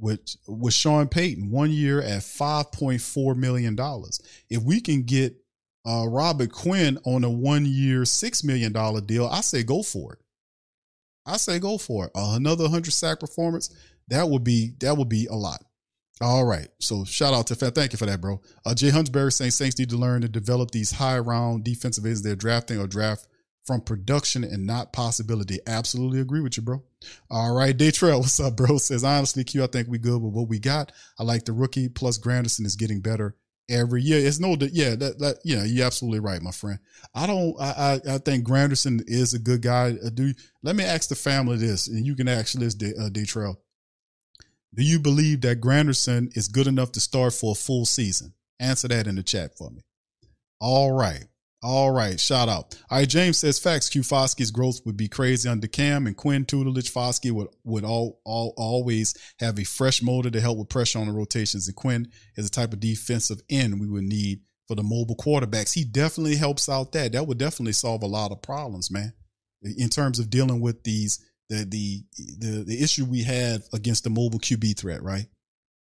With 0.00 0.36
with 0.46 0.74
Sean 0.74 1.08
Payton, 1.08 1.50
one 1.50 1.70
year 1.70 2.00
at 2.00 2.22
five 2.22 2.72
point 2.72 3.00
four 3.00 3.34
million 3.34 3.74
dollars. 3.76 4.20
If 4.48 4.62
we 4.62 4.80
can 4.80 5.02
get 5.02 5.36
uh, 5.86 6.06
Robert 6.08 6.52
Quinn 6.52 6.98
on 7.04 7.24
a 7.24 7.30
one 7.30 7.66
year 7.66 8.04
six 8.04 8.42
million 8.42 8.72
dollar 8.72 9.00
deal, 9.00 9.26
I 9.26 9.40
say 9.40 9.62
go 9.62 9.82
for 9.82 10.14
it. 10.14 10.18
I 11.26 11.36
say 11.36 11.58
go 11.58 11.78
for 11.78 12.06
it. 12.06 12.12
Uh, 12.14 12.32
another 12.34 12.68
hundred 12.68 12.92
sack 12.92 13.20
performance 13.20 13.74
that 14.08 14.28
would 14.28 14.44
be 14.44 14.72
that 14.80 14.96
would 14.96 15.08
be 15.08 15.26
a 15.26 15.34
lot. 15.34 15.62
All 16.20 16.44
right. 16.44 16.68
So 16.80 17.04
shout 17.04 17.32
out 17.32 17.46
to. 17.46 17.54
Thank 17.54 17.92
you 17.92 17.98
for 17.98 18.06
that, 18.06 18.20
bro. 18.20 18.40
Uh, 18.66 18.74
Jay 18.74 18.90
Huntsberry 18.90 19.32
saying 19.32 19.52
Saints 19.52 19.78
need 19.78 19.90
to 19.90 19.96
learn 19.96 20.20
to 20.20 20.28
develop 20.28 20.70
these 20.70 20.90
high 20.90 21.18
round 21.18 21.64
defensive 21.64 22.04
ends 22.04 22.22
they're 22.22 22.36
drafting 22.36 22.78
or 22.78 22.86
draft 22.86 23.26
from 23.64 23.80
production 23.80 24.44
and 24.44 24.66
not 24.66 24.92
possibility. 24.92 25.58
Absolutely 25.66 26.20
agree 26.20 26.40
with 26.40 26.56
you, 26.56 26.62
bro. 26.62 26.82
All 27.30 27.54
right. 27.54 27.76
Daytrail, 27.76 28.18
what's 28.18 28.40
up, 28.40 28.56
bro? 28.56 28.78
Says 28.78 29.04
honestly, 29.04 29.44
Q, 29.44 29.62
I 29.62 29.66
think 29.66 29.88
we 29.88 29.98
good 29.98 30.20
with 30.20 30.32
what 30.32 30.48
we 30.48 30.58
got. 30.58 30.92
I 31.18 31.22
like 31.22 31.44
the 31.44 31.52
rookie 31.52 31.88
plus 31.88 32.18
Granderson 32.18 32.64
is 32.66 32.76
getting 32.76 33.00
better 33.00 33.36
every 33.68 34.02
year. 34.02 34.26
It's 34.26 34.40
no, 34.40 34.56
yeah, 34.72 34.96
that, 34.96 35.18
that, 35.20 35.38
yeah, 35.44 35.64
you're 35.64 35.86
absolutely 35.86 36.20
right, 36.20 36.42
my 36.42 36.50
friend. 36.50 36.78
I 37.14 37.26
don't, 37.26 37.54
I, 37.60 38.00
I, 38.06 38.14
I 38.14 38.18
think 38.18 38.46
Granderson 38.46 39.02
is 39.06 39.34
a 39.34 39.38
good 39.38 39.62
guy. 39.62 39.94
Uh, 40.04 40.10
do 40.10 40.32
let 40.62 40.74
me 40.74 40.84
ask 40.84 41.08
the 41.08 41.14
family 41.14 41.56
this, 41.56 41.86
and 41.86 42.04
you 42.04 42.16
can 42.16 42.28
actually 42.28 42.64
this, 42.64 42.74
Day, 42.74 42.92
uh, 42.98 43.08
Daytrail. 43.08 43.56
Do 44.74 44.82
you 44.82 44.98
believe 44.98 45.40
that 45.42 45.60
Granderson 45.60 46.36
is 46.36 46.48
good 46.48 46.66
enough 46.66 46.92
to 46.92 47.00
start 47.00 47.32
for 47.32 47.52
a 47.52 47.56
full 47.56 47.86
season? 47.86 48.34
Answer 48.58 48.88
that 48.88 49.06
in 49.06 49.16
the 49.16 49.22
chat 49.22 49.56
for 49.56 49.70
me. 49.70 49.82
All 50.60 50.92
right. 50.92 51.24
All 51.62 51.90
right. 51.90 52.18
Shout 52.18 52.48
out. 52.48 52.74
All 52.90 52.98
right. 52.98 53.08
James 53.08 53.38
says 53.38 53.58
facts. 53.58 53.90
Q 53.90 54.00
Foskey's 54.00 54.50
growth 54.50 54.80
would 54.86 54.96
be 54.96 55.08
crazy 55.08 55.48
under 55.48 55.66
Cam 55.66 56.06
and 56.06 56.16
Quinn 56.16 56.46
tutelage. 56.46 56.92
Foskey 56.92 57.30
would, 57.30 57.48
would 57.64 57.84
all, 57.84 58.20
all, 58.24 58.54
always 58.56 59.14
have 59.40 59.58
a 59.58 59.64
fresh 59.64 60.02
motor 60.02 60.30
to 60.30 60.40
help 60.40 60.56
with 60.56 60.70
pressure 60.70 60.98
on 60.98 61.06
the 61.06 61.12
rotations. 61.12 61.68
And 61.68 61.76
Quinn 61.76 62.08
is 62.36 62.48
the 62.48 62.54
type 62.54 62.72
of 62.72 62.80
defensive 62.80 63.42
end 63.50 63.78
we 63.78 63.88
would 63.88 64.04
need 64.04 64.40
for 64.68 64.74
the 64.74 64.82
mobile 64.82 65.16
quarterbacks. 65.16 65.74
He 65.74 65.84
definitely 65.84 66.36
helps 66.36 66.68
out 66.68 66.92
that. 66.92 67.12
That 67.12 67.26
would 67.26 67.38
definitely 67.38 67.72
solve 67.72 68.02
a 68.02 68.06
lot 68.06 68.30
of 68.30 68.40
problems, 68.40 68.90
man, 68.90 69.12
in 69.62 69.88
terms 69.88 70.18
of 70.18 70.30
dealing 70.30 70.60
with 70.60 70.84
these 70.84 71.18
the 71.50 71.64
the 71.64 72.04
the 72.38 72.64
the 72.64 72.82
issue 72.82 73.04
we 73.04 73.24
had 73.24 73.62
against 73.72 74.04
the 74.04 74.10
mobile 74.10 74.38
QB 74.38 74.78
threat, 74.78 75.02
right? 75.02 75.26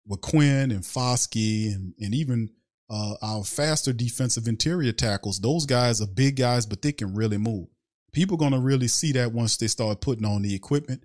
With 0.07 0.21
Quinn 0.21 0.73
and 0.73 0.83
Foskey 0.83 1.73
and 1.73 1.95
and 2.01 2.15
even 2.15 2.51
uh, 2.91 3.14
our 3.22 3.45
faster 3.45 3.93
defensive 3.93 4.47
interior 4.47 4.93
tackles, 4.93 5.41
those 5.41 5.66
guys 5.66 6.01
are 6.01 6.07
big 6.07 6.37
guys, 6.37 6.66
but 6.66 6.82
they 6.82 6.93
can 6.93 7.14
really 7.14 7.39
move. 7.39 7.68
People 8.12 8.37
gonna 8.37 8.61
really 8.61 8.89
see 8.89 9.12
that 9.12 9.32
once 9.32 9.57
they 9.57 9.66
start 9.66 10.01
putting 10.01 10.24
on 10.24 10.43
the 10.43 10.55
equipment, 10.55 11.03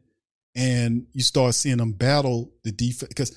and 0.56 1.08
you 1.14 1.24
start 1.24 1.56
seeing 1.56 1.78
them 1.78 1.94
battle 1.94 2.52
the 2.64 2.72
defense. 2.72 3.10
Because, 3.10 3.36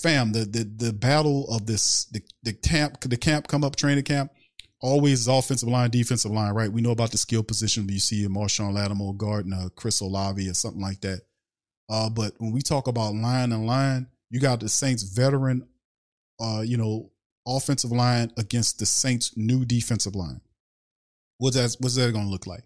fam, 0.00 0.32
the 0.32 0.40
the 0.40 0.64
the 0.86 0.92
battle 0.92 1.48
of 1.48 1.66
this 1.66 2.04
the 2.06 2.20
the 2.42 2.52
camp 2.52 3.00
the 3.00 3.16
camp 3.16 3.48
come 3.48 3.64
up 3.64 3.76
training 3.76 4.04
camp 4.04 4.30
always 4.80 5.26
offensive 5.26 5.68
line, 5.68 5.90
defensive 5.90 6.30
line, 6.30 6.54
right? 6.54 6.72
We 6.72 6.80
know 6.80 6.90
about 6.90 7.10
the 7.10 7.18
skill 7.18 7.42
position, 7.42 7.84
but 7.84 7.94
you 7.94 8.00
see 8.00 8.26
Marshon 8.26 8.72
Lattimore, 8.72 9.16
Gardner, 9.16 9.70
Chris 9.76 10.00
Olave, 10.00 10.48
or 10.48 10.54
something 10.54 10.80
like 10.80 11.00
that. 11.00 11.22
Uh, 11.88 12.08
but 12.10 12.34
when 12.38 12.52
we 12.52 12.60
talk 12.60 12.86
about 12.86 13.14
line 13.14 13.52
and 13.52 13.66
line, 13.66 14.06
you 14.30 14.40
got 14.40 14.60
the 14.60 14.68
Saints 14.68 15.02
veteran, 15.02 15.66
uh, 16.40 16.62
you 16.64 16.76
know, 16.76 17.10
offensive 17.48 17.90
line 17.90 18.30
against 18.36 18.78
the 18.78 18.86
Saints 18.86 19.36
new 19.36 19.64
defensive 19.64 20.14
line. 20.14 20.40
What's 21.38 21.56
that? 21.56 21.76
What's 21.80 21.94
that 21.96 22.12
going 22.12 22.26
to 22.26 22.30
look 22.30 22.46
like? 22.46 22.64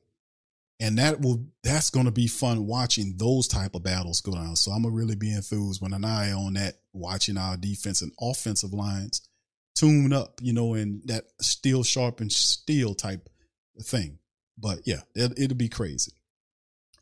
And 0.81 0.99
that 0.99 1.21
will 1.21 1.47
that's 1.63 1.91
going 1.91 2.07
to 2.07 2.13
be 2.13 2.27
fun 2.27 2.67
watching 2.67 3.15
those 3.17 3.47
type 3.47 3.75
of 3.75 3.85
battles 3.85 4.21
go 4.21 4.33
down. 4.33 4.57
So 4.57 4.73
I'm 4.73 4.83
gonna 4.83 4.95
really 4.95 5.15
be 5.15 5.33
enthused 5.33 5.81
when 5.81 5.93
an 5.93 6.05
eye 6.05 6.33
on 6.33 6.55
that, 6.55 6.79
watching 6.93 7.39
our 7.39 7.57
defense 7.57 8.03
and 8.03 8.13
offensive 8.21 8.73
lines 8.73 9.23
tune 9.75 10.13
up, 10.13 10.41
you 10.43 10.53
know, 10.53 10.75
and 10.75 11.03
that 11.07 11.25
steel 11.41 11.83
sharpened 11.83 12.33
steel 12.33 12.95
type 12.95 13.29
thing. 13.83 14.19
But 14.59 14.81
yeah, 14.85 15.01
it, 15.15 15.39
it'll 15.39 15.57
be 15.57 15.69
crazy. 15.69 16.13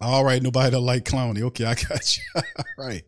All 0.00 0.24
right, 0.24 0.42
nobody 0.42 0.70
that 0.70 0.80
like 0.80 1.04
Clowney. 1.04 1.42
Okay, 1.42 1.64
I 1.64 1.74
got 1.74 2.16
you. 2.16 2.22
All 2.36 2.64
right. 2.78 3.02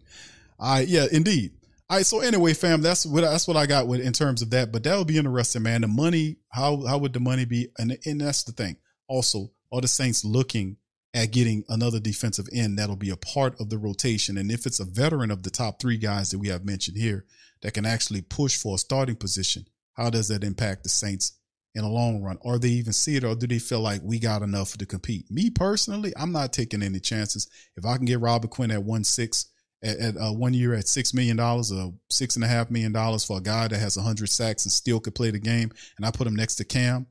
All 0.59 0.75
right, 0.75 0.89
yeah, 0.89 1.07
indeed. 1.11 1.53
All 1.93 1.99
right, 1.99 2.07
so 2.07 2.20
anyway, 2.20 2.55
fam, 2.55 2.80
that's 2.80 3.05
what 3.05 3.20
that's 3.20 3.47
what 3.47 3.59
I 3.59 3.66
got 3.66 3.86
with 3.86 4.01
in 4.01 4.14
terms 4.14 4.40
of 4.40 4.49
that. 4.49 4.72
But 4.72 4.82
that'll 4.82 5.05
be 5.05 5.18
interesting, 5.18 5.62
man. 5.62 5.82
The 5.82 5.88
money, 5.88 6.38
how 6.49 6.86
how 6.86 6.97
would 6.97 7.12
the 7.12 7.20
money 7.20 7.45
be? 7.45 7.68
And 7.76 7.99
and 8.07 8.18
that's 8.18 8.45
the 8.45 8.53
thing. 8.53 8.78
Also, 9.09 9.51
are 9.70 9.82
the 9.82 9.88
Saints 9.88 10.24
looking 10.24 10.78
at 11.12 11.32
getting 11.32 11.64
another 11.68 12.01
defensive 12.01 12.49
end 12.51 12.78
that'll 12.78 12.97
be 12.97 13.11
a 13.11 13.16
part 13.18 13.61
of 13.61 13.68
the 13.68 13.76
rotation? 13.76 14.38
And 14.38 14.51
if 14.51 14.64
it's 14.64 14.80
a 14.80 14.86
veteran 14.86 15.30
of 15.30 15.43
the 15.43 15.51
top 15.51 15.78
three 15.78 15.99
guys 15.99 16.30
that 16.30 16.38
we 16.38 16.49
have 16.49 16.64
mentioned 16.64 16.97
here, 16.97 17.26
that 17.61 17.74
can 17.74 17.84
actually 17.84 18.22
push 18.22 18.57
for 18.57 18.76
a 18.76 18.78
starting 18.78 19.16
position, 19.16 19.66
how 19.93 20.09
does 20.09 20.28
that 20.28 20.45
impact 20.45 20.84
the 20.84 20.88
Saints 20.88 21.36
in 21.74 21.82
the 21.82 21.90
long 21.90 22.22
run? 22.22 22.38
Or 22.40 22.59
they 22.59 22.68
even 22.68 22.95
see 22.95 23.16
it, 23.16 23.24
or 23.24 23.34
do 23.34 23.47
they 23.47 23.59
feel 23.59 23.80
like 23.80 24.01
we 24.03 24.18
got 24.18 24.40
enough 24.40 24.78
to 24.78 24.86
compete? 24.86 25.30
Me 25.30 25.51
personally, 25.51 26.14
I'm 26.16 26.32
not 26.32 26.55
taking 26.55 26.82
any 26.82 27.01
chances. 27.01 27.51
If 27.76 27.84
I 27.84 27.99
can 27.99 28.07
get 28.07 28.20
Robert 28.20 28.49
Quinn 28.49 28.70
at 28.70 28.82
one 28.82 29.05
six 29.05 29.51
at, 29.83 29.99
at 29.99 30.16
uh, 30.16 30.33
one 30.33 30.55
year 30.55 30.74
at 30.74 30.89
six 30.89 31.12
million 31.14 31.37
dollars 31.37 31.72
or 31.72 31.93
six 32.11 32.37
and 32.37 32.45
a 32.45 32.49
half 32.49 32.70
million 32.70 32.93
dollars 32.93 33.24
for 33.24 33.39
a 33.39 33.43
guy 33.43 33.68
that 33.68 33.78
has 33.78 33.97
hundred 33.97 34.28
sacks 34.28 34.64
and 34.64 34.72
still 34.72 35.01
could 35.01 35.14
play 35.14 35.30
the 35.30 35.39
game, 35.39 35.70
and 35.97 36.07
I 36.07 36.11
put 36.11 36.26
him 36.26 36.37
next 36.37 36.57
to 36.57 36.64
Cam, 36.64 37.07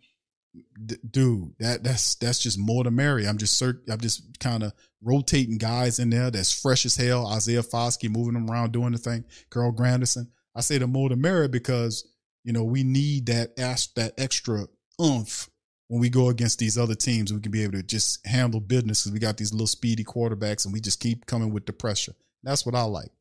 d- 0.85 0.97
dude, 1.09 1.53
that 1.59 1.83
that's 1.83 2.15
that's 2.15 2.39
just 2.39 2.57
more 2.57 2.83
to 2.83 2.91
marry. 2.91 3.27
I'm 3.27 3.37
just 3.37 3.61
cert- 3.61 3.89
I'm 3.89 3.99
just 3.99 4.39
kind 4.39 4.63
of 4.63 4.73
rotating 5.01 5.57
guys 5.57 5.99
in 5.99 6.09
there 6.09 6.31
that's 6.31 6.59
fresh 6.59 6.85
as 6.85 6.95
hell. 6.95 7.27
Isaiah 7.27 7.63
Foskey 7.63 8.09
moving 8.09 8.33
them 8.33 8.49
around 8.49 8.71
doing 8.71 8.91
the 8.91 8.97
thing. 8.97 9.25
Carl 9.49 9.73
Granderson. 9.73 10.27
I 10.55 10.61
say 10.61 10.77
the 10.77 10.87
more 10.87 11.09
the 11.09 11.15
merrier 11.15 11.47
because 11.47 12.07
you 12.43 12.53
know 12.53 12.63
we 12.63 12.83
need 12.83 13.27
that 13.27 13.55
that 13.55 14.13
extra 14.17 14.67
oomph 15.01 15.49
when 15.87 16.01
we 16.01 16.09
go 16.09 16.29
against 16.29 16.59
these 16.59 16.77
other 16.77 16.95
teams. 16.95 17.33
We 17.33 17.39
can 17.39 17.51
be 17.51 17.63
able 17.63 17.73
to 17.73 17.83
just 17.83 18.25
handle 18.25 18.59
business 18.59 19.03
because 19.03 19.13
we 19.13 19.19
got 19.19 19.37
these 19.37 19.53
little 19.53 19.67
speedy 19.67 20.03
quarterbacks 20.03 20.65
and 20.65 20.73
we 20.73 20.81
just 20.81 20.99
keep 20.99 21.25
coming 21.25 21.53
with 21.53 21.65
the 21.65 21.73
pressure. 21.73 22.13
That's 22.43 22.65
what 22.65 22.75
I 22.75 22.83
like. 22.83 23.11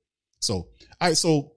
So, 0.40 0.54
all 0.54 0.68
right, 1.00 1.16
so 1.16 1.52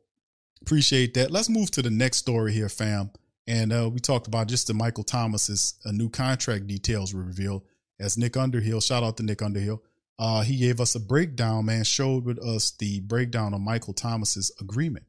appreciate 0.61 1.13
that. 1.13 1.31
Let's 1.31 1.49
move 1.49 1.71
to 1.71 1.81
the 1.81 1.89
next 1.89 2.17
story 2.17 2.53
here, 2.53 2.69
fam. 2.69 3.11
And 3.47 3.73
uh, 3.73 3.89
we 3.91 3.99
talked 3.99 4.27
about 4.27 4.47
just 4.47 4.67
the 4.67 4.73
Michael 4.73 5.03
Thomas's 5.03 5.75
uh, 5.85 5.91
new 5.91 6.09
contract 6.09 6.67
details 6.67 7.13
were 7.13 7.23
revealed. 7.23 7.63
As 7.99 8.17
Nick 8.17 8.37
Underhill, 8.37 8.81
shout 8.81 9.03
out 9.03 9.17
to 9.17 9.23
Nick 9.23 9.41
Underhill. 9.41 9.83
Uh, 10.19 10.41
he 10.41 10.57
gave 10.57 10.79
us 10.79 10.95
a 10.95 10.99
breakdown, 10.99 11.65
man, 11.65 11.83
showed 11.83 12.25
with 12.25 12.39
us 12.39 12.71
the 12.71 12.99
breakdown 13.01 13.53
of 13.53 13.61
Michael 13.61 13.93
Thomas's 13.93 14.51
agreement 14.61 15.05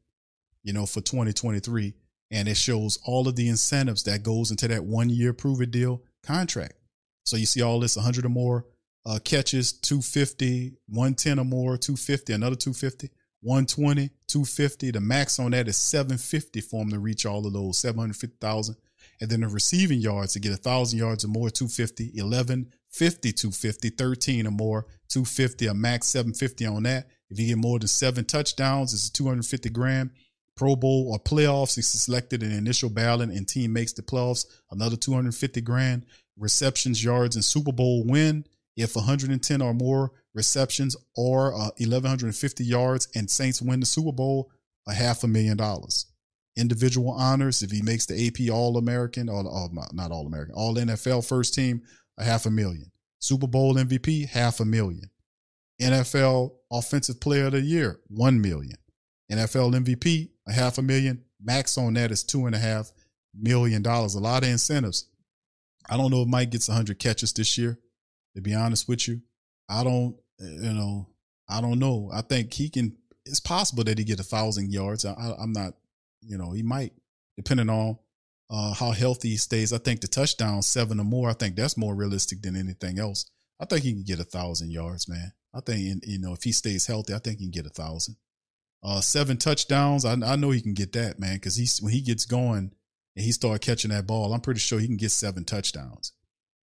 you 0.65 0.73
know, 0.73 0.85
for 0.85 0.99
2023. 0.99 1.93
And 2.31 2.49
it 2.49 2.57
shows 2.57 2.99
all 3.05 3.27
of 3.29 3.37
the 3.37 3.47
incentives 3.47 4.03
that 4.03 4.23
goes 4.23 4.51
into 4.51 4.67
that 4.67 4.83
one 4.83 5.09
year 5.09 5.31
prove 5.31 5.61
it 5.61 5.71
deal 5.71 6.01
contract. 6.23 6.73
So 7.23 7.37
you 7.37 7.45
see 7.45 7.61
all 7.61 7.79
this 7.79 7.95
100 7.95 8.25
or 8.25 8.29
more 8.29 8.65
uh, 9.05 9.19
catches, 9.23 9.71
250, 9.73 10.73
110 10.87 11.39
or 11.39 11.45
more, 11.45 11.77
250, 11.77 12.33
another 12.33 12.55
250, 12.55 13.09
120, 13.41 14.09
250. 14.27 14.91
The 14.91 14.99
max 14.99 15.39
on 15.39 15.51
that 15.51 15.67
is 15.67 15.77
750 15.77 16.61
for 16.61 16.81
him 16.81 16.89
to 16.89 16.99
reach 16.99 17.25
all 17.25 17.45
of 17.45 17.53
those, 17.53 17.77
750,000. 17.77 18.75
And 19.21 19.29
then 19.29 19.41
the 19.41 19.47
receiving 19.47 19.99
yards 19.99 20.33
to 20.33 20.39
get 20.39 20.53
a 20.53 20.57
thousand 20.57 20.99
yards 20.99 21.23
or 21.23 21.29
more, 21.29 21.49
250, 21.49 22.11
11, 22.15 22.71
50, 22.89 23.31
250, 23.31 23.89
13 23.89 24.47
or 24.47 24.51
more, 24.51 24.87
250, 25.09 25.67
a 25.67 25.73
max 25.73 26.07
750 26.07 26.65
on 26.65 26.83
that. 26.83 27.07
If 27.29 27.39
you 27.39 27.47
get 27.47 27.57
more 27.57 27.79
than 27.79 27.87
seven 27.87 28.25
touchdowns, 28.25 28.93
it's 28.93 29.09
250 29.09 29.69
grand. 29.69 30.11
Pro 30.55 30.75
Bowl 30.75 31.11
or 31.11 31.19
playoffs. 31.19 31.75
He's 31.75 31.87
selected 31.87 32.41
in 32.41 32.51
initial 32.51 32.89
ballot 32.89 33.29
and 33.29 33.47
team 33.47 33.73
makes 33.73 33.93
the 33.93 34.01
playoffs. 34.01 34.45
Another 34.71 34.95
250 34.95 35.61
grand. 35.61 36.05
Receptions, 36.37 37.03
yards, 37.03 37.35
and 37.35 37.43
Super 37.43 37.71
Bowl 37.71 38.05
win. 38.05 38.45
If 38.75 38.95
110 38.95 39.61
or 39.61 39.73
more 39.73 40.11
receptions 40.33 40.95
or 41.15 41.53
uh, 41.53 41.71
1150 41.77 42.63
yards 42.63 43.07
and 43.15 43.29
Saints 43.29 43.61
win 43.61 43.79
the 43.79 43.85
Super 43.85 44.11
Bowl, 44.11 44.51
a 44.87 44.93
half 44.93 45.23
a 45.23 45.27
million 45.27 45.57
dollars. 45.57 46.07
Individual 46.57 47.11
honors, 47.11 47.61
if 47.61 47.71
he 47.71 47.81
makes 47.81 48.05
the 48.05 48.27
AP 48.27 48.51
All 48.53 48.77
American 48.77 49.29
or, 49.29 49.45
or 49.45 49.69
not 49.93 50.11
All 50.11 50.27
American, 50.27 50.55
All 50.55 50.75
NFL 50.75 51.27
first 51.27 51.53
team, 51.53 51.81
a 52.17 52.23
half 52.23 52.45
a 52.45 52.51
million. 52.51 52.91
Super 53.19 53.47
Bowl 53.47 53.75
MVP, 53.75 54.29
half 54.29 54.59
a 54.59 54.65
million. 54.65 55.09
NFL 55.81 56.51
Offensive 56.71 57.19
Player 57.19 57.47
of 57.47 57.53
the 57.53 57.61
Year, 57.61 57.99
one 58.07 58.39
million. 58.41 58.77
NFL 59.31 59.73
MVP, 59.83 60.29
a 60.47 60.53
half 60.53 60.77
a 60.77 60.81
million. 60.81 61.23
Max 61.41 61.77
on 61.77 61.93
that 61.95 62.11
is 62.11 62.23
two 62.23 62.45
and 62.45 62.55
a 62.55 62.59
half 62.59 62.91
million 63.37 63.81
dollars. 63.81 64.15
A 64.15 64.19
lot 64.19 64.43
of 64.43 64.49
incentives. 64.49 65.09
I 65.89 65.97
don't 65.97 66.11
know 66.11 66.21
if 66.21 66.27
Mike 66.27 66.51
gets 66.51 66.67
100 66.67 66.99
catches 66.99 67.33
this 67.33 67.57
year. 67.57 67.77
To 68.35 68.41
be 68.41 68.53
honest 68.53 68.87
with 68.87 69.07
you, 69.07 69.21
I 69.69 69.83
don't. 69.83 70.15
You 70.39 70.73
know, 70.73 71.07
I 71.49 71.61
don't 71.61 71.79
know. 71.79 72.09
I 72.13 72.21
think 72.21 72.53
he 72.53 72.69
can. 72.69 72.97
It's 73.25 73.39
possible 73.39 73.83
that 73.85 73.97
he 73.97 74.03
get 74.03 74.19
a 74.19 74.23
thousand 74.23 74.71
yards. 74.71 75.05
I, 75.05 75.35
am 75.39 75.53
not. 75.53 75.73
You 76.21 76.37
know, 76.37 76.51
he 76.51 76.63
might, 76.63 76.93
depending 77.37 77.69
on 77.69 77.97
uh, 78.49 78.73
how 78.73 78.91
healthy 78.91 79.29
he 79.29 79.37
stays. 79.37 79.73
I 79.73 79.77
think 79.77 80.01
the 80.01 80.07
touchdown 80.07 80.61
seven 80.61 80.99
or 80.99 81.03
more. 81.03 81.29
I 81.29 81.33
think 81.33 81.55
that's 81.55 81.77
more 81.77 81.95
realistic 81.95 82.41
than 82.41 82.55
anything 82.55 82.99
else. 82.99 83.25
I 83.59 83.65
think 83.65 83.83
he 83.83 83.93
can 83.93 84.03
get 84.03 84.19
a 84.19 84.25
thousand 84.25 84.71
yards, 84.71 85.07
man. 85.07 85.31
I 85.53 85.61
think 85.61 86.03
you 86.05 86.19
know 86.19 86.33
if 86.33 86.43
he 86.43 86.51
stays 86.51 86.87
healthy, 86.87 87.13
I 87.13 87.19
think 87.19 87.39
he 87.39 87.45
can 87.45 87.51
get 87.51 87.65
a 87.65 87.69
thousand. 87.69 88.17
Uh, 88.83 89.01
seven 89.01 89.37
touchdowns. 89.37 90.05
I, 90.05 90.13
I 90.13 90.35
know 90.35 90.51
he 90.51 90.61
can 90.61 90.73
get 90.73 90.93
that, 90.93 91.19
man, 91.19 91.35
because 91.35 91.55
he's 91.55 91.81
when 91.81 91.93
he 91.93 92.01
gets 92.01 92.25
going 92.25 92.71
and 93.15 93.25
he 93.25 93.31
start 93.31 93.61
catching 93.61 93.91
that 93.91 94.05
ball, 94.05 94.33
I'm 94.33 94.41
pretty 94.41 94.59
sure 94.59 94.79
he 94.79 94.87
can 94.87 94.97
get 94.97 95.11
seven 95.11 95.45
touchdowns. 95.45 96.11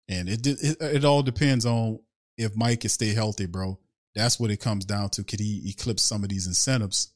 And 0.08 0.28
it 0.28 0.46
it, 0.46 0.76
it 0.80 1.04
all 1.04 1.22
depends 1.22 1.64
on 1.64 2.00
if 2.36 2.56
Mike 2.56 2.80
can 2.80 2.90
stay 2.90 3.14
healthy, 3.14 3.46
bro. 3.46 3.78
That's 4.14 4.38
what 4.38 4.50
it 4.50 4.60
comes 4.60 4.84
down 4.84 5.10
to. 5.10 5.24
Could 5.24 5.40
he 5.40 5.62
eclipse 5.70 6.02
some 6.02 6.22
of 6.22 6.28
these 6.28 6.46
incentives? 6.46 7.12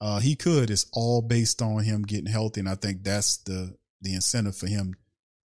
Uh, 0.00 0.20
he 0.20 0.36
could. 0.36 0.70
It's 0.70 0.86
all 0.92 1.20
based 1.20 1.60
on 1.60 1.82
him 1.82 2.02
getting 2.02 2.30
healthy, 2.30 2.60
and 2.60 2.68
I 2.68 2.74
think 2.76 3.02
that's 3.02 3.38
the 3.38 3.76
the 4.00 4.14
incentive 4.14 4.56
for 4.56 4.68
him 4.68 4.94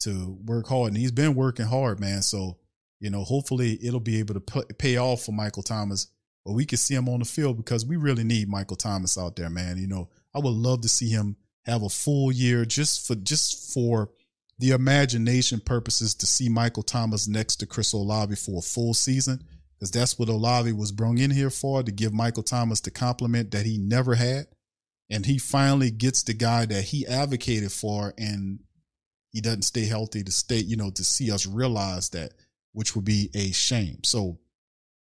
to 0.01 0.38
work 0.45 0.68
hard. 0.68 0.88
And 0.88 0.97
he's 0.97 1.12
been 1.12 1.34
working 1.34 1.66
hard, 1.66 1.99
man. 1.99 2.22
So 2.22 2.59
you 3.03 3.11
know, 3.11 3.24
hopefully 3.24 3.78
it'll 3.82 3.99
be 3.99 4.20
able 4.20 4.34
to 4.34 4.64
pay 4.78 4.97
off 4.97 5.24
for 5.24 5.32
Michael 5.32 5.64
Thomas, 5.64 6.07
or 6.45 6.55
we 6.55 6.64
can 6.64 6.78
see 6.78 6.95
him 6.95 7.09
on 7.09 7.18
the 7.18 7.24
field 7.24 7.57
because 7.57 7.84
we 7.84 7.97
really 7.97 8.22
need 8.22 8.49
Michael 8.49 8.76
Thomas 8.76 9.18
out 9.18 9.34
there, 9.34 9.51
man. 9.51 9.76
You 9.76 9.88
know, 9.88 10.09
I 10.32 10.38
would 10.38 10.55
love 10.55 10.82
to 10.82 10.88
see 10.88 11.09
him 11.09 11.36
have 11.66 11.82
a 11.82 11.88
full 11.88 12.30
year 12.30 12.64
just 12.64 13.07
for 13.07 13.16
just 13.16 13.74
for 13.74 14.11
the 14.63 14.71
imagination 14.71 15.59
purposes 15.59 16.15
to 16.15 16.25
see 16.25 16.49
Michael 16.49 16.85
Thomas 16.85 17.27
next 17.27 17.57
to 17.57 17.67
Chris 17.67 17.93
Olave 17.93 18.37
for 18.37 18.61
a 18.61 18.63
full 18.63 18.95
season 18.95 19.43
because 19.75 19.91
that's 19.91 20.17
what 20.21 20.29
Olave 20.29 20.71
was 20.71 20.93
brung 20.93 21.19
in 21.19 21.33
here 21.33 21.51
for 21.51 21.83
to 21.83 21.91
give 21.91 22.13
Michael 22.13 22.45
Thomas 22.45 22.81
the 22.81 22.93
compliment 22.93 23.51
that 23.51 23.67
he 23.67 23.77
never 23.77 24.15
had. 24.15 24.47
And 25.11 25.27
he 25.27 25.39
finally 25.39 25.91
gets 25.91 26.23
the 26.23 26.33
guy 26.33 26.65
that 26.67 26.85
he 26.85 27.05
advocated 27.09 27.73
for, 27.73 28.15
and 28.17 28.61
he 29.33 29.41
doesn't 29.41 29.63
stay 29.63 29.85
healthy 29.85 30.23
to 30.23 30.31
stay, 30.31 30.59
you 30.59 30.77
know, 30.77 30.93
to 30.93 31.03
see 31.03 31.33
us 31.33 31.45
realize 31.45 32.11
that, 32.11 32.31
which 32.71 32.95
would 32.95 33.05
be 33.05 33.31
a 33.35 33.51
shame. 33.51 34.05
So 34.05 34.39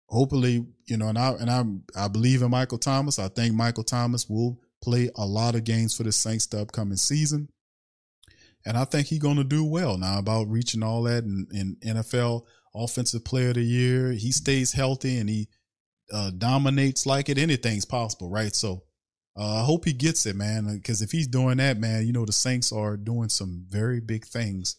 hopefully, 0.10 0.64
you 0.86 0.98
know, 0.98 1.08
and 1.08 1.18
I 1.18 1.32
and 1.32 1.50
I 1.50 2.04
I 2.06 2.08
believe 2.08 2.44
in 2.44 2.52
Michael 2.52 2.78
Thomas. 2.78 3.18
I 3.18 3.30
think 3.30 3.56
Michael 3.56 3.84
Thomas 3.84 4.30
will 4.30 4.60
play 4.84 5.10
a 5.16 5.26
lot 5.26 5.56
of 5.56 5.64
games 5.64 5.98
for 5.98 6.04
the 6.04 6.12
Saints 6.12 6.46
the 6.46 6.62
upcoming 6.62 6.98
season. 6.98 7.50
And 8.70 8.78
I 8.78 8.86
think 8.86 9.08
he's 9.08 9.18
going 9.18 9.38
to 9.38 9.44
do 9.44 9.66
well 9.66 9.98
now 9.98 10.20
about 10.20 10.48
reaching 10.48 10.84
all 10.84 11.02
that 11.04 11.24
in, 11.24 11.48
in 11.52 11.76
NFL 11.84 12.44
offensive 12.76 13.26
player 13.26 13.50
of 13.50 13.56
the 13.56 13.64
year. 13.64 14.12
He 14.12 14.32
stays 14.32 14.74
healthy 14.74 15.18
and 15.18 15.28
he 15.28 15.48
uh, 16.14 16.30
dominates 16.38 17.08
like 17.08 17.30
it. 17.30 17.40
Anything's 17.40 17.86
possible, 17.86 18.30
right? 18.30 18.54
So 18.54 18.84
uh, 19.36 19.62
I 19.62 19.64
hope 19.64 19.86
he 19.86 19.94
gets 19.94 20.28
it, 20.28 20.36
man. 20.36 20.76
Because 20.76 21.02
if 21.02 21.12
he's 21.12 21.26
doing 21.26 21.58
that, 21.58 21.80
man, 21.80 22.06
you 22.06 22.14
know 22.14 22.26
the 22.26 22.32
Saints 22.32 22.72
are 22.72 22.96
doing 22.96 23.30
some 23.30 23.66
very 23.68 24.00
big 24.00 24.24
things 24.24 24.76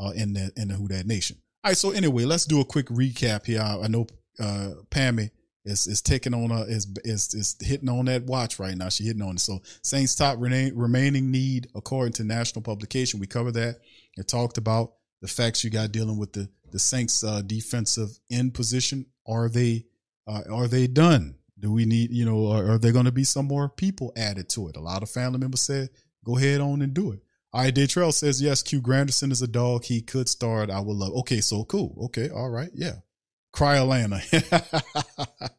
uh, 0.00 0.10
in 0.16 0.32
the 0.32 0.50
in 0.56 0.66
the 0.66 0.74
Who 0.74 0.88
That 0.88 1.06
Nation. 1.06 1.36
All 1.62 1.70
right. 1.70 1.76
So 1.76 1.92
anyway, 1.92 2.24
let's 2.24 2.44
do 2.44 2.60
a 2.60 2.64
quick 2.64 2.86
recap 2.86 3.46
here. 3.46 3.60
I 3.60 3.86
know 3.86 4.08
uh, 4.40 4.70
Pammy 4.90 5.30
is 5.68 5.86
is 5.86 6.00
taking 6.00 6.34
on 6.34 6.50
a 6.50 6.62
is 6.62 6.86
is 7.04 7.34
is 7.34 7.56
hitting 7.60 7.88
on 7.88 8.06
that 8.06 8.24
watch 8.24 8.58
right 8.58 8.76
now. 8.76 8.88
She 8.88 9.04
hitting 9.04 9.22
on 9.22 9.36
it. 9.36 9.40
So 9.40 9.60
Saints 9.82 10.14
top 10.14 10.38
remain, 10.38 10.74
remaining 10.74 11.30
need 11.30 11.68
according 11.74 12.14
to 12.14 12.24
national 12.24 12.62
publication. 12.62 13.20
We 13.20 13.26
covered 13.26 13.54
that 13.54 13.80
and 14.16 14.26
talked 14.26 14.58
about 14.58 14.94
the 15.20 15.28
facts 15.28 15.62
you 15.62 15.70
got 15.70 15.92
dealing 15.92 16.18
with 16.18 16.32
the 16.32 16.48
the 16.72 16.78
Saints 16.78 17.22
uh, 17.22 17.42
defensive 17.42 18.18
end 18.30 18.54
position. 18.54 19.06
Are 19.26 19.48
they 19.48 19.84
uh, 20.26 20.42
are 20.50 20.68
they 20.68 20.86
done? 20.86 21.36
Do 21.60 21.72
we 21.72 21.84
need 21.84 22.10
you 22.10 22.24
know? 22.24 22.50
Are, 22.50 22.72
are 22.72 22.78
there 22.78 22.92
going 22.92 23.04
to 23.04 23.12
be 23.12 23.24
some 23.24 23.46
more 23.46 23.68
people 23.68 24.12
added 24.16 24.48
to 24.50 24.68
it? 24.68 24.76
A 24.76 24.80
lot 24.80 25.02
of 25.02 25.10
family 25.10 25.38
members 25.38 25.60
said, 25.60 25.90
"Go 26.24 26.38
ahead 26.38 26.60
on 26.60 26.82
and 26.82 26.94
do 26.94 27.12
it." 27.12 27.20
All 27.52 27.62
right, 27.62 27.74
Daytrell 27.74 28.12
says 28.12 28.40
yes. 28.40 28.62
Q 28.62 28.80
Granderson 28.80 29.32
is 29.32 29.42
a 29.42 29.48
dog. 29.48 29.84
He 29.84 30.00
could 30.00 30.28
start. 30.28 30.70
I 30.70 30.80
would 30.80 30.96
love. 30.96 31.14
Okay, 31.14 31.40
so 31.40 31.64
cool. 31.64 31.96
Okay, 32.06 32.28
all 32.30 32.50
right, 32.50 32.70
yeah. 32.74 32.96
Cry 33.58 33.78
Atlanta. 33.78 34.22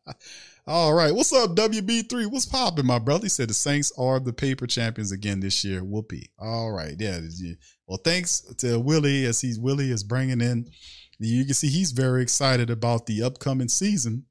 All 0.67 0.93
right. 0.93 1.13
What's 1.13 1.33
up, 1.33 1.53
WB3? 1.57 2.31
What's 2.31 2.45
popping, 2.45 2.85
my 2.85 2.97
brother? 2.97 3.25
He 3.25 3.29
said 3.29 3.49
the 3.49 3.53
Saints 3.53 3.91
are 3.97 4.21
the 4.21 4.31
paper 4.31 4.67
champions 4.67 5.11
again 5.11 5.41
this 5.41 5.65
year. 5.65 5.83
Whoopee. 5.83 6.29
All 6.39 6.71
right. 6.71 6.95
Yeah. 6.97 7.19
Well, 7.87 7.99
thanks 8.01 8.39
to 8.59 8.79
Willie 8.79 9.25
as 9.25 9.41
he's 9.41 9.59
Willie 9.59 9.91
is 9.91 10.05
bringing 10.05 10.39
in. 10.39 10.71
You 11.19 11.43
can 11.43 11.53
see 11.53 11.67
he's 11.67 11.91
very 11.91 12.21
excited 12.21 12.69
about 12.69 13.05
the 13.05 13.21
upcoming 13.21 13.67
season. 13.67 14.27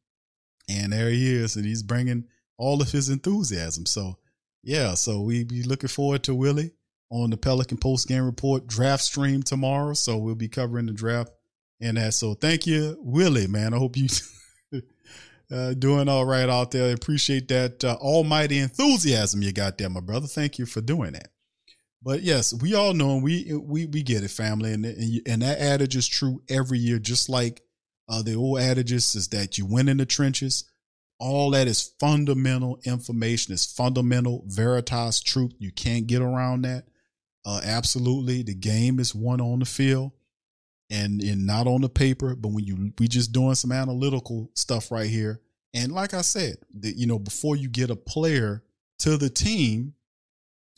And 0.67 0.95
there 0.95 1.11
he 1.11 1.31
is. 1.31 1.55
And 1.57 1.67
he's 1.67 1.83
bringing 1.83 2.25
all 2.57 2.81
of 2.81 2.93
his 2.93 3.11
enthusiasm. 3.11 3.85
So, 3.85 4.17
yeah. 4.63 4.95
So 4.95 5.21
we 5.21 5.45
be 5.45 5.63
looking 5.63 5.91
forward 5.91 6.23
to 6.23 6.35
Willie 6.35 6.73
on 7.11 7.29
the 7.29 7.37
Pelican 7.37 7.77
post 7.77 8.09
game 8.09 8.25
report 8.25 8.67
draft 8.67 9.03
stream 9.03 9.43
tomorrow. 9.43 9.93
So 9.93 10.17
we'll 10.17 10.37
be 10.37 10.49
covering 10.49 10.87
the 10.87 10.93
draft 10.93 11.33
and 11.81 11.97
that. 11.97 12.15
So 12.15 12.35
thank 12.35 12.67
you, 12.67 12.99
Willie, 13.01 13.47
man. 13.47 13.75
I 13.75 13.79
hope 13.79 13.97
you 13.97 14.09
uh, 15.53 15.75
doing 15.75 16.09
all 16.09 16.25
right 16.25 16.49
out 16.49 16.71
there. 16.71 16.89
I 16.89 16.93
appreciate 16.93 17.49
that 17.49 17.85
uh, 17.85 17.97
almighty 18.01 18.59
enthusiasm 18.59 19.43
you 19.43 19.53
got 19.53 19.79
there, 19.79 19.89
my 19.89 20.01
brother. 20.01 20.27
Thank 20.27 20.59
you 20.59 20.67
for 20.67 20.81
doing 20.81 21.13
that. 21.13 21.29
But 22.03 22.23
yes, 22.23 22.55
we 22.55 22.75
all 22.75 22.95
know 22.95 23.15
and 23.15 23.23
we 23.23 23.53
we 23.55 23.87
we 23.87 24.03
get 24.03 24.23
it, 24.23 24.31
family, 24.31 24.73
and 24.73 24.87
and, 24.87 25.21
and 25.27 25.43
that 25.43 25.59
adage 25.59 25.97
is 25.97 26.07
true 26.07 26.43
every 26.49 26.79
year. 26.79 26.99
Just 26.99 27.29
like 27.29 27.61
uh, 28.09 28.23
the 28.23 28.35
old 28.35 28.61
adages 28.61 29.15
is 29.15 29.29
that 29.29 29.59
you 29.59 29.67
win 29.67 29.89
in 29.89 29.97
the 29.97 30.07
trenches. 30.07 30.65
All 31.21 31.51
that 31.51 31.67
is 31.67 31.95
fundamental 31.99 32.79
information. 32.85 33.53
Is 33.53 33.67
fundamental 33.67 34.45
veritas 34.47 35.21
truth. 35.21 35.53
You 35.59 35.73
can't 35.73 36.07
get 36.07 36.23
around 36.23 36.63
that. 36.63 36.85
Uh, 37.45 37.61
absolutely, 37.65 38.43
the 38.43 38.55
game 38.55 39.01
is 39.01 39.13
won 39.15 39.41
on 39.41 39.59
the 39.59 39.65
field 39.65 40.13
and 40.91 41.47
not 41.47 41.67
on 41.67 41.83
the 41.83 41.89
paper, 41.89 42.35
but 42.35 42.49
when 42.49 42.65
you 42.65 42.93
we 42.99 43.09
just 43.09 43.33
doing 43.33 43.55
some 43.55 43.73
analytical 43.73 44.51
stuff 44.55 44.91
right 44.91 45.09
here. 45.09 45.41
And 45.75 45.93
like 45.93 46.15
I 46.15 46.23
said, 46.23 46.57
that 46.81 46.97
you 46.97 47.07
know, 47.07 47.19
before 47.19 47.57
you 47.57 47.69
get 47.69 47.91
a 47.91 47.97
player 47.97 48.63
to 49.01 49.17
the 49.17 49.29
team, 49.29 49.95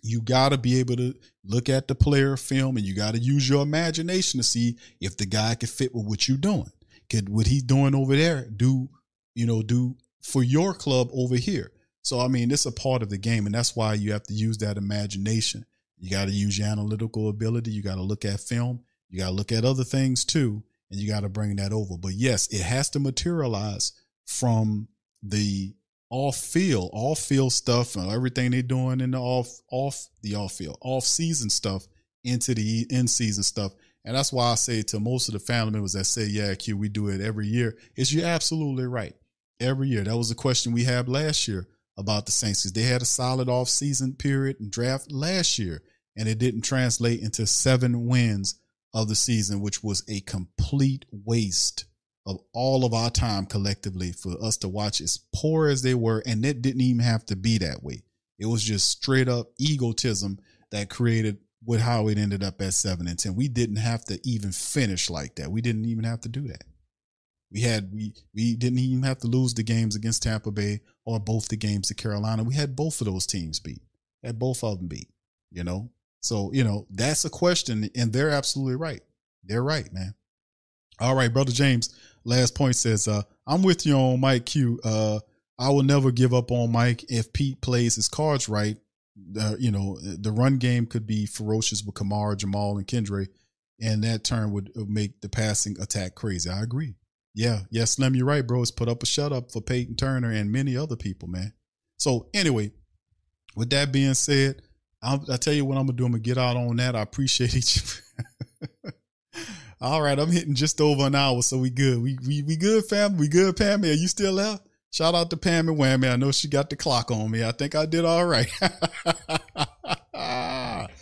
you 0.03 0.21
got 0.21 0.51
to 0.51 0.59
be 0.59 0.81
able 0.81 0.97
to 0.97 1.15
look 1.45 1.69
at 1.69 1.87
the 1.87 1.95
player 1.95 2.37
film 2.37 2.77
and 2.77 2.85
you 2.85 2.95
got 2.95 3.15
to 3.15 3.21
use 3.21 3.49
your 3.49 3.63
imagination 3.63 4.39
to 4.39 4.45
see 4.45 4.77
if 5.01 5.17
the 5.17 5.27
guy 5.27 5.55
can 5.55 5.69
fit 5.69 5.95
with 5.95 6.07
what 6.07 6.27
you're 6.27 6.37
doing. 6.39 6.71
Could 7.09 7.29
what 7.29 7.47
he's 7.47 7.63
doing 7.63 7.95
over 7.95 8.17
there 8.17 8.47
do, 8.47 8.89
you 9.35 9.47
know, 9.47 9.63
do 9.63 9.97
for 10.23 10.43
your 10.43 10.75
club 10.75 11.09
over 11.13 11.37
here? 11.37 11.73
So 12.03 12.21
I 12.21 12.29
mean, 12.29 12.51
it's 12.51 12.67
a 12.67 12.73
part 12.73 13.03
of 13.03 13.11
the 13.11 13.19
game, 13.19 13.47
and 13.47 13.55
that's 13.55 13.77
why 13.77 13.95
you 13.95 14.13
have 14.13 14.23
to 14.25 14.35
use 14.35 14.59
that 14.59 14.77
imagination. 14.77 15.67
You 15.99 16.11
got 16.11 16.27
to 16.27 16.33
use 16.33 16.59
your 16.59 16.69
analytical 16.69 17.29
ability. 17.29 17.71
You 17.73 17.83
got 17.83 17.97
to 17.97 18.03
look 18.03 18.25
at 18.25 18.41
film 18.41 18.81
you 19.11 19.19
got 19.19 19.27
to 19.27 19.35
look 19.35 19.53
at 19.53 19.65
other 19.65 19.85
things 19.85 20.25
too, 20.25 20.63
and 20.91 21.01
you 21.01 21.09
got 21.09 21.21
to 21.21 21.29
bring 21.29 21.57
that 21.57 21.73
over. 21.73 21.99
But 21.99 22.15
yes, 22.15 22.47
it 22.49 22.63
has 22.63 22.89
to 22.91 23.01
materialize 23.01 23.93
from 24.27 24.89
the 25.23 25.75
off 26.11 26.37
field, 26.37 26.91
off 26.93 27.19
field 27.19 27.53
stuff, 27.53 27.97
and 27.97 28.11
everything 28.11 28.53
they're 28.53 28.63
doing 28.63 29.01
in 29.01 29.11
the 29.11 29.19
off 29.19 29.61
off 29.71 30.09
the 30.23 30.37
off 30.37 30.53
field, 30.53 30.79
off 30.81 31.05
season 31.05 31.51
stuff 31.51 31.87
into 32.25 32.55
the 32.55 32.87
in 32.91 33.09
season 33.09 33.43
stuff. 33.43 33.73
And 34.05 34.17
that's 34.17 34.33
why 34.33 34.53
I 34.53 34.55
say 34.55 34.83
to 34.83 35.01
most 35.01 35.29
of 35.29 35.35
the 35.35 35.41
family 35.41 35.73
members 35.73 35.93
that 35.93 36.05
say, 36.05 36.27
"Yeah, 36.27 36.55
Q, 36.55 36.77
we 36.77 36.89
do 36.89 37.09
it 37.09 37.21
every 37.21 37.49
year." 37.49 37.77
Is 37.97 38.15
you're 38.15 38.27
absolutely 38.27 38.87
right. 38.87 39.15
Every 39.59 39.89
year, 39.89 40.05
that 40.05 40.17
was 40.17 40.31
a 40.31 40.37
question 40.37 40.73
we 40.73 40.85
had 40.85 41.09
last 41.09 41.47
year 41.47 41.69
about 41.99 42.25
the 42.25 42.33
Saints. 42.33 42.63
because 42.63 42.73
They 42.73 42.83
had 42.83 43.03
a 43.03 43.07
solid 43.07 43.49
off 43.49 43.69
season 43.69 44.15
period 44.15 44.59
and 44.59 44.71
draft 44.71 45.13
last 45.13 45.59
year, 45.59 45.83
and 46.17 46.29
it 46.29 46.39
didn't 46.39 46.63
translate 46.63 47.21
into 47.21 47.47
seven 47.47 48.07
wins 48.07 48.55
of 48.93 49.09
the 49.09 49.15
season, 49.15 49.61
which 49.61 49.83
was 49.83 50.03
a 50.09 50.21
complete 50.21 51.07
waste 51.11 51.85
of 52.27 52.39
all 52.53 52.85
of 52.85 52.93
our 52.93 53.11
time 53.11 53.47
collectively 53.47 54.13
for 54.13 54.33
us 54.43 54.57
to 54.59 54.69
watch 54.69 55.01
as 55.01 55.21
poor 55.35 55.69
as 55.69 55.83
they 55.83 55.95
were. 55.95 56.23
And 56.27 56.45
it 56.45 56.63
didn't 56.63 56.83
even 56.83 57.01
have 57.01 57.25
to 57.27 57.37
be 57.37 57.59
that 57.59 57.83
way. 57.83 58.03
It 58.39 58.47
was 58.47 58.63
just 58.63 58.89
straight 58.89 59.29
up 59.29 59.51
egotism 59.59 60.39
that 60.71 60.91
created 60.91 61.39
with 61.65 61.81
how 61.81 62.09
it 62.09 62.19
ended 62.19 62.43
up 62.43 62.61
at 62.63 62.75
seven 62.75 63.07
and 63.07 63.19
10. 63.19 63.35
We 63.35 63.49
didn't 63.49 63.77
have 63.77 64.05
to 64.07 64.19
even 64.25 64.53
finish 64.53 65.11
like 65.11 65.37
that. 65.37 65.51
We 65.51 65.61
didn't 65.61 65.85
even 65.85 66.05
have 66.05 66.21
to 66.23 66.29
do 66.29 66.49
that. 66.49 66.65
We 67.53 67.63
had, 67.63 67.93
we, 67.93 68.15
we 68.35 68.55
didn't 68.55 68.79
even 68.79 69.03
have 69.03 69.19
to 69.19 69.27
lose 69.27 69.55
the 69.55 69.63
games 69.63 69.97
against 69.97 70.23
Tampa 70.23 70.51
Bay 70.53 70.81
or 71.05 71.19
both 71.19 71.49
the 71.49 71.57
games 71.57 71.89
to 71.89 71.95
Carolina. 71.95 72.45
We 72.45 72.55
had 72.55 72.77
both 72.77 73.01
of 73.01 73.07
those 73.07 73.27
teams 73.27 73.61
beat, 73.61 73.83
had 74.23 74.39
both 74.39 74.63
of 74.63 74.79
them 74.79 74.87
beat, 74.87 75.09
you 75.51 75.65
know? 75.65 75.91
So, 76.21 76.51
you 76.53 76.65
know, 76.65 76.87
that's 76.91 77.25
a 77.25 77.31
question, 77.31 77.89
and 77.95 78.13
they're 78.13 78.31
absolutely 78.31 78.77
right. 78.77 79.03
They're 79.45 79.63
right, 79.63 79.91
man. 79.93 80.15
All 80.99 81.15
right, 81.15 81.33
brother 81.33 81.53
James. 81.53 81.95
Last 82.25 82.55
point 82.55 82.77
says, 82.77 83.09
uh, 83.09 83.23
I'm 83.47 83.63
with 83.63 83.87
you 83.87 83.95
on 83.95 84.21
Mike 84.21 84.45
Q. 84.45 84.79
Uh, 84.85 85.21
I 85.59 85.71
will 85.71 85.83
never 85.83 86.11
give 86.11 86.35
up 86.35 86.51
on 86.51 86.73
Mike 86.73 87.05
if 87.09 87.33
Pete 87.33 87.61
plays 87.63 87.97
his 87.97 88.09
cards 88.09 88.49
right. 88.49 88.77
Uh, 89.39 89.57
you 89.59 89.71
know, 89.71 89.99
the 90.01 90.31
run 90.31 90.59
game 90.59 90.87
could 90.87 91.07
be 91.07 91.27
ferocious 91.27 91.83
with 91.83 91.95
Kamara, 91.95 92.37
Jamaal, 92.37 92.77
and 92.77 92.87
Kendre, 92.87 93.29
and 93.81 94.05
that 94.05 94.25
turn 94.25 94.53
would 94.53 94.71
make 94.89 95.21
the 95.21 95.29
passing 95.29 95.81
attack 95.81 96.15
crazy. 96.15 96.51
I 96.51 96.63
agree. 96.63 96.95
Yeah, 97.35 97.61
yeah, 97.71 97.85
Slim, 97.85 98.15
you're 98.15 98.27
right, 98.27 98.47
bro. 98.47 98.63
It's 98.63 98.71
put 98.71 98.89
up 98.89 99.03
a 99.03 99.07
shut 99.07 99.33
up 99.33 99.53
for 99.53 99.61
Payton 99.61 99.97
Turner 99.97 100.31
and 100.31 100.51
many 100.51 100.77
other 100.77 100.97
people, 100.97 101.29
man. 101.29 101.53
So 101.99 102.29
anyway, 102.35 102.73
with 103.55 103.71
that 103.71 103.93
being 103.93 104.15
said, 104.15 104.63
I'll, 105.03 105.25
I'll, 105.31 105.39
tell 105.39 105.55
you 105.55 105.65
what 105.65 105.79
I'm 105.79 105.87
gonna 105.87 105.97
do. 105.97 106.05
I'm 106.05 106.13
gonna 106.13 106.23
get 106.23 106.39
out 106.39 106.57
on 106.57 106.77
that. 106.77 106.95
I 106.95 107.01
appreciate 107.01 107.57
each. 107.57 107.83
All 109.81 110.03
right, 110.03 110.19
I'm 110.19 110.31
hitting 110.31 110.55
just 110.55 110.81
over 110.81 111.07
an 111.07 111.15
hour, 111.15 111.41
so 111.43 111.57
we 111.57 111.71
good. 111.71 112.03
We 112.03 112.19
we 112.27 112.43
we 112.43 112.57
good, 112.57 112.85
fam. 112.85 113.17
We 113.17 113.29
good, 113.29 113.57
Pammy. 113.57 113.91
Are 113.91 113.95
you 113.95 114.09
still 114.09 114.37
there? 114.37 114.61
Shout 114.93 115.15
out 115.15 115.31
to 115.31 115.37
Pam 115.37 115.69
and 115.69 115.79
Whammy. 115.79 116.13
I 116.13 116.17
know 116.17 116.33
she 116.33 116.49
got 116.49 116.69
the 116.69 116.77
clock 116.77 117.11
on 117.11 117.31
me. 117.31 117.45
I 117.45 117.53
think 117.53 117.75
I 117.75 117.87
did 117.87 118.05
all 118.05 118.27
right. 118.27 118.51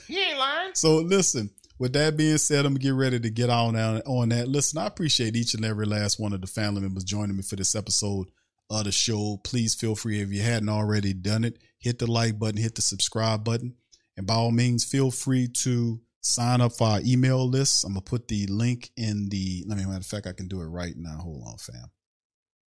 He 0.08 0.18
ain't 0.18 0.38
lying. 0.38 0.74
So 0.74 0.96
listen, 0.96 1.50
with 1.78 1.92
that 1.92 2.16
being 2.16 2.38
said, 2.38 2.64
I'm 2.64 2.72
gonna 2.72 2.82
get 2.82 2.94
ready 2.94 3.20
to 3.20 3.30
get 3.30 3.50
on 3.50 3.76
on, 3.76 4.00
on 4.06 4.30
that. 4.30 4.48
Listen, 4.48 4.78
I 4.78 4.86
appreciate 4.86 5.36
each 5.36 5.54
and 5.54 5.64
every 5.64 5.86
last 5.86 6.18
one 6.18 6.32
of 6.32 6.40
the 6.40 6.46
family 6.46 6.80
members 6.80 7.04
joining 7.04 7.36
me 7.36 7.42
for 7.42 7.56
this 7.56 7.76
episode 7.76 8.30
of 8.70 8.84
the 8.84 8.92
show. 8.92 9.38
Please 9.44 9.74
feel 9.74 9.94
free 9.94 10.20
if 10.20 10.32
you 10.32 10.42
hadn't 10.42 10.70
already 10.70 11.12
done 11.12 11.44
it, 11.44 11.58
hit 11.78 11.98
the 11.98 12.10
like 12.10 12.38
button, 12.38 12.60
hit 12.60 12.74
the 12.74 12.82
subscribe 12.82 13.44
button, 13.44 13.74
and 14.18 14.26
by 14.26 14.34
all 14.34 14.50
means, 14.50 14.84
feel 14.84 15.12
free 15.12 15.46
to 15.46 16.00
sign 16.20 16.60
up 16.60 16.72
for 16.72 16.88
our 16.88 17.00
email 17.04 17.48
list. 17.48 17.84
I'm 17.84 17.92
gonna 17.92 18.02
put 18.02 18.26
the 18.26 18.48
link 18.48 18.90
in 18.96 19.28
the. 19.28 19.64
Let 19.66 19.78
me 19.78 19.84
matter 19.84 19.98
of 19.98 20.06
fact, 20.06 20.26
I 20.26 20.32
can 20.32 20.48
do 20.48 20.60
it 20.60 20.66
right 20.66 20.94
now. 20.96 21.18
Hold 21.18 21.44
on, 21.46 21.56
fam. 21.56 21.90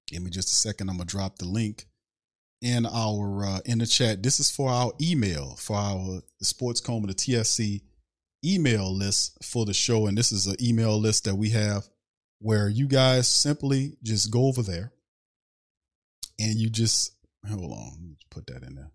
Give 0.08 0.22
me 0.22 0.30
just 0.30 0.50
a 0.50 0.56
second. 0.56 0.90
I'm 0.90 0.98
gonna 0.98 1.08
drop 1.08 1.40
the 1.40 1.46
link 1.46 1.88
in 2.62 2.86
our 2.86 3.44
uh, 3.44 3.60
in 3.66 3.80
the 3.80 3.88
chat. 3.88 4.22
This 4.22 4.40
is 4.40 4.52
for 4.52 4.70
our 4.70 4.94
email 5.02 5.56
for 5.58 5.76
our 5.76 6.22
Sports 6.44 6.82
Coma, 6.82 7.08
the 7.08 7.16
TSC 7.16 7.82
email 8.46 8.96
list 8.96 9.44
for 9.44 9.66
the 9.66 9.74
show, 9.74 10.06
and 10.06 10.16
this 10.16 10.32
is 10.32 10.46
an 10.46 10.56
email 10.62 11.00
list 11.00 11.26
that 11.26 11.36
we 11.36 11.50
have 11.50 11.90
where 12.38 12.70
you 12.70 12.88
guys 12.88 13.28
simply 13.28 13.98
just 14.04 14.32
go 14.32 14.46
over 14.46 14.62
there 14.62 14.94
and 16.40 16.60
you 16.60 16.70
just 16.70 17.16
hold 17.48 17.72
on. 17.72 17.92
Let 17.94 18.02
me 18.02 18.18
put 18.30 18.46
that 18.48 18.62
in 18.62 18.76
there. 18.76 18.92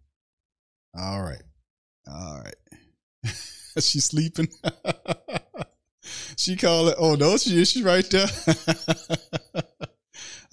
All 0.96 1.20
right, 1.20 1.42
all 2.06 2.42
right. 2.44 2.54
She's 3.80 4.04
sleeping. 4.04 4.48
she 6.36 6.56
call 6.56 6.88
it. 6.88 6.96
Oh 6.98 7.14
no, 7.14 7.36
she 7.36 7.60
is. 7.60 7.70
She 7.70 7.82
right 7.82 8.08
there. 8.10 8.28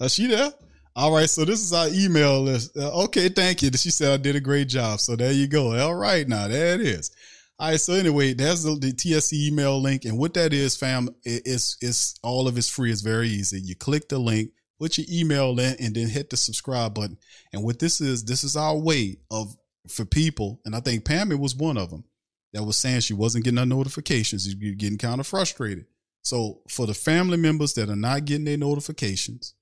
is 0.00 0.14
she 0.14 0.26
there? 0.26 0.52
All 0.94 1.12
right, 1.12 1.28
so 1.28 1.46
this 1.46 1.60
is 1.60 1.72
our 1.72 1.88
email 1.88 2.42
list. 2.42 2.76
Uh, 2.76 3.04
okay, 3.04 3.30
thank 3.30 3.62
you. 3.62 3.70
She 3.72 3.90
said 3.90 4.12
I 4.12 4.18
did 4.18 4.36
a 4.36 4.40
great 4.40 4.68
job. 4.68 5.00
So 5.00 5.16
there 5.16 5.32
you 5.32 5.46
go. 5.46 5.74
All 5.78 5.94
right, 5.94 6.28
now 6.28 6.48
there 6.48 6.74
it 6.74 6.82
is. 6.82 7.10
All 7.58 7.70
right, 7.70 7.80
so 7.80 7.94
anyway, 7.94 8.34
that's 8.34 8.64
the, 8.64 8.74
the 8.74 8.92
TSC 8.92 9.32
email 9.48 9.80
link, 9.80 10.04
and 10.04 10.18
what 10.18 10.34
that 10.34 10.52
is, 10.52 10.76
fam, 10.76 11.08
it, 11.24 11.42
it's 11.46 11.76
it's 11.80 12.14
all 12.22 12.48
of 12.48 12.58
it's 12.58 12.68
free. 12.68 12.90
It's 12.90 13.00
very 13.02 13.28
easy. 13.28 13.60
You 13.60 13.74
click 13.76 14.08
the 14.08 14.18
link, 14.18 14.50
put 14.78 14.98
your 14.98 15.06
email 15.10 15.58
in, 15.58 15.76
and 15.80 15.94
then 15.94 16.08
hit 16.08 16.28
the 16.28 16.36
subscribe 16.36 16.94
button. 16.94 17.18
And 17.52 17.62
what 17.62 17.78
this 17.78 18.00
is, 18.00 18.24
this 18.24 18.42
is 18.44 18.56
our 18.56 18.76
way 18.76 19.18
of 19.30 19.56
for 19.88 20.04
people, 20.04 20.60
and 20.64 20.74
I 20.74 20.80
think 20.80 21.04
Pammy 21.04 21.38
was 21.38 21.56
one 21.56 21.76
of 21.76 21.90
them 21.90 22.04
that 22.52 22.64
was 22.64 22.76
saying 22.76 23.00
she 23.00 23.14
wasn't 23.14 23.44
getting 23.44 23.58
her 23.58 23.66
notifications. 23.66 24.52
You're 24.54 24.74
getting 24.74 24.98
kind 24.98 25.20
of 25.20 25.26
frustrated. 25.26 25.86
So 26.22 26.60
for 26.68 26.86
the 26.86 26.94
family 26.94 27.36
members 27.36 27.74
that 27.74 27.90
are 27.90 27.96
not 27.96 28.24
getting 28.24 28.44
their 28.44 28.56
notifications, 28.56 29.54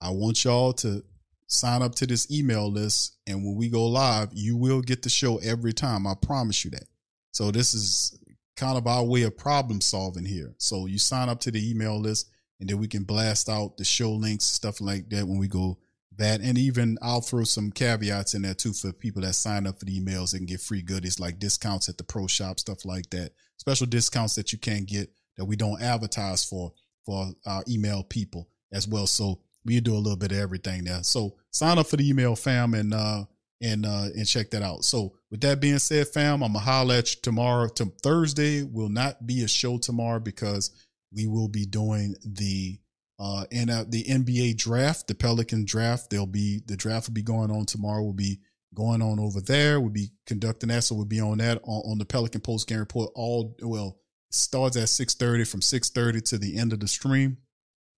I 0.00 0.10
want 0.10 0.44
y'all 0.44 0.72
to 0.74 1.04
sign 1.46 1.82
up 1.82 1.94
to 1.96 2.06
this 2.06 2.30
email 2.30 2.70
list. 2.70 3.16
And 3.26 3.44
when 3.44 3.56
we 3.56 3.68
go 3.68 3.86
live, 3.86 4.30
you 4.32 4.56
will 4.56 4.80
get 4.80 5.02
the 5.02 5.10
show 5.10 5.38
every 5.38 5.72
time. 5.72 6.06
I 6.06 6.14
promise 6.14 6.64
you 6.64 6.70
that. 6.70 6.84
So 7.32 7.50
this 7.50 7.74
is 7.74 8.18
kind 8.56 8.78
of 8.78 8.86
our 8.86 9.04
way 9.04 9.22
of 9.22 9.36
problem 9.36 9.80
solving 9.80 10.24
here. 10.24 10.54
So 10.58 10.86
you 10.86 10.98
sign 10.98 11.28
up 11.28 11.40
to 11.40 11.50
the 11.50 11.70
email 11.70 11.98
list 12.00 12.30
and 12.60 12.68
then 12.68 12.78
we 12.78 12.88
can 12.88 13.04
blast 13.04 13.48
out 13.48 13.76
the 13.76 13.84
show 13.84 14.12
links, 14.12 14.44
stuff 14.44 14.80
like 14.80 15.08
that 15.10 15.26
when 15.26 15.38
we 15.38 15.48
go 15.48 15.78
that. 16.16 16.40
And 16.40 16.58
even 16.58 16.98
I'll 17.02 17.20
throw 17.20 17.44
some 17.44 17.70
caveats 17.70 18.34
in 18.34 18.42
there 18.42 18.54
too 18.54 18.72
for 18.72 18.92
people 18.92 19.22
that 19.22 19.34
sign 19.34 19.66
up 19.66 19.78
for 19.78 19.84
the 19.84 20.00
emails 20.00 20.34
and 20.34 20.48
get 20.48 20.60
free 20.60 20.82
goodies 20.82 21.20
like 21.20 21.38
discounts 21.38 21.88
at 21.88 21.98
the 21.98 22.04
pro 22.04 22.26
shop, 22.26 22.60
stuff 22.60 22.84
like 22.84 23.10
that. 23.10 23.32
Special 23.56 23.86
discounts 23.86 24.34
that 24.34 24.52
you 24.52 24.58
can't 24.58 24.86
get 24.86 25.10
that 25.36 25.44
we 25.44 25.56
don't 25.56 25.82
advertise 25.82 26.44
for 26.44 26.72
for 27.04 27.30
our 27.46 27.64
email 27.68 28.02
people 28.02 28.48
as 28.72 28.86
well. 28.86 29.06
So 29.06 29.40
we 29.64 29.80
do 29.80 29.94
a 29.94 29.98
little 29.98 30.16
bit 30.16 30.32
of 30.32 30.38
everything 30.38 30.84
there. 30.84 31.02
So 31.02 31.36
sign 31.50 31.78
up 31.78 31.86
for 31.86 31.96
the 31.96 32.08
email 32.08 32.36
fam 32.36 32.74
and 32.74 32.94
uh 32.94 33.24
and 33.62 33.84
uh 33.84 34.08
and 34.14 34.26
check 34.26 34.50
that 34.50 34.62
out. 34.62 34.84
So 34.84 35.14
with 35.30 35.40
that 35.42 35.60
being 35.60 35.78
said, 35.78 36.08
fam, 36.08 36.42
I'm 36.42 36.52
gonna 36.52 36.64
holler 36.64 36.96
at 36.96 37.14
you 37.14 37.20
tomorrow. 37.22 37.68
To 37.68 37.86
Thursday 38.02 38.62
will 38.62 38.88
not 38.88 39.26
be 39.26 39.42
a 39.42 39.48
show 39.48 39.78
tomorrow 39.78 40.20
because 40.20 40.70
we 41.12 41.26
will 41.26 41.48
be 41.48 41.66
doing 41.66 42.14
the 42.24 42.78
uh 43.20 43.44
and 43.52 43.70
uh, 43.70 43.84
the 43.86 44.02
NBA 44.02 44.56
draft, 44.56 45.06
the 45.06 45.14
Pelican 45.14 45.64
draft. 45.66 46.10
There'll 46.10 46.26
be 46.26 46.62
the 46.66 46.76
draft 46.76 47.08
will 47.08 47.14
be 47.14 47.22
going 47.22 47.50
on 47.50 47.66
tomorrow. 47.66 48.02
We'll 48.02 48.14
be 48.14 48.40
going 48.74 49.02
on 49.02 49.20
over 49.20 49.40
there. 49.40 49.78
We'll 49.78 49.90
be 49.90 50.10
conducting 50.26 50.70
that, 50.70 50.84
so 50.84 50.94
we'll 50.94 51.04
be 51.04 51.20
on 51.20 51.38
that 51.38 51.60
on, 51.64 51.92
on 51.92 51.98
the 51.98 52.06
Pelican 52.06 52.40
Post 52.40 52.66
Game 52.66 52.78
Report. 52.78 53.10
All 53.14 53.54
well 53.62 53.98
starts 54.30 54.76
at 54.76 54.88
six 54.88 55.14
thirty. 55.14 55.44
From 55.44 55.60
six 55.60 55.90
thirty 55.90 56.20
to 56.22 56.38
the 56.38 56.56
end 56.56 56.72
of 56.72 56.80
the 56.80 56.88
stream, 56.88 57.36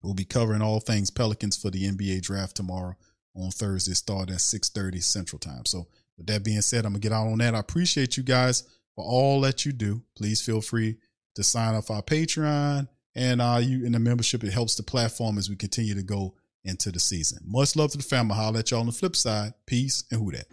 we'll 0.02 0.16
be 0.16 0.26
covering 0.26 0.62
all 0.62 0.80
things 0.80 1.12
Pelicans 1.12 1.56
for 1.56 1.70
the 1.70 1.84
NBA 1.84 2.22
draft 2.24 2.56
tomorrow 2.56 2.96
on 3.36 3.52
Thursday. 3.52 3.94
Start 3.94 4.32
at 4.32 4.42
six 4.42 4.70
thirty 4.70 5.02
Central 5.02 5.40
Time. 5.40 5.66
So 5.66 5.88
with 6.18 6.28
that 6.28 6.44
being 6.44 6.62
said, 6.62 6.86
I'm 6.86 6.94
gonna 6.94 7.00
get 7.00 7.14
out 7.14 7.28
on 7.28 7.38
that. 7.38 7.54
I 7.54 7.60
appreciate 7.60 8.18
you 8.18 8.24
guys 8.24 8.64
for 8.96 9.06
all 9.06 9.42
that 9.42 9.66
you 9.66 9.72
do. 9.72 10.02
Please 10.18 10.42
feel 10.42 10.62
free 10.62 10.98
to 11.36 11.44
sign 11.44 11.76
up 11.76 11.86
for 11.86 11.98
our 11.98 12.02
Patreon 12.02 12.88
and 13.16 13.42
uh 13.42 13.60
you 13.62 13.86
in 13.86 13.92
the 13.92 14.00
membership. 14.00 14.44
It 14.44 14.54
helps 14.54 14.76
the 14.76 14.84
platform 14.84 15.38
as 15.38 15.50
we 15.50 15.56
continue 15.56 15.96
to 15.96 16.04
go 16.04 16.36
into 16.64 16.92
the 16.92 17.00
season. 17.00 17.40
Much 17.46 17.76
love 17.76 17.92
to 17.92 17.98
the 17.98 18.04
family. 18.04 18.36
I'll 18.38 18.52
let 18.52 18.72
y'all 18.72 18.82
on 18.82 18.86
the 18.86 18.92
flip 18.92 19.16
side. 19.16 19.54
Peace 19.66 20.04
and 20.12 20.22
who 20.22 20.32
that. 20.32 20.48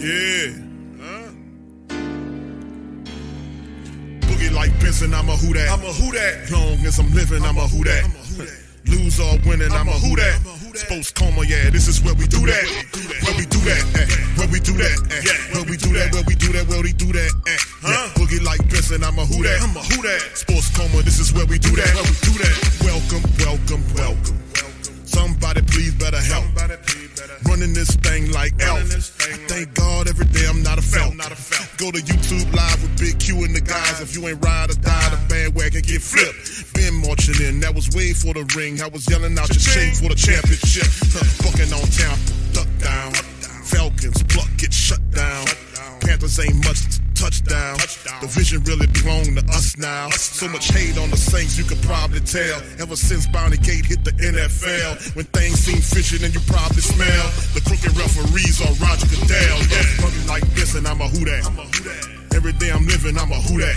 Yeah. 0.00 0.52
Huh? 1.00 1.30
Boogie 4.20 4.52
like 4.52 4.78
Benson, 4.80 5.14
I'm 5.14 5.28
a 5.28 5.36
who 5.36 5.54
that. 5.54 5.68
I'm 5.70 5.80
a 5.82 5.92
who 5.92 6.12
that. 6.12 6.50
Long 6.50 6.86
as 6.86 6.98
I'm 6.98 7.12
living, 7.14 7.42
I'm 7.42 7.56
a 7.56 7.68
who 7.68 7.84
that. 7.84 8.63
Lose 8.86 9.18
or 9.18 9.38
winning, 9.46 9.72
I'm 9.72 9.88
a 9.88 9.92
who 9.92 10.14
that. 10.16 10.40
Sports 10.74 11.10
coma, 11.12 11.42
yeah, 11.46 11.70
this 11.70 11.88
is 11.88 12.02
where 12.02 12.14
we 12.14 12.26
do 12.26 12.44
that. 12.44 12.64
Where 13.24 13.36
we 13.36 13.46
do 13.46 13.58
that, 13.64 13.80
where 14.36 14.48
we 14.48 14.60
do 14.60 14.72
that, 14.76 14.96
where 15.54 15.64
we 15.64 15.76
do 15.76 15.92
that, 15.94 16.12
where 16.12 16.24
we 16.26 16.34
do 16.34 16.52
that, 16.52 16.68
where 16.68 16.82
we 16.82 16.92
do 16.92 17.12
that. 17.12 17.32
Yeah. 17.46 18.12
Boogie 18.16 18.44
like 18.44 18.60
Benson, 18.68 19.02
I'm 19.02 19.18
a 19.18 19.24
who 19.24 19.42
that. 19.42 19.62
I'm 19.62 19.76
a 19.76 19.80
who 19.80 20.02
that. 20.02 20.20
Sports 20.36 20.68
coma, 20.76 21.02
this 21.02 21.18
is 21.18 21.32
where 21.32 21.46
we 21.46 21.58
do 21.58 21.70
that. 21.76 21.88
Where 21.94 22.04
we 22.04 22.16
do 22.28 22.32
that. 22.44 22.54
Welcome, 22.84 23.24
welcome, 23.40 23.82
welcome. 23.96 24.38
Somebody 25.06 25.62
please 25.62 25.94
better 25.94 26.20
help. 26.20 26.44
Running 27.48 27.72
this 27.72 27.94
thing 27.96 28.32
like 28.32 28.52
elf. 28.60 28.80
I 29.20 29.36
thank 29.46 29.74
God 29.74 30.08
every 30.08 30.26
day 30.26 30.46
I'm 30.48 30.62
not 30.62 30.78
a 30.78 30.82
felt. 30.82 31.14
Go 31.76 31.90
to 31.90 31.98
YouTube 31.98 32.52
live 32.54 32.82
with 32.82 32.98
Big 32.98 33.18
Q 33.18 33.44
and 33.44 33.54
the 33.54 33.60
guys. 33.60 34.00
If 34.00 34.14
you 34.14 34.26
ain't 34.28 34.44
ride 34.44 34.70
or 34.70 34.74
die, 34.74 35.08
the 35.10 35.20
bandwagon 35.28 35.82
get 35.82 36.02
flipped. 36.02 36.74
Been 36.74 36.94
marching 36.94 37.40
in, 37.46 37.60
that 37.60 37.74
was 37.74 37.90
way 37.94 38.12
for 38.12 38.34
the 38.34 38.44
ring. 38.56 38.80
I 38.80 38.88
was 38.88 39.08
yelling 39.08 39.38
out 39.38 39.48
your 39.48 39.60
shame 39.60 39.94
for 39.94 40.08
the 40.08 40.16
championship. 40.16 40.88
Huh, 41.12 41.24
Bucking 41.44 41.72
on 41.72 41.86
town, 41.92 42.18
duck 42.52 42.68
down. 42.78 43.12
Falcons 43.64 44.22
pluck 44.24 44.48
get 44.56 44.72
shut 44.72 45.00
down. 45.10 45.46
Panthers 46.00 46.38
ain't 46.40 46.64
much 46.64 47.03
touchdown. 47.24 47.76
The 48.20 48.28
vision 48.28 48.60
really 48.68 48.86
belong 48.92 49.24
to 49.36 49.42
us 49.56 49.76
now. 49.78 50.10
So 50.10 50.48
much 50.48 50.68
hate 50.68 50.98
on 50.98 51.08
the 51.08 51.16
Saints, 51.16 51.56
you 51.56 51.64
could 51.64 51.80
probably 51.80 52.20
tell. 52.20 52.60
Ever 52.78 52.96
since 52.96 53.26
Bounty 53.26 53.56
Gate 53.56 53.86
hit 53.86 54.04
the 54.04 54.12
NFL, 54.12 55.16
when 55.16 55.24
things 55.32 55.64
seem 55.64 55.80
fishy 55.80 56.20
and 56.20 56.34
you 56.34 56.40
probably 56.44 56.84
smell 56.84 57.24
the 57.56 57.62
crooked 57.64 57.96
referees 57.96 58.60
on 58.60 58.76
Roger 58.76 59.08
Goodell. 59.08 59.56
Yeah, 59.72 60.28
like 60.28 60.44
this, 60.52 60.74
and 60.74 60.86
I'm 60.86 61.00
a 61.00 61.08
who 61.08 61.24
that. 61.24 61.44
Every 62.34 62.52
day 62.60 62.70
I'm 62.70 62.84
living, 62.86 63.16
I'm 63.16 63.32
a 63.32 63.40
who 63.40 63.56
that. 63.60 63.76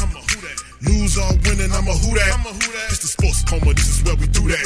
Lose 0.84 1.18
or 1.18 1.32
winning, 1.48 1.72
I'm 1.72 1.88
a 1.88 1.96
who 1.96 2.20
that. 2.20 2.36
It's 2.92 3.00
the 3.00 3.08
sports 3.08 3.44
coma, 3.48 3.74
this 3.74 3.88
is 3.88 4.04
where 4.04 4.16
we 4.16 4.28
do 4.28 4.44
that. 4.52 4.66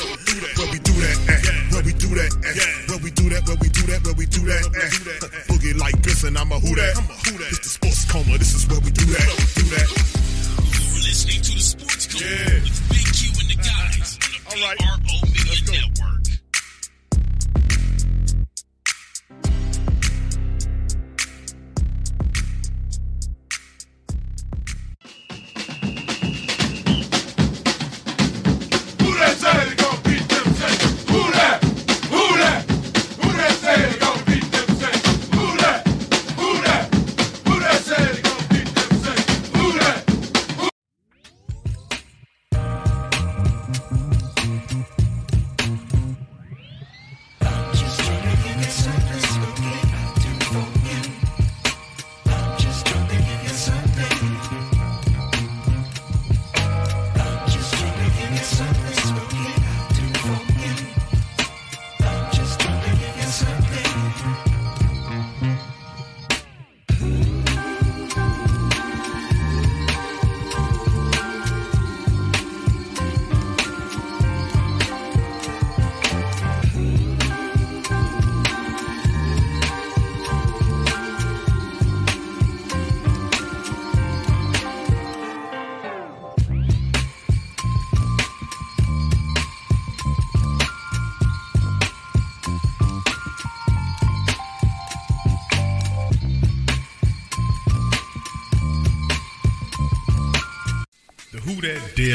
Where 0.57 0.71
we 0.71 0.79
do 0.79 0.93
that, 1.05 1.17
eh. 1.29 1.73
where 1.73 1.83
we 1.83 1.93
do 1.93 2.09
that, 2.17 2.31
eh. 2.49 2.80
Where 3.01 3.09
we 3.09 3.15
do 3.17 3.29
that, 3.33 3.47
where 3.47 3.57
we 3.57 3.69
do 3.69 3.81
that, 3.89 4.05
where 4.05 4.13
we 4.13 4.25
do 4.27 4.41
that. 4.45 4.61
eh. 4.61 5.49
Boogie 5.49 5.75
like 5.79 5.99
this, 6.03 6.23
and 6.23 6.37
I'm 6.37 6.51
a 6.51 6.59
who 6.59 6.75
that. 6.75 6.93
It's 7.49 7.57
the 7.57 7.69
sports 7.69 8.05
coma, 8.11 8.37
this 8.37 8.53
is 8.53 8.67
where 8.69 8.79
we 8.79 8.91
do 8.91 9.05
that. 9.05 9.25
Do 9.57 9.63
that. 9.73 9.89
You're 9.89 11.01
listening 11.01 11.41
to 11.41 11.51
the 11.57 11.61
Sports 11.65 12.05
Coma 12.13 12.61
with 12.61 12.89
Big 12.93 13.05
Q 13.09 13.33
and 13.41 13.49
the 13.49 13.57
guys 13.57 14.19
on 14.21 14.61
the 14.61 14.69
PRO 14.69 15.17
Media 15.33 15.81
Network. 15.81 16.20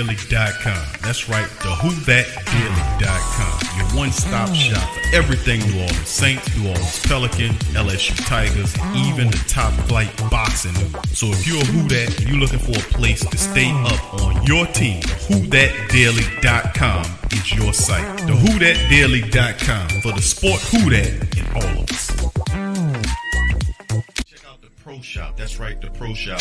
That's 0.06 1.28
right, 1.28 1.48
the 1.60 1.70
WhoThatDaily.com. 1.82 3.78
Your 3.78 3.86
one-stop 3.96 4.48
mm. 4.50 4.54
shop 4.54 4.88
for 4.92 5.00
everything 5.14 5.60
New 5.60 5.80
Orleans 5.80 6.08
Saints, 6.08 6.54
New 6.56 6.68
Orleans 6.68 7.06
Pelicans, 7.06 7.56
LSU 7.74 8.14
Tigers, 8.26 8.74
mm. 8.74 9.08
even 9.08 9.30
the 9.30 9.38
top 9.48 9.72
flight 9.88 10.14
boxing. 10.30 10.74
So 11.12 11.28
if 11.28 11.46
you're 11.46 11.62
a 11.62 11.66
Who 11.66 11.86
That 11.88 12.18
and 12.20 12.28
you're 12.28 12.38
looking 12.38 12.58
for 12.58 12.72
a 12.72 12.82
place 12.92 13.24
to 13.24 13.36
stay 13.36 13.66
mm. 13.66 13.86
up 13.86 14.14
on 14.22 14.42
your 14.44 14.66
team, 14.66 15.00
WhoThatDaily.com 15.02 17.04
is 17.32 17.52
your 17.54 17.72
site. 17.72 18.18
The 18.26 18.32
WhoThatDaily.com 18.32 19.88
for 20.02 20.12
the 20.12 20.22
sport 20.22 20.60
Who 20.62 20.90
That 20.90 21.36
in 21.36 21.46
all 21.54 21.62
of 21.82 21.90
us. 21.90 22.06
Check 24.24 24.44
out 24.48 24.60
the 24.60 24.70
Pro 24.82 25.00
Shop. 25.00 25.36
That's 25.36 25.58
right, 25.58 25.80
the 25.80 25.90
Pro 25.90 26.14
Shop 26.14 26.40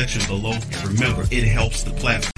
below. 0.27 0.57
Remember, 0.83 1.25
it 1.31 1.43
helps 1.43 1.83
the 1.83 1.91
platform. 1.91 2.31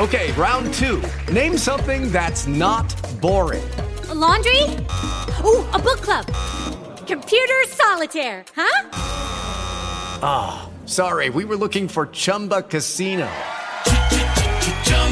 Okay, 0.00 0.32
round 0.32 0.74
two. 0.74 1.02
Name 1.32 1.56
something 1.56 2.10
that's 2.10 2.46
not 2.46 2.92
boring. 3.20 3.62
A 4.08 4.14
laundry? 4.14 4.62
Ooh, 5.44 5.64
a 5.72 5.78
book 5.78 6.00
club. 6.00 6.26
Computer 7.06 7.62
solitaire, 7.68 8.44
huh? 8.56 8.88
Ah, 10.24 10.68
oh, 10.68 10.86
sorry, 10.86 11.30
we 11.30 11.44
were 11.44 11.56
looking 11.56 11.88
for 11.88 12.06
Chumba 12.06 12.62
Casino. 12.62 13.30